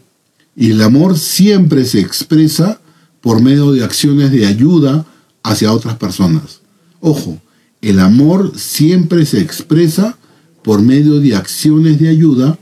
y 0.55 0.71
el 0.71 0.81
amor 0.81 1.19
siempre 1.19 1.83
se 1.83 1.99
expresa 1.99 2.79
por 3.19 3.41
medio 3.41 3.73
de 3.73 3.83
acciones 3.83 4.31
de 4.31 4.45
ayuda 4.45 5.05
hacia 5.43 5.73
otras 5.73 5.97
personas. 5.97 6.61
Ojo, 7.01 7.41
el 7.81 7.99
amor 7.99 8.53
siempre 8.57 9.25
se 9.25 9.41
expresa 9.41 10.17
por 10.63 10.81
medio 10.81 11.19
de 11.19 11.35
acciones 11.35 11.99
de 11.99 12.07
ayuda 12.07 12.57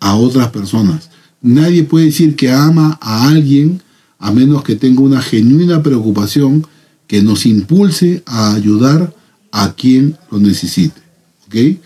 a 0.00 0.16
otras 0.16 0.48
personas. 0.48 1.11
Nadie 1.42 1.84
puede 1.84 2.06
decir 2.06 2.36
que 2.36 2.50
ama 2.50 2.98
a 3.00 3.28
alguien 3.28 3.82
a 4.18 4.30
menos 4.30 4.62
que 4.62 4.76
tenga 4.76 5.00
una 5.00 5.20
genuina 5.20 5.82
preocupación 5.82 6.66
que 7.06 7.22
nos 7.22 7.44
impulse 7.44 8.22
a 8.24 8.54
ayudar 8.54 9.14
a 9.50 9.74
quien 9.74 10.16
lo 10.30 10.38
necesite. 10.38 11.00
¿Ok? 11.46 11.78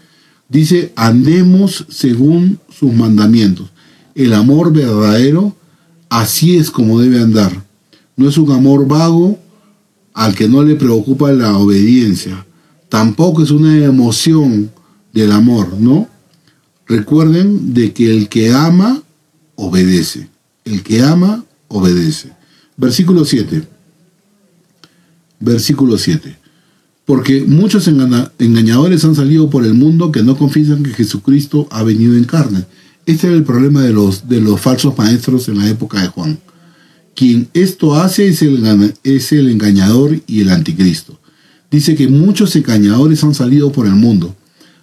Dice, 0.49 0.93
andemos 0.95 1.87
según 1.89 2.59
sus 2.69 2.93
mandamientos. 2.93 3.71
El 4.15 4.35
amor 4.35 4.73
verdadero, 4.73 5.57
así 6.09 6.57
es 6.57 6.71
como 6.71 7.01
debe 7.01 7.21
andar. 7.21 7.65
No 8.17 8.29
es 8.29 8.39
un 8.39 8.53
amor 8.53 8.87
vago 8.87 9.39
al 10.15 10.35
que 10.35 10.49
no 10.49 10.63
le 10.63 10.77
preocupa 10.77 11.33
la 11.33 11.57
obediencia 11.57 12.47
tampoco 12.89 13.43
es 13.43 13.51
una 13.51 13.77
emoción 13.85 14.71
del 15.13 15.33
amor, 15.33 15.75
¿no? 15.79 16.09
Recuerden 16.87 17.75
de 17.75 17.93
que 17.93 18.11
el 18.11 18.29
que 18.29 18.53
ama, 18.53 19.03
obedece. 19.57 20.29
El 20.65 20.83
que 20.83 21.03
ama, 21.03 21.45
obedece. 21.69 22.33
Versículo 22.77 23.25
7. 23.25 23.63
Versículo 25.41 25.99
7. 25.99 26.39
Porque 27.05 27.43
muchos 27.43 27.89
engañadores 27.89 29.05
han 29.05 29.15
salido 29.15 29.51
por 29.51 29.65
el 29.65 29.75
mundo 29.75 30.11
que 30.11 30.23
no 30.23 30.37
confiesan 30.37 30.83
que 30.83 30.91
Jesucristo 30.91 31.69
ha 31.71 31.83
venido 31.83 32.17
en 32.17 32.25
carne. 32.25 32.65
Este 33.05 33.29
era 33.29 33.37
el 33.37 33.45
problema 33.45 33.83
de 33.83 33.93
los, 33.93 34.29
de 34.29 34.41
los 34.41 34.61
falsos 34.61 34.97
maestros 34.97 35.49
en 35.49 35.59
la 35.59 35.69
época 35.69 36.01
de 36.01 36.09
Juan. 36.09 36.39
Quien 37.15 37.49
esto 37.55 37.95
hace 37.95 38.29
es 38.29 38.43
el, 38.43 38.95
es 39.05 39.33
el 39.33 39.49
engañador 39.49 40.21
y 40.27 40.41
el 40.41 40.51
anticristo 40.51 41.19
dice 41.71 41.95
que 41.95 42.09
muchos 42.09 42.55
engañadores 42.57 43.23
han 43.25 43.35
salido 43.35 43.73
por 43.73 43.87
el 43.87 43.95
mundo. 43.95 44.35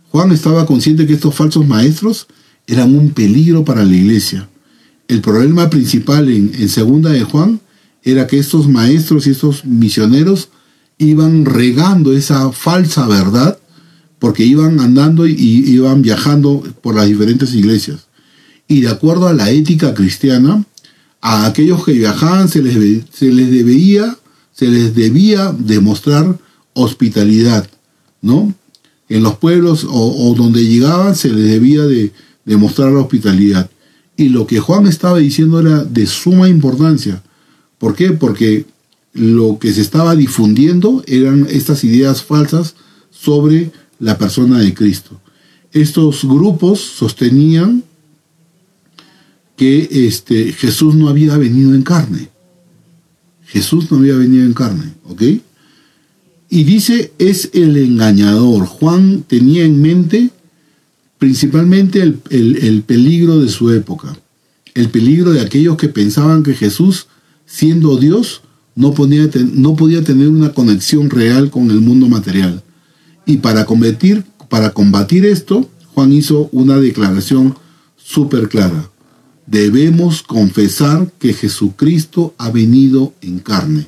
Juan 0.10 0.32
estaba 0.32 0.66
consciente 0.66 1.08
que 1.08 1.14
estos 1.14 1.34
falsos 1.34 1.68
maestros 1.68 2.28
eran 2.68 2.96
un 2.96 3.12
peligro 3.12 3.66
para 3.66 3.84
la 3.84 3.96
iglesia. 3.96 4.48
El 5.08 5.22
problema 5.22 5.70
principal 5.70 6.30
en, 6.30 6.70
segunda 6.70 7.12
de 7.12 7.24
Juan 7.24 7.60
era 8.04 8.28
que 8.28 8.38
estos 8.38 8.68
maestros 8.68 9.28
y 9.28 9.32
estos 9.32 9.66
misioneros 9.66 10.50
iban 10.98 11.46
regando 11.46 12.14
esa 12.14 12.52
falsa 12.52 13.08
verdad 13.08 13.58
porque 14.20 14.46
iban 14.46 14.80
andando 14.80 15.28
y 15.28 15.34
iban 15.34 16.02
viajando 16.02 16.64
por 16.82 16.96
las 16.96 17.08
diferentes 17.08 17.54
iglesias. 17.54 18.08
Y 18.68 18.82
de 18.82 18.90
acuerdo 18.90 19.28
a 19.28 19.34
la 19.34 19.52
ética 19.52 19.94
cristiana, 19.94 20.64
a 21.20 21.46
aquellos 21.46 21.84
que 21.84 21.94
viajaban 21.94 22.48
se 22.48 22.62
les, 22.62 23.04
se 23.12 23.32
les 23.32 23.52
debía 23.52 24.18
se 24.54 24.68
les 24.68 24.96
debía 24.96 25.52
demostrar 25.52 26.38
hospitalidad, 26.74 27.68
¿no? 28.22 28.54
En 29.10 29.24
los 29.24 29.38
pueblos 29.38 29.86
o, 29.90 30.34
donde 30.38 30.66
llegaban 30.66 31.16
se 31.16 31.30
les 31.30 31.50
debía 31.50 31.84
de 31.84 32.12
demostrar 32.46 32.94
hospitalidad. 32.96 33.70
Y 34.16 34.30
lo 34.30 34.46
que 34.46 34.60
Juan 34.60 34.88
estaba 34.88 35.20
diciendo 35.20 35.60
era 35.60 35.84
de 35.84 36.06
suma 36.06 36.48
importancia. 36.50 37.24
¿Por 37.78 37.96
qué? 37.96 38.12
Porque 38.12 38.66
lo 39.14 39.60
que 39.60 39.74
se 39.74 39.82
estaba 39.82 40.16
difundiendo 40.16 41.04
eran 41.08 41.48
estas 41.50 41.84
ideas 41.84 42.24
falsas 42.24 42.76
sobre 43.12 43.72
la 44.00 44.18
persona 44.18 44.60
de 44.60 44.74
Cristo. 44.74 45.20
Estos 45.72 46.24
grupos 46.26 46.80
sostenían 46.80 47.84
que 49.56 50.08
este, 50.08 50.52
Jesús 50.54 50.96
no 50.96 51.10
había 51.10 51.38
venido 51.38 51.74
en 51.74 51.84
carne. 51.84 52.30
Jesús 53.46 53.92
no 53.92 53.98
había 53.98 54.16
venido 54.16 54.46
en 54.46 54.54
carne, 54.54 54.94
¿ok? 55.06 55.22
Y 56.50 56.64
dice, 56.64 57.14
es 57.18 57.50
el 57.54 57.78
engañador. 57.78 58.66
Juan 58.66 59.24
tenía 59.28 59.64
en 59.64 59.82
mente 59.82 60.32
principalmente 61.24 62.02
el, 62.02 62.84
peligro 62.86 63.40
de 63.40 63.48
su 63.48 63.72
época, 63.72 64.14
el 64.74 64.90
peligro 64.90 65.32
de 65.32 65.40
aquellos 65.40 65.78
que 65.78 65.88
pensaban 65.88 66.44
que 66.44 66.54
Jesús, 66.54 67.08
siendo 67.46 67.96
Dios, 67.96 68.42
no 68.76 68.94
podía, 68.94 69.30
no 69.54 69.78
podía 69.78 70.04
tener 70.04 70.28
una 70.28 70.52
conexión 70.52 71.10
real 71.10 71.50
con 71.50 71.72
el 71.72 71.80
mundo 71.80 72.10
material. 72.10 72.62
Y 73.26 73.38
para 73.38 73.64
combatir, 73.64 74.26
para 74.50 74.72
combatir 74.72 75.26
esto, 75.26 75.70
Juan 75.94 76.12
hizo 76.12 76.50
una 76.52 76.78
declaración 76.78 77.56
súper 77.96 78.50
clara 78.50 78.90
debemos 79.46 80.24
confesar 80.24 81.10
que 81.20 81.34
Jesucristo 81.34 82.34
ha 82.38 82.50
venido 82.50 83.14
en 83.22 83.40
carne. 83.40 83.88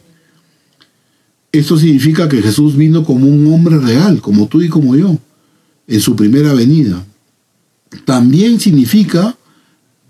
Esto 1.51 1.77
significa 1.77 2.29
que 2.29 2.41
Jesús 2.41 2.77
vino 2.77 3.03
como 3.03 3.27
un 3.27 3.53
hombre 3.53 3.77
real, 3.77 4.21
como 4.21 4.47
tú 4.47 4.61
y 4.61 4.69
como 4.69 4.95
yo, 4.95 5.17
en 5.87 5.99
su 5.99 6.15
primera 6.15 6.53
venida. 6.53 7.05
También 8.03 8.59
significa 8.59 9.37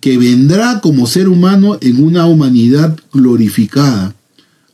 que 0.02 0.18
vendrá 0.18 0.82
como 0.82 1.08
ser 1.08 1.28
humano 1.28 1.78
en 1.82 2.04
una 2.04 2.26
humanidad 2.26 2.98
glorificada, 3.12 4.16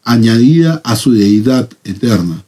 añadida 0.03 0.81
a 0.83 0.95
su 0.95 1.13
deidad 1.13 1.69
eterna. 1.83 2.43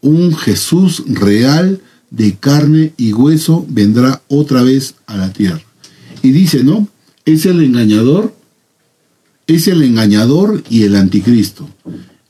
Un 0.00 0.36
Jesús 0.36 1.02
real 1.06 1.80
de 2.10 2.36
carne 2.36 2.92
y 2.96 3.12
hueso 3.12 3.66
vendrá 3.68 4.22
otra 4.28 4.62
vez 4.62 4.94
a 5.06 5.16
la 5.16 5.32
tierra. 5.32 5.62
Y 6.22 6.30
dice, 6.30 6.64
¿no? 6.64 6.88
es 7.32 7.44
el 7.44 7.62
engañador, 7.62 8.34
es 9.46 9.68
el 9.68 9.82
engañador 9.82 10.62
y 10.70 10.84
el 10.84 10.96
anticristo. 10.96 11.68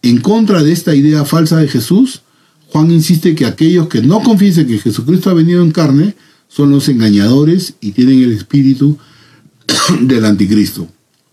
En 0.02 0.20
contra 0.20 0.62
de 0.62 0.72
esta 0.72 0.94
idea 0.94 1.24
falsa 1.24 1.58
de 1.58 1.68
Jesús, 1.68 2.22
Juan 2.68 2.90
insiste 2.90 3.34
que 3.34 3.46
aquellos 3.46 3.88
que 3.88 4.02
no 4.02 4.20
confiesen 4.22 4.66
que 4.66 4.78
Jesucristo 4.78 5.30
ha 5.30 5.34
venido 5.34 5.62
en 5.62 5.70
carne 5.70 6.14
son 6.48 6.70
los 6.70 6.88
engañadores 6.88 7.74
y 7.80 7.92
tienen 7.92 8.22
el 8.22 8.32
espíritu 8.32 8.98
del 10.00 10.24
anticristo. 10.24 10.88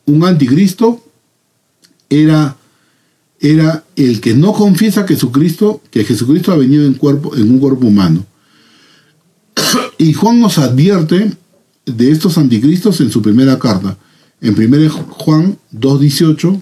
Un 0.05 0.23
anticristo 0.23 1.03
era, 2.09 2.57
era 3.39 3.83
el 3.95 4.21
que 4.21 4.33
no 4.33 4.53
confiesa 4.53 5.05
que 5.05 5.15
Jesucristo, 5.15 5.81
que 5.89 6.03
Jesucristo 6.03 6.51
ha 6.51 6.57
venido 6.57 6.85
en, 6.85 6.93
cuerpo, 6.93 7.35
en 7.35 7.49
un 7.49 7.59
cuerpo 7.59 7.87
humano. 7.87 8.25
Y 9.97 10.13
Juan 10.13 10.41
nos 10.41 10.57
advierte 10.57 11.31
de 11.85 12.11
estos 12.11 12.37
anticristos 12.37 12.99
en 12.99 13.11
su 13.11 13.21
primera 13.21 13.57
carta. 13.57 13.97
En 14.41 14.53
1 14.53 14.89
Juan 14.89 15.57
2.18, 15.73 16.61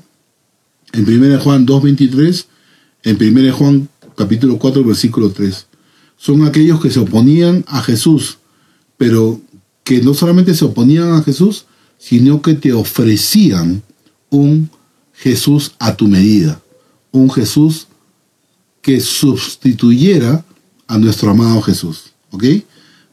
en 0.94 1.24
1 1.24 1.40
Juan 1.40 1.66
2.23, 1.66 2.46
en 3.04 3.38
1 3.38 3.54
Juan 3.54 3.90
capítulo 4.16 4.60
4, 4.60 4.84
versículo 4.84 5.32
3. 5.32 5.66
Son 6.18 6.46
aquellos 6.46 6.80
que 6.80 6.92
se 6.92 7.00
oponían 7.00 7.66
a 7.68 7.82
Jesús, 7.82 8.38
pero 8.98 9.42
que 9.84 10.02
no 10.02 10.14
solamente 10.14 10.54
se 10.56 10.66
oponían 10.66 11.14
a 11.14 11.24
Jesús, 11.24 11.66
sino 11.98 12.42
que 12.42 12.54
te 12.54 12.74
ofrecían 12.74 13.82
un 14.30 14.70
Jesús 15.14 15.74
a 15.80 15.96
tu 15.96 16.08
medida, 16.08 16.62
un 17.12 17.30
Jesús 17.30 17.88
que 18.82 19.00
sustituyera 19.00 20.44
a 20.88 20.98
nuestro 20.98 21.32
amado 21.32 21.62
Jesús. 21.62 22.12
¿Ok? 22.32 22.44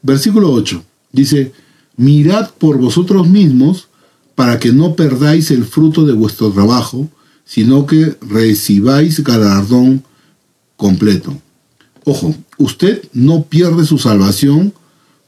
Versículo 0.01 0.51
8 0.51 0.83
dice, 1.11 1.53
mirad 1.95 2.49
por 2.51 2.77
vosotros 2.77 3.27
mismos 3.27 3.87
para 4.35 4.59
que 4.59 4.71
no 4.71 4.95
perdáis 4.95 5.51
el 5.51 5.65
fruto 5.65 6.05
de 6.05 6.13
vuestro 6.13 6.51
trabajo, 6.51 7.09
sino 7.45 7.85
que 7.85 8.17
recibáis 8.21 9.23
galardón 9.23 10.03
completo. 10.77 11.39
Ojo, 12.03 12.33
usted 12.57 13.03
no 13.13 13.43
pierde 13.43 13.85
su 13.85 13.97
salvación 13.97 14.73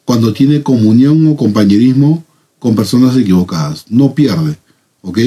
cuando 0.05 0.33
tiene 0.33 0.63
comunión 0.63 1.27
o 1.27 1.35
compañerismo 1.35 2.23
con 2.59 2.75
personas 2.75 3.15
equivocadas. 3.17 3.85
No 3.89 4.13
pierde, 4.13 4.57
¿ok? 5.01 5.19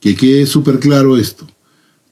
Que 0.00 0.16
quede 0.16 0.46
súper 0.46 0.78
claro 0.80 1.16
esto. 1.16 1.46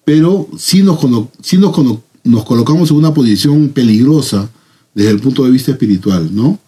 Pero 0.05 0.49
si, 0.59 0.83
nos, 0.83 0.99
si 1.43 1.59
nos, 1.59 1.77
nos 2.25 2.45
colocamos 2.45 2.91
en 2.91 2.97
una 2.97 3.15
posición 3.15 3.69
peligrosa 3.69 4.51
desde 4.95 5.11
el 5.11 5.21
punto 5.21 5.45
de 5.45 5.51
vista 5.51 5.73
espiritual, 5.73 6.35
¿no? 6.35 6.59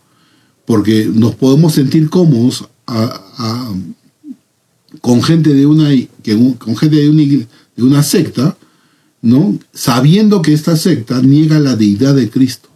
porque 0.71 1.11
nos 1.13 1.35
podemos 1.35 1.73
sentir 1.73 2.09
cómodos 2.09 2.69
con 5.01 5.21
gente 5.21 5.53
de 5.53 5.67
una 5.67 5.91
con 6.59 6.77
gente 6.77 6.95
de 6.95 7.11
una, 7.11 7.23
de 7.25 7.83
una 7.83 8.05
secta, 8.05 8.57
¿no? 9.21 9.59
Sabiendo 9.73 10.43
que 10.43 10.53
esta 10.53 10.77
secta 10.77 11.21
niega 11.23 11.59
la 11.59 11.75
deidad 11.75 12.15
de 12.15 12.31
Cristo, 12.31 12.69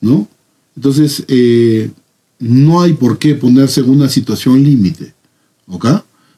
¿no? 0.00 0.26
Entonces, 0.78 1.24
eh, 1.26 1.90
no 2.38 2.80
hay 2.80 2.92
por 2.92 3.18
qué 3.18 3.34
ponerse 3.34 3.80
en 3.80 3.90
una 3.90 4.08
situación 4.08 4.62
límite, 4.62 5.12
¿ok? 5.66 5.86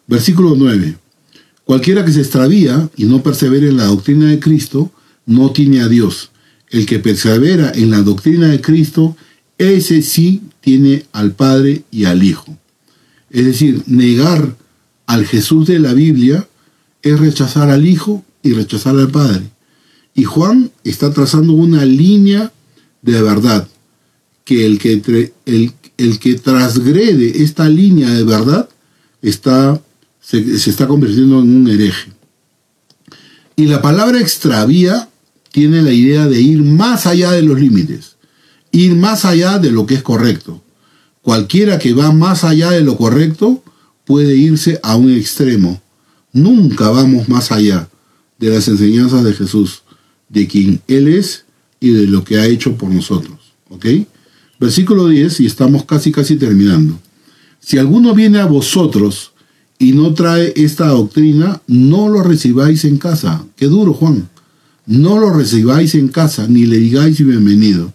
Versículo 0.07 0.55
9. 0.57 0.97
Cualquiera 1.62 2.07
que 2.07 2.12
se 2.12 2.20
extravía 2.20 2.88
y 2.97 3.05
no 3.05 3.22
persevere 3.22 3.68
en 3.68 3.76
la 3.76 3.84
doctrina 3.84 4.30
de 4.30 4.41
Cristo, 4.41 4.91
no 5.26 5.51
tiene 5.51 5.82
a 5.82 5.88
Dios. 5.88 6.30
El 6.70 6.86
que 6.86 7.01
persevera 7.01 7.70
en 7.74 7.91
la 7.91 8.01
doctrina 8.01 8.49
de 8.49 8.62
Cristo, 8.62 9.14
ese 9.59 10.01
sí 10.01 10.41
tiene 10.62 11.05
al 11.12 11.32
Padre 11.32 11.84
y 11.91 12.07
al 12.07 12.22
Hijo. 12.22 12.57
Es 13.28 13.45
decir, 13.45 13.82
negar 13.84 14.57
al 15.05 15.26
Jesús 15.26 15.66
de 15.66 15.80
la 15.80 15.93
Biblia 15.93 16.49
es 17.03 17.20
rechazar 17.20 17.68
al 17.68 17.86
Hijo 17.86 18.24
y 18.43 18.55
rechazar 18.55 18.97
al 18.97 19.11
Padre. 19.11 19.51
Y 20.14 20.24
Juan 20.24 20.70
está 20.82 21.12
trazando 21.12 21.53
una 21.53 21.84
línea 21.84 22.51
de 23.03 23.20
verdad, 23.20 23.68
que 24.45 24.66
el 24.66 24.78
que, 24.78 25.32
el, 25.47 25.72
el 25.97 26.18
que 26.18 26.34
transgrede 26.34 27.43
esta 27.43 27.68
línea 27.68 28.11
de 28.11 28.24
verdad 28.24 28.68
está, 29.22 29.80
se, 30.20 30.38
está 30.38 30.86
convirtiendo 30.86 31.41
en 31.41 31.57
un 31.57 31.68
hereje. 31.68 32.12
Y 33.57 33.66
la 33.66 33.82
palabra 33.82 34.20
extravía 34.20 35.09
tiene 35.53 35.82
la 35.82 35.93
idea 35.93 36.26
de 36.26 36.41
ir 36.41 36.62
más 36.62 37.07
allá 37.07 37.32
de 37.32 37.43
los 37.43 37.61
límites 37.61 38.11
ir 38.72 38.95
más 38.95 39.24
allá 39.24 39.59
de 39.59 39.70
lo 39.70 39.86
que 39.86 39.95
es 39.95 40.03
correcto. 40.03 40.62
Cualquiera 41.22 41.78
que 41.78 41.93
va 41.93 42.12
más 42.12 42.45
allá 42.45 42.70
de 42.70 42.82
lo 42.82 42.97
correcto 42.97 43.62
puede 44.05 44.36
irse 44.36 44.80
a 44.82 44.97
un 44.97 45.11
extremo. 45.12 45.80
Nunca 46.32 46.91
vamos 46.91 47.28
más 47.28 47.53
allá 47.53 47.88
de 48.38 48.51
las 48.51 48.68
enseñanzas 48.68 49.24
de 49.24 49.34
Jesús, 49.34 49.82
de 50.28 50.47
quien 50.47 50.80
Él 50.88 51.09
es 51.09 51.45
y 51.80 51.91
de 51.91 52.07
lo 52.07 52.24
que 52.24 52.38
ha 52.38 52.47
hecho 52.47 52.76
por 52.76 52.91
nosotros. 52.91 53.38
¿Ok? 53.68 53.86
Versículo 54.61 55.08
10 55.08 55.40
y 55.40 55.46
estamos 55.46 55.84
casi 55.84 56.12
casi 56.12 56.36
terminando. 56.36 56.98
Si 57.58 57.78
alguno 57.78 58.14
viene 58.14 58.38
a 58.38 58.46
vosotros 58.46 59.32
y 59.78 59.92
no 59.92 60.14
trae 60.14 60.52
esta 60.54 60.88
doctrina, 60.88 61.61
no 61.66 62.08
lo 62.08 62.22
recibáis 62.22 62.84
en 62.84 62.98
casa. 62.98 63.44
Qué 63.56 63.66
duro, 63.66 63.94
Juan. 63.94 64.28
No 64.86 65.18
lo 65.18 65.32
recibáis 65.32 65.94
en 65.94 66.08
casa, 66.08 66.46
ni 66.48 66.66
le 66.66 66.78
digáis 66.78 67.24
bienvenido 67.24 67.92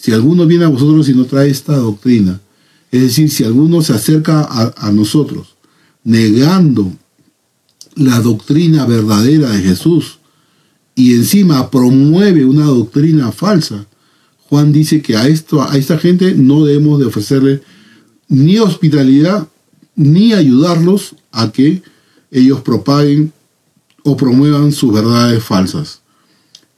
si 0.00 0.12
alguno 0.12 0.46
viene 0.46 0.64
a 0.64 0.68
vosotros 0.68 1.08
y 1.10 1.14
no 1.14 1.26
trae 1.26 1.50
esta 1.50 1.76
doctrina, 1.76 2.40
es 2.90 3.02
decir, 3.02 3.30
si 3.30 3.44
alguno 3.44 3.82
se 3.82 3.92
acerca 3.92 4.48
a, 4.74 4.90
nosotros 4.90 5.56
negando 6.02 6.90
la 7.96 8.18
doctrina 8.20 8.86
verdadera 8.86 9.50
de 9.50 9.60
Jesús 9.60 10.18
y 10.94 11.14
encima 11.14 11.70
promueve 11.70 12.46
una 12.46 12.64
doctrina 12.64 13.30
falsa, 13.30 13.86
Juan 14.50 14.72
dice 14.72 15.00
que 15.00 15.16
a, 15.16 15.28
esto, 15.28 15.62
a 15.62 15.76
esta 15.76 15.96
gente 15.96 16.34
no 16.34 16.64
debemos 16.64 16.98
de 16.98 17.06
ofrecerle 17.06 17.62
ni 18.26 18.58
hospitalidad 18.58 19.46
ni 19.94 20.32
ayudarlos 20.32 21.14
a 21.30 21.52
que 21.52 21.82
ellos 22.32 22.60
propaguen 22.62 23.32
o 24.02 24.16
promuevan 24.16 24.72
sus 24.72 24.92
verdades 24.92 25.40
falsas. 25.44 26.00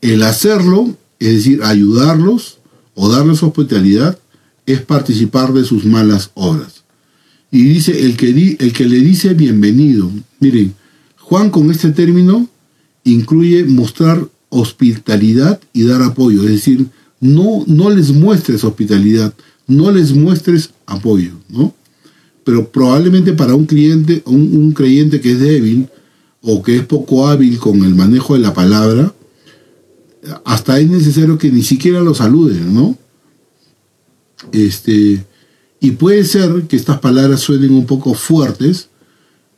El 0.03 0.23
hacerlo, 0.23 0.95
es 1.19 1.33
decir, 1.33 1.63
ayudarlos, 1.63 2.59
o 2.95 3.09
darles 3.09 3.43
hospitalidad 3.43 4.19
es 4.67 4.83
participar 4.83 5.55
de 5.55 5.65
sus 5.65 5.87
malas 5.87 6.31
obras. 6.35 6.85
Y 7.51 7.63
dice, 7.63 8.05
el 8.05 8.19
que, 8.19 8.57
el 8.61 8.73
que 8.75 8.85
le 8.85 8.99
dice 8.99 9.33
bienvenido. 9.33 10.11
Miren, 10.41 10.75
Juan 11.17 11.49
con 11.49 11.71
este 11.71 11.91
término 11.93 12.51
incluye 13.05 13.65
mostrar 13.65 14.29
hospitalidad 14.51 15.59
y 15.73 15.85
dar 15.85 16.03
apoyo. 16.03 16.43
Es 16.43 16.51
decir, 16.51 16.89
no, 17.23 17.63
no 17.69 17.89
les 17.89 18.11
muestres 18.11 18.65
hospitalidad, 18.65 19.33
no 19.69 19.93
les 19.93 20.13
muestres 20.13 20.71
apoyo, 20.87 21.31
¿no? 21.49 21.73
Pero 22.43 22.69
probablemente 22.69 23.33
para 23.33 23.55
un 23.55 23.65
cliente, 23.65 24.23
un, 24.27 24.57
un 24.57 24.73
creyente 24.73 25.21
que 25.21 25.31
es 25.31 25.39
débil 25.39 25.89
o 26.41 26.61
que 26.65 26.77
es 26.79 26.85
poco 26.85 27.29
hábil 27.29 27.59
con 27.59 27.85
el 27.85 27.95
manejo 27.95 28.35
de 28.35 28.41
la 28.41 28.53
palabra, 28.53 29.15
hasta 30.45 30.81
es 30.81 30.91
necesario 30.91 31.39
que 31.39 31.53
ni 31.53 31.63
siquiera 31.63 32.01
lo 32.01 32.13
saluden, 32.13 32.75
¿no? 32.75 32.99
Este, 34.51 35.25
y 35.79 35.91
puede 35.93 36.25
ser 36.25 36.65
que 36.65 36.75
estas 36.75 36.99
palabras 36.99 37.39
suenen 37.39 37.73
un 37.73 37.87
poco 37.87 38.15
fuertes, 38.15 38.89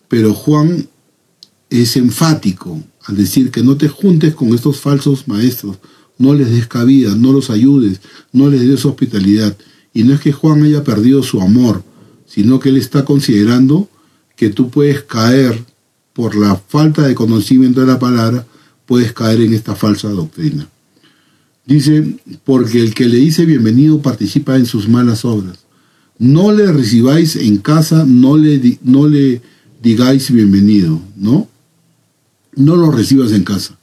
pero 0.09 0.35
Juan 0.35 0.87
es 1.71 1.97
enfático 1.97 2.79
al 3.07 3.17
decir 3.17 3.51
que 3.51 3.63
no 3.63 3.79
te 3.79 3.89
juntes 3.89 4.35
con 4.35 4.55
estos 4.55 4.81
falsos 4.81 5.27
maestros, 5.27 5.79
no 6.19 6.35
les 6.35 6.51
des 6.51 6.67
cabida, 6.67 7.15
no 7.15 7.33
los 7.33 7.51
ayudes, 7.51 8.01
no 8.33 8.49
les 8.49 8.61
des 8.61 8.85
hospitalidad. 8.85 9.57
Y 9.93 10.05
no 10.05 10.15
es 10.15 10.21
que 10.21 10.33
Juan 10.33 10.63
haya 10.63 10.85
perdido 10.85 11.23
su 11.23 11.41
amor, 11.41 11.83
sino 12.27 12.59
que 12.61 12.69
él 12.69 12.77
está 12.77 13.05
considerando 13.05 13.89
que 14.37 14.51
tú 14.51 14.71
puedes 14.71 15.03
caer 15.03 15.65
por 16.13 16.37
la 16.37 16.57
falta 16.57 17.03
de 17.03 17.15
conocimiento 17.15 17.81
de 17.81 17.87
la 17.87 17.99
palabra, 17.99 18.47
puedes 18.87 19.13
caer 19.13 19.41
en 19.41 19.55
esta 19.55 19.75
falsa 19.75 20.09
doctrina. 20.09 20.69
Dice, 21.67 22.17
porque 22.45 22.81
el 22.81 22.95
que 22.95 23.07
le 23.07 23.19
dice 23.19 23.47
bienvenido 23.47 24.03
participa 24.03 24.57
en 24.57 24.67
sus 24.67 24.89
malas 24.89 25.25
obras. 25.25 25.59
No 26.19 26.53
le 26.53 26.71
recibáis 26.71 27.37
en 27.37 27.59
casa, 27.59 28.05
no 28.07 28.37
le, 28.37 28.79
no 28.83 29.09
le 29.09 29.43
digáis 29.83 30.31
bienvenido, 30.31 31.01
¿no? 31.17 31.49
No 32.55 32.77
lo 32.77 32.91
recibas 32.91 33.33
en 33.33 33.45
casa. 33.45 33.77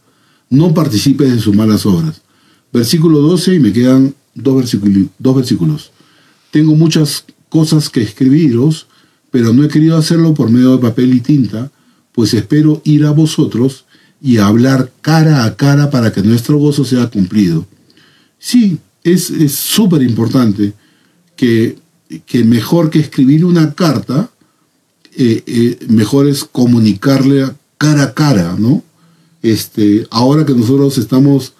No 0.49 0.73
participes 0.73 1.31
en 1.31 1.39
sus 1.39 1.55
malas 1.55 1.85
obras. 1.85 2.20
Versículo 2.71 3.19
12, 3.19 3.55
y 3.55 3.59
me 3.59 3.73
quedan 3.73 4.15
dos 4.35 4.55
versículos. 4.55 5.91
Tengo 6.51 6.75
muchas 6.75 7.25
cosas 7.49 7.89
que 7.89 8.01
escribiros, 8.01 8.87
pero 9.29 9.53
no 9.53 9.63
he 9.63 9.67
querido 9.67 9.97
hacerlo 9.97 10.33
por 10.33 10.49
medio 10.49 10.75
de 10.75 10.81
papel 10.81 11.13
y 11.13 11.19
tinta, 11.19 11.71
pues 12.11 12.33
espero 12.33 12.81
ir 12.83 13.05
a 13.05 13.11
vosotros 13.11 13.85
y 14.21 14.37
hablar 14.37 14.91
cara 15.01 15.45
a 15.45 15.55
cara 15.55 15.89
para 15.89 16.11
que 16.11 16.21
nuestro 16.21 16.57
gozo 16.57 16.85
sea 16.85 17.07
cumplido. 17.07 17.65
Sí, 18.39 18.77
es 19.03 19.31
súper 19.51 20.01
importante 20.03 20.73
que, 21.35 21.77
que, 22.25 22.43
mejor 22.43 22.89
que 22.89 22.99
escribir 22.99 23.45
una 23.45 23.73
carta, 23.73 24.29
eh, 25.15 25.43
eh, 25.45 25.79
mejor 25.89 26.27
es 26.27 26.43
comunicarle 26.43 27.49
cara 27.77 28.03
a 28.03 28.13
cara, 28.13 28.55
¿no? 28.57 28.83
Este, 29.41 30.05
ahora 30.11 30.45
que 30.45 30.53
nosotros 30.53 30.97
estamos 30.97 31.53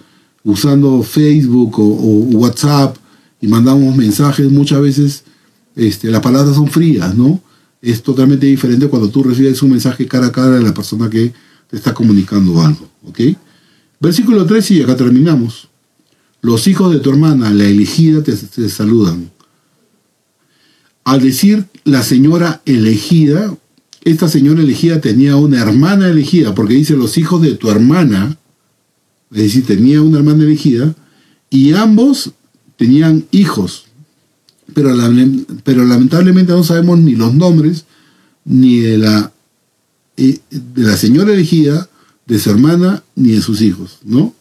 usando 0.44 1.04
Facebook 1.04 1.80
o, 1.80 2.38
WhatsApp 2.38 2.98
y 3.40 3.48
mandamos 3.48 3.96
mensajes, 3.96 4.52
muchas 4.52 4.82
veces 4.82 5.24
este, 5.76 6.10
las 6.10 6.22
palabras 6.22 6.56
son 6.56 6.68
frías, 6.68 7.16
¿no? 7.16 7.42
Es 7.82 8.04
totalmente 8.04 8.46
diferente 8.46 8.88
cuando 8.88 9.10
tú 9.10 9.24
recibes 9.24 9.62
un 9.64 9.72
mensaje 9.72 10.08
cara 10.08 10.28
a 10.28 10.32
cara 10.32 10.52
de 10.52 10.62
la 10.62 10.74
persona 10.74 11.10
que 11.10 11.34
te 11.70 11.78
está 11.78 11.94
comunicando 11.94 12.62
algo, 12.62 12.88
¿ok? 13.08 13.20
Versículo 14.00 14.46
3 14.46 14.72
y 14.72 14.82
acá 14.84 14.96
terminamos. 14.96 15.70
Los 16.42 16.68
hijos 16.68 16.92
de 16.92 17.00
tu 17.00 17.12
hermana, 17.12 17.52
la 17.52 17.66
elegida, 17.66 18.24
te, 18.24 18.34
te 18.34 18.70
saludan. 18.70 19.32
Al 21.04 21.22
decir 21.22 21.66
la 21.84 22.04
señora 22.04 22.62
elegida, 22.66 23.56
esta 24.04 24.28
señora 24.28 24.62
elegida 24.62 25.02
tenía 25.02 25.36
una 25.36 25.62
hermana 25.62 26.08
elegida, 26.08 26.56
porque 26.56 26.74
dice 26.74 26.96
los 26.96 27.18
hijos 27.18 27.42
de 27.42 27.54
tu 27.54 27.70
hermana, 27.70 28.38
es 29.32 29.38
decir, 29.38 29.66
tenía 29.66 30.02
una 30.02 30.20
hermana 30.20 30.44
elegida, 30.44 30.94
y 31.50 31.74
ambos 31.74 32.32
tenían 32.78 33.26
hijos, 33.32 33.86
pero, 34.74 34.96
pero 35.64 35.86
lamentablemente 35.86 36.52
no 36.52 36.64
sabemos 36.64 37.00
ni 37.00 37.16
los 37.16 37.34
nombres, 37.34 37.86
ni 38.46 38.80
de 38.80 38.98
la, 38.98 39.32
eh, 40.18 40.40
de 40.50 40.84
la 40.84 40.98
señora 40.98 41.34
elegida, 41.34 41.90
de 42.26 42.40
su 42.40 42.50
hermana, 42.50 43.04
ni 43.16 43.32
de 43.32 43.42
sus 43.42 43.62
hijos, 43.62 44.00
¿no? 44.04 44.34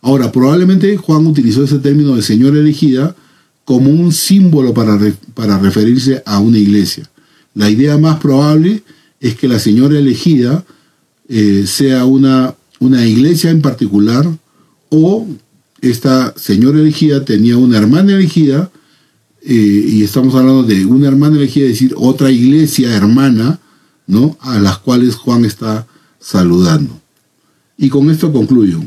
Ahora, 0.00 0.30
probablemente 0.30 0.96
Juan 0.96 1.26
utilizó 1.26 1.64
ese 1.64 1.78
término 1.78 2.14
de 2.14 2.22
señora 2.22 2.58
elegida 2.58 3.16
como 3.64 3.90
un 3.90 4.12
símbolo 4.12 4.72
para, 4.72 4.98
para 5.34 5.58
referirse 5.58 6.22
a 6.24 6.38
una 6.38 6.58
iglesia. 6.58 7.08
La 7.54 7.68
idea 7.68 7.98
más 7.98 8.18
probable 8.18 8.82
es 9.20 9.34
que 9.36 9.48
la 9.48 9.58
señora 9.58 9.98
elegida 9.98 10.64
eh, 11.28 11.64
sea 11.66 12.04
una, 12.04 12.54
una 12.80 13.06
iglesia 13.06 13.50
en 13.50 13.62
particular 13.62 14.28
o 14.90 15.26
esta 15.80 16.34
señora 16.36 16.80
elegida 16.80 17.24
tenía 17.24 17.56
una 17.56 17.78
hermana 17.78 18.14
elegida 18.14 18.70
eh, 19.42 19.54
y 19.54 20.02
estamos 20.02 20.34
hablando 20.34 20.64
de 20.64 20.84
una 20.84 21.08
hermana 21.08 21.36
elegida, 21.36 21.66
es 21.66 21.72
decir, 21.72 21.94
otra 21.96 22.30
iglesia 22.30 22.94
hermana, 22.94 23.60
¿no? 24.06 24.36
A 24.40 24.58
las 24.58 24.78
cuales 24.78 25.14
Juan 25.14 25.44
está 25.44 25.86
saludando. 26.18 27.00
Y 27.76 27.88
con 27.88 28.10
esto 28.10 28.32
concluyo. 28.32 28.82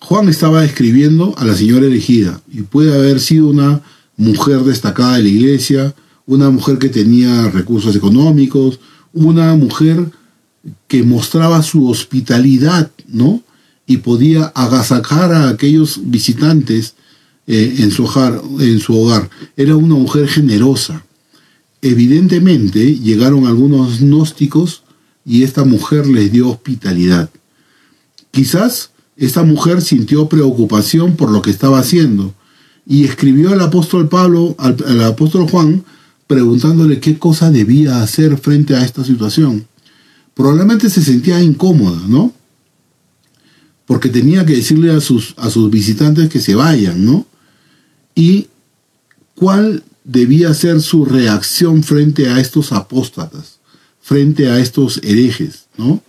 Juan 0.00 0.28
estaba 0.28 0.64
escribiendo 0.64 1.34
a 1.36 1.44
la 1.44 1.54
señora 1.54 1.86
elegida 1.86 2.40
y 2.50 2.62
puede 2.62 2.94
haber 2.94 3.20
sido 3.20 3.48
una 3.48 3.82
mujer 4.16 4.60
destacada 4.60 5.16
de 5.16 5.24
la 5.24 5.28
iglesia, 5.28 5.94
una 6.26 6.50
mujer 6.50 6.78
que 6.78 6.88
tenía 6.88 7.50
recursos 7.50 7.94
económicos, 7.94 8.80
una 9.12 9.54
mujer 9.56 10.10
que 10.88 11.02
mostraba 11.02 11.62
su 11.62 11.88
hospitalidad, 11.88 12.90
¿no? 13.08 13.42
Y 13.86 13.98
podía 13.98 14.46
agasajar 14.54 15.32
a 15.32 15.48
aquellos 15.48 16.00
visitantes 16.02 16.94
eh, 17.46 17.76
en, 17.78 17.90
su 17.90 18.04
hogar, 18.04 18.40
en 18.58 18.80
su 18.80 18.98
hogar. 18.98 19.30
Era 19.56 19.76
una 19.76 19.94
mujer 19.94 20.28
generosa. 20.28 21.04
Evidentemente 21.82 22.96
llegaron 22.96 23.46
algunos 23.46 24.00
gnósticos 24.00 24.82
y 25.24 25.44
esta 25.44 25.64
mujer 25.64 26.06
les 26.06 26.32
dio 26.32 26.48
hospitalidad. 26.48 27.30
Quizás 28.32 28.90
esta 29.16 29.44
mujer 29.44 29.80
sintió 29.82 30.28
preocupación 30.28 31.16
por 31.16 31.30
lo 31.30 31.42
que 31.42 31.50
estaba 31.50 31.78
haciendo 31.78 32.34
y 32.86 33.04
escribió 33.04 33.50
al 33.52 33.60
apóstol 33.60 34.08
Pablo, 34.08 34.54
al 34.58 35.02
apóstol 35.02 35.48
Juan, 35.48 35.84
preguntándole 36.26 37.00
qué 37.00 37.18
cosa 37.18 37.50
debía 37.50 38.02
hacer 38.02 38.36
frente 38.38 38.74
a 38.74 38.84
esta 38.84 39.04
situación. 39.04 39.66
Probablemente 40.36 40.90
se 40.90 41.02
sentía 41.02 41.42
incómoda, 41.42 41.98
¿no? 42.06 42.30
Porque 43.86 44.10
tenía 44.10 44.44
que 44.44 44.56
decirle 44.56 44.90
a 44.92 45.00
sus, 45.00 45.32
a 45.38 45.48
sus 45.48 45.70
visitantes 45.70 46.28
que 46.28 46.40
se 46.40 46.54
vayan, 46.54 47.06
¿no? 47.06 47.26
Y 48.14 48.48
cuál 49.34 49.82
debía 50.04 50.52
ser 50.52 50.82
su 50.82 51.06
reacción 51.06 51.82
frente 51.82 52.28
a 52.28 52.38
estos 52.38 52.72
apóstatas, 52.72 53.60
frente 54.02 54.48
a 54.48 54.58
estos 54.58 55.00
herejes, 55.02 55.68
¿no? 55.78 56.02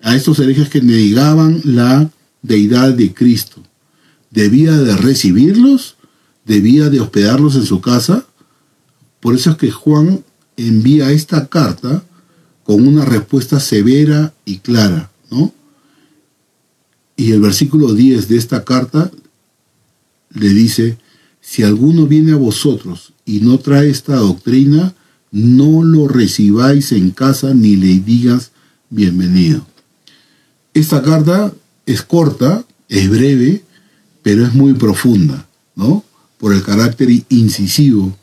A 0.00 0.14
estos 0.14 0.38
herejes 0.38 0.68
que 0.68 0.80
negaban 0.80 1.60
la 1.64 2.08
deidad 2.42 2.94
de 2.94 3.12
Cristo. 3.12 3.60
¿Debía 4.30 4.70
de 4.78 4.96
recibirlos? 4.96 5.96
¿Debía 6.46 6.90
de 6.90 7.00
hospedarlos 7.00 7.56
en 7.56 7.66
su 7.66 7.80
casa? 7.80 8.24
Por 9.18 9.34
eso 9.34 9.50
es 9.50 9.56
que 9.56 9.72
Juan 9.72 10.22
envía 10.56 11.10
esta 11.10 11.48
carta 11.48 12.04
con 12.64 12.86
una 12.86 13.04
respuesta 13.04 13.60
severa 13.60 14.34
y 14.44 14.58
clara, 14.58 15.10
¿no? 15.30 15.52
Y 17.16 17.30
el 17.30 17.40
versículo 17.40 17.94
10 17.94 18.28
de 18.28 18.36
esta 18.36 18.64
carta 18.64 19.10
le 20.30 20.48
dice, 20.48 20.98
si 21.40 21.62
alguno 21.62 22.06
viene 22.06 22.32
a 22.32 22.36
vosotros 22.36 23.12
y 23.24 23.40
no 23.40 23.58
trae 23.58 23.90
esta 23.90 24.16
doctrina, 24.16 24.94
no 25.30 25.84
lo 25.84 26.08
recibáis 26.08 26.92
en 26.92 27.10
casa 27.10 27.54
ni 27.54 27.76
le 27.76 28.00
digas 28.00 28.50
bienvenido. 28.90 29.64
Esta 30.72 31.02
carta 31.02 31.52
es 31.86 32.02
corta, 32.02 32.64
es 32.88 33.08
breve, 33.10 33.62
pero 34.22 34.44
es 34.44 34.54
muy 34.54 34.72
profunda, 34.72 35.46
¿no? 35.76 36.02
Por 36.38 36.52
el 36.52 36.62
carácter 36.62 37.10
incisivo 37.28 38.16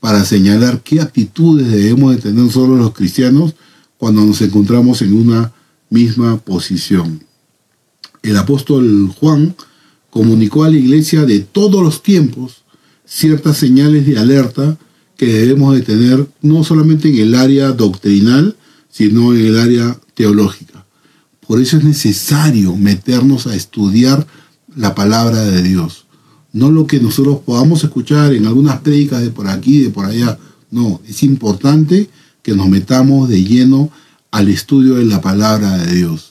para 0.00 0.24
señalar 0.24 0.80
qué 0.82 1.00
actitudes 1.00 1.70
debemos 1.70 2.14
de 2.14 2.22
tener 2.22 2.44
nosotros 2.44 2.78
los 2.78 2.94
cristianos 2.94 3.54
cuando 3.98 4.24
nos 4.24 4.40
encontramos 4.40 5.02
en 5.02 5.12
una 5.12 5.52
misma 5.90 6.38
posición. 6.38 7.22
El 8.22 8.36
apóstol 8.36 9.12
Juan 9.18 9.54
comunicó 10.10 10.64
a 10.64 10.70
la 10.70 10.78
iglesia 10.78 11.24
de 11.24 11.40
todos 11.40 11.82
los 11.82 12.02
tiempos 12.02 12.62
ciertas 13.04 13.58
señales 13.58 14.06
de 14.06 14.18
alerta 14.18 14.78
que 15.16 15.26
debemos 15.26 15.74
de 15.74 15.82
tener 15.82 16.26
no 16.40 16.64
solamente 16.64 17.08
en 17.08 17.18
el 17.18 17.34
área 17.34 17.72
doctrinal, 17.72 18.56
sino 18.90 19.34
en 19.34 19.46
el 19.46 19.58
área 19.58 19.98
teológica. 20.14 20.86
Por 21.46 21.60
eso 21.60 21.76
es 21.76 21.84
necesario 21.84 22.76
meternos 22.76 23.46
a 23.46 23.54
estudiar 23.54 24.26
la 24.74 24.94
palabra 24.94 25.44
de 25.44 25.62
Dios 25.62 26.06
no 26.52 26.70
lo 26.70 26.86
que 26.86 27.00
nosotros 27.00 27.40
podamos 27.44 27.84
escuchar 27.84 28.32
en 28.32 28.46
algunas 28.46 28.80
prédicas 28.80 29.22
de 29.22 29.30
por 29.30 29.48
aquí, 29.48 29.80
de 29.80 29.90
por 29.90 30.06
allá. 30.06 30.38
No, 30.70 31.00
es 31.06 31.22
importante 31.22 32.08
que 32.48 32.54
nos 32.54 32.68
metamos 32.70 33.28
de 33.28 33.44
lleno 33.44 33.90
al 34.30 34.48
estudio 34.48 34.94
de 34.94 35.04
la 35.04 35.20
palabra 35.20 35.76
de 35.76 35.92
Dios. 35.96 36.27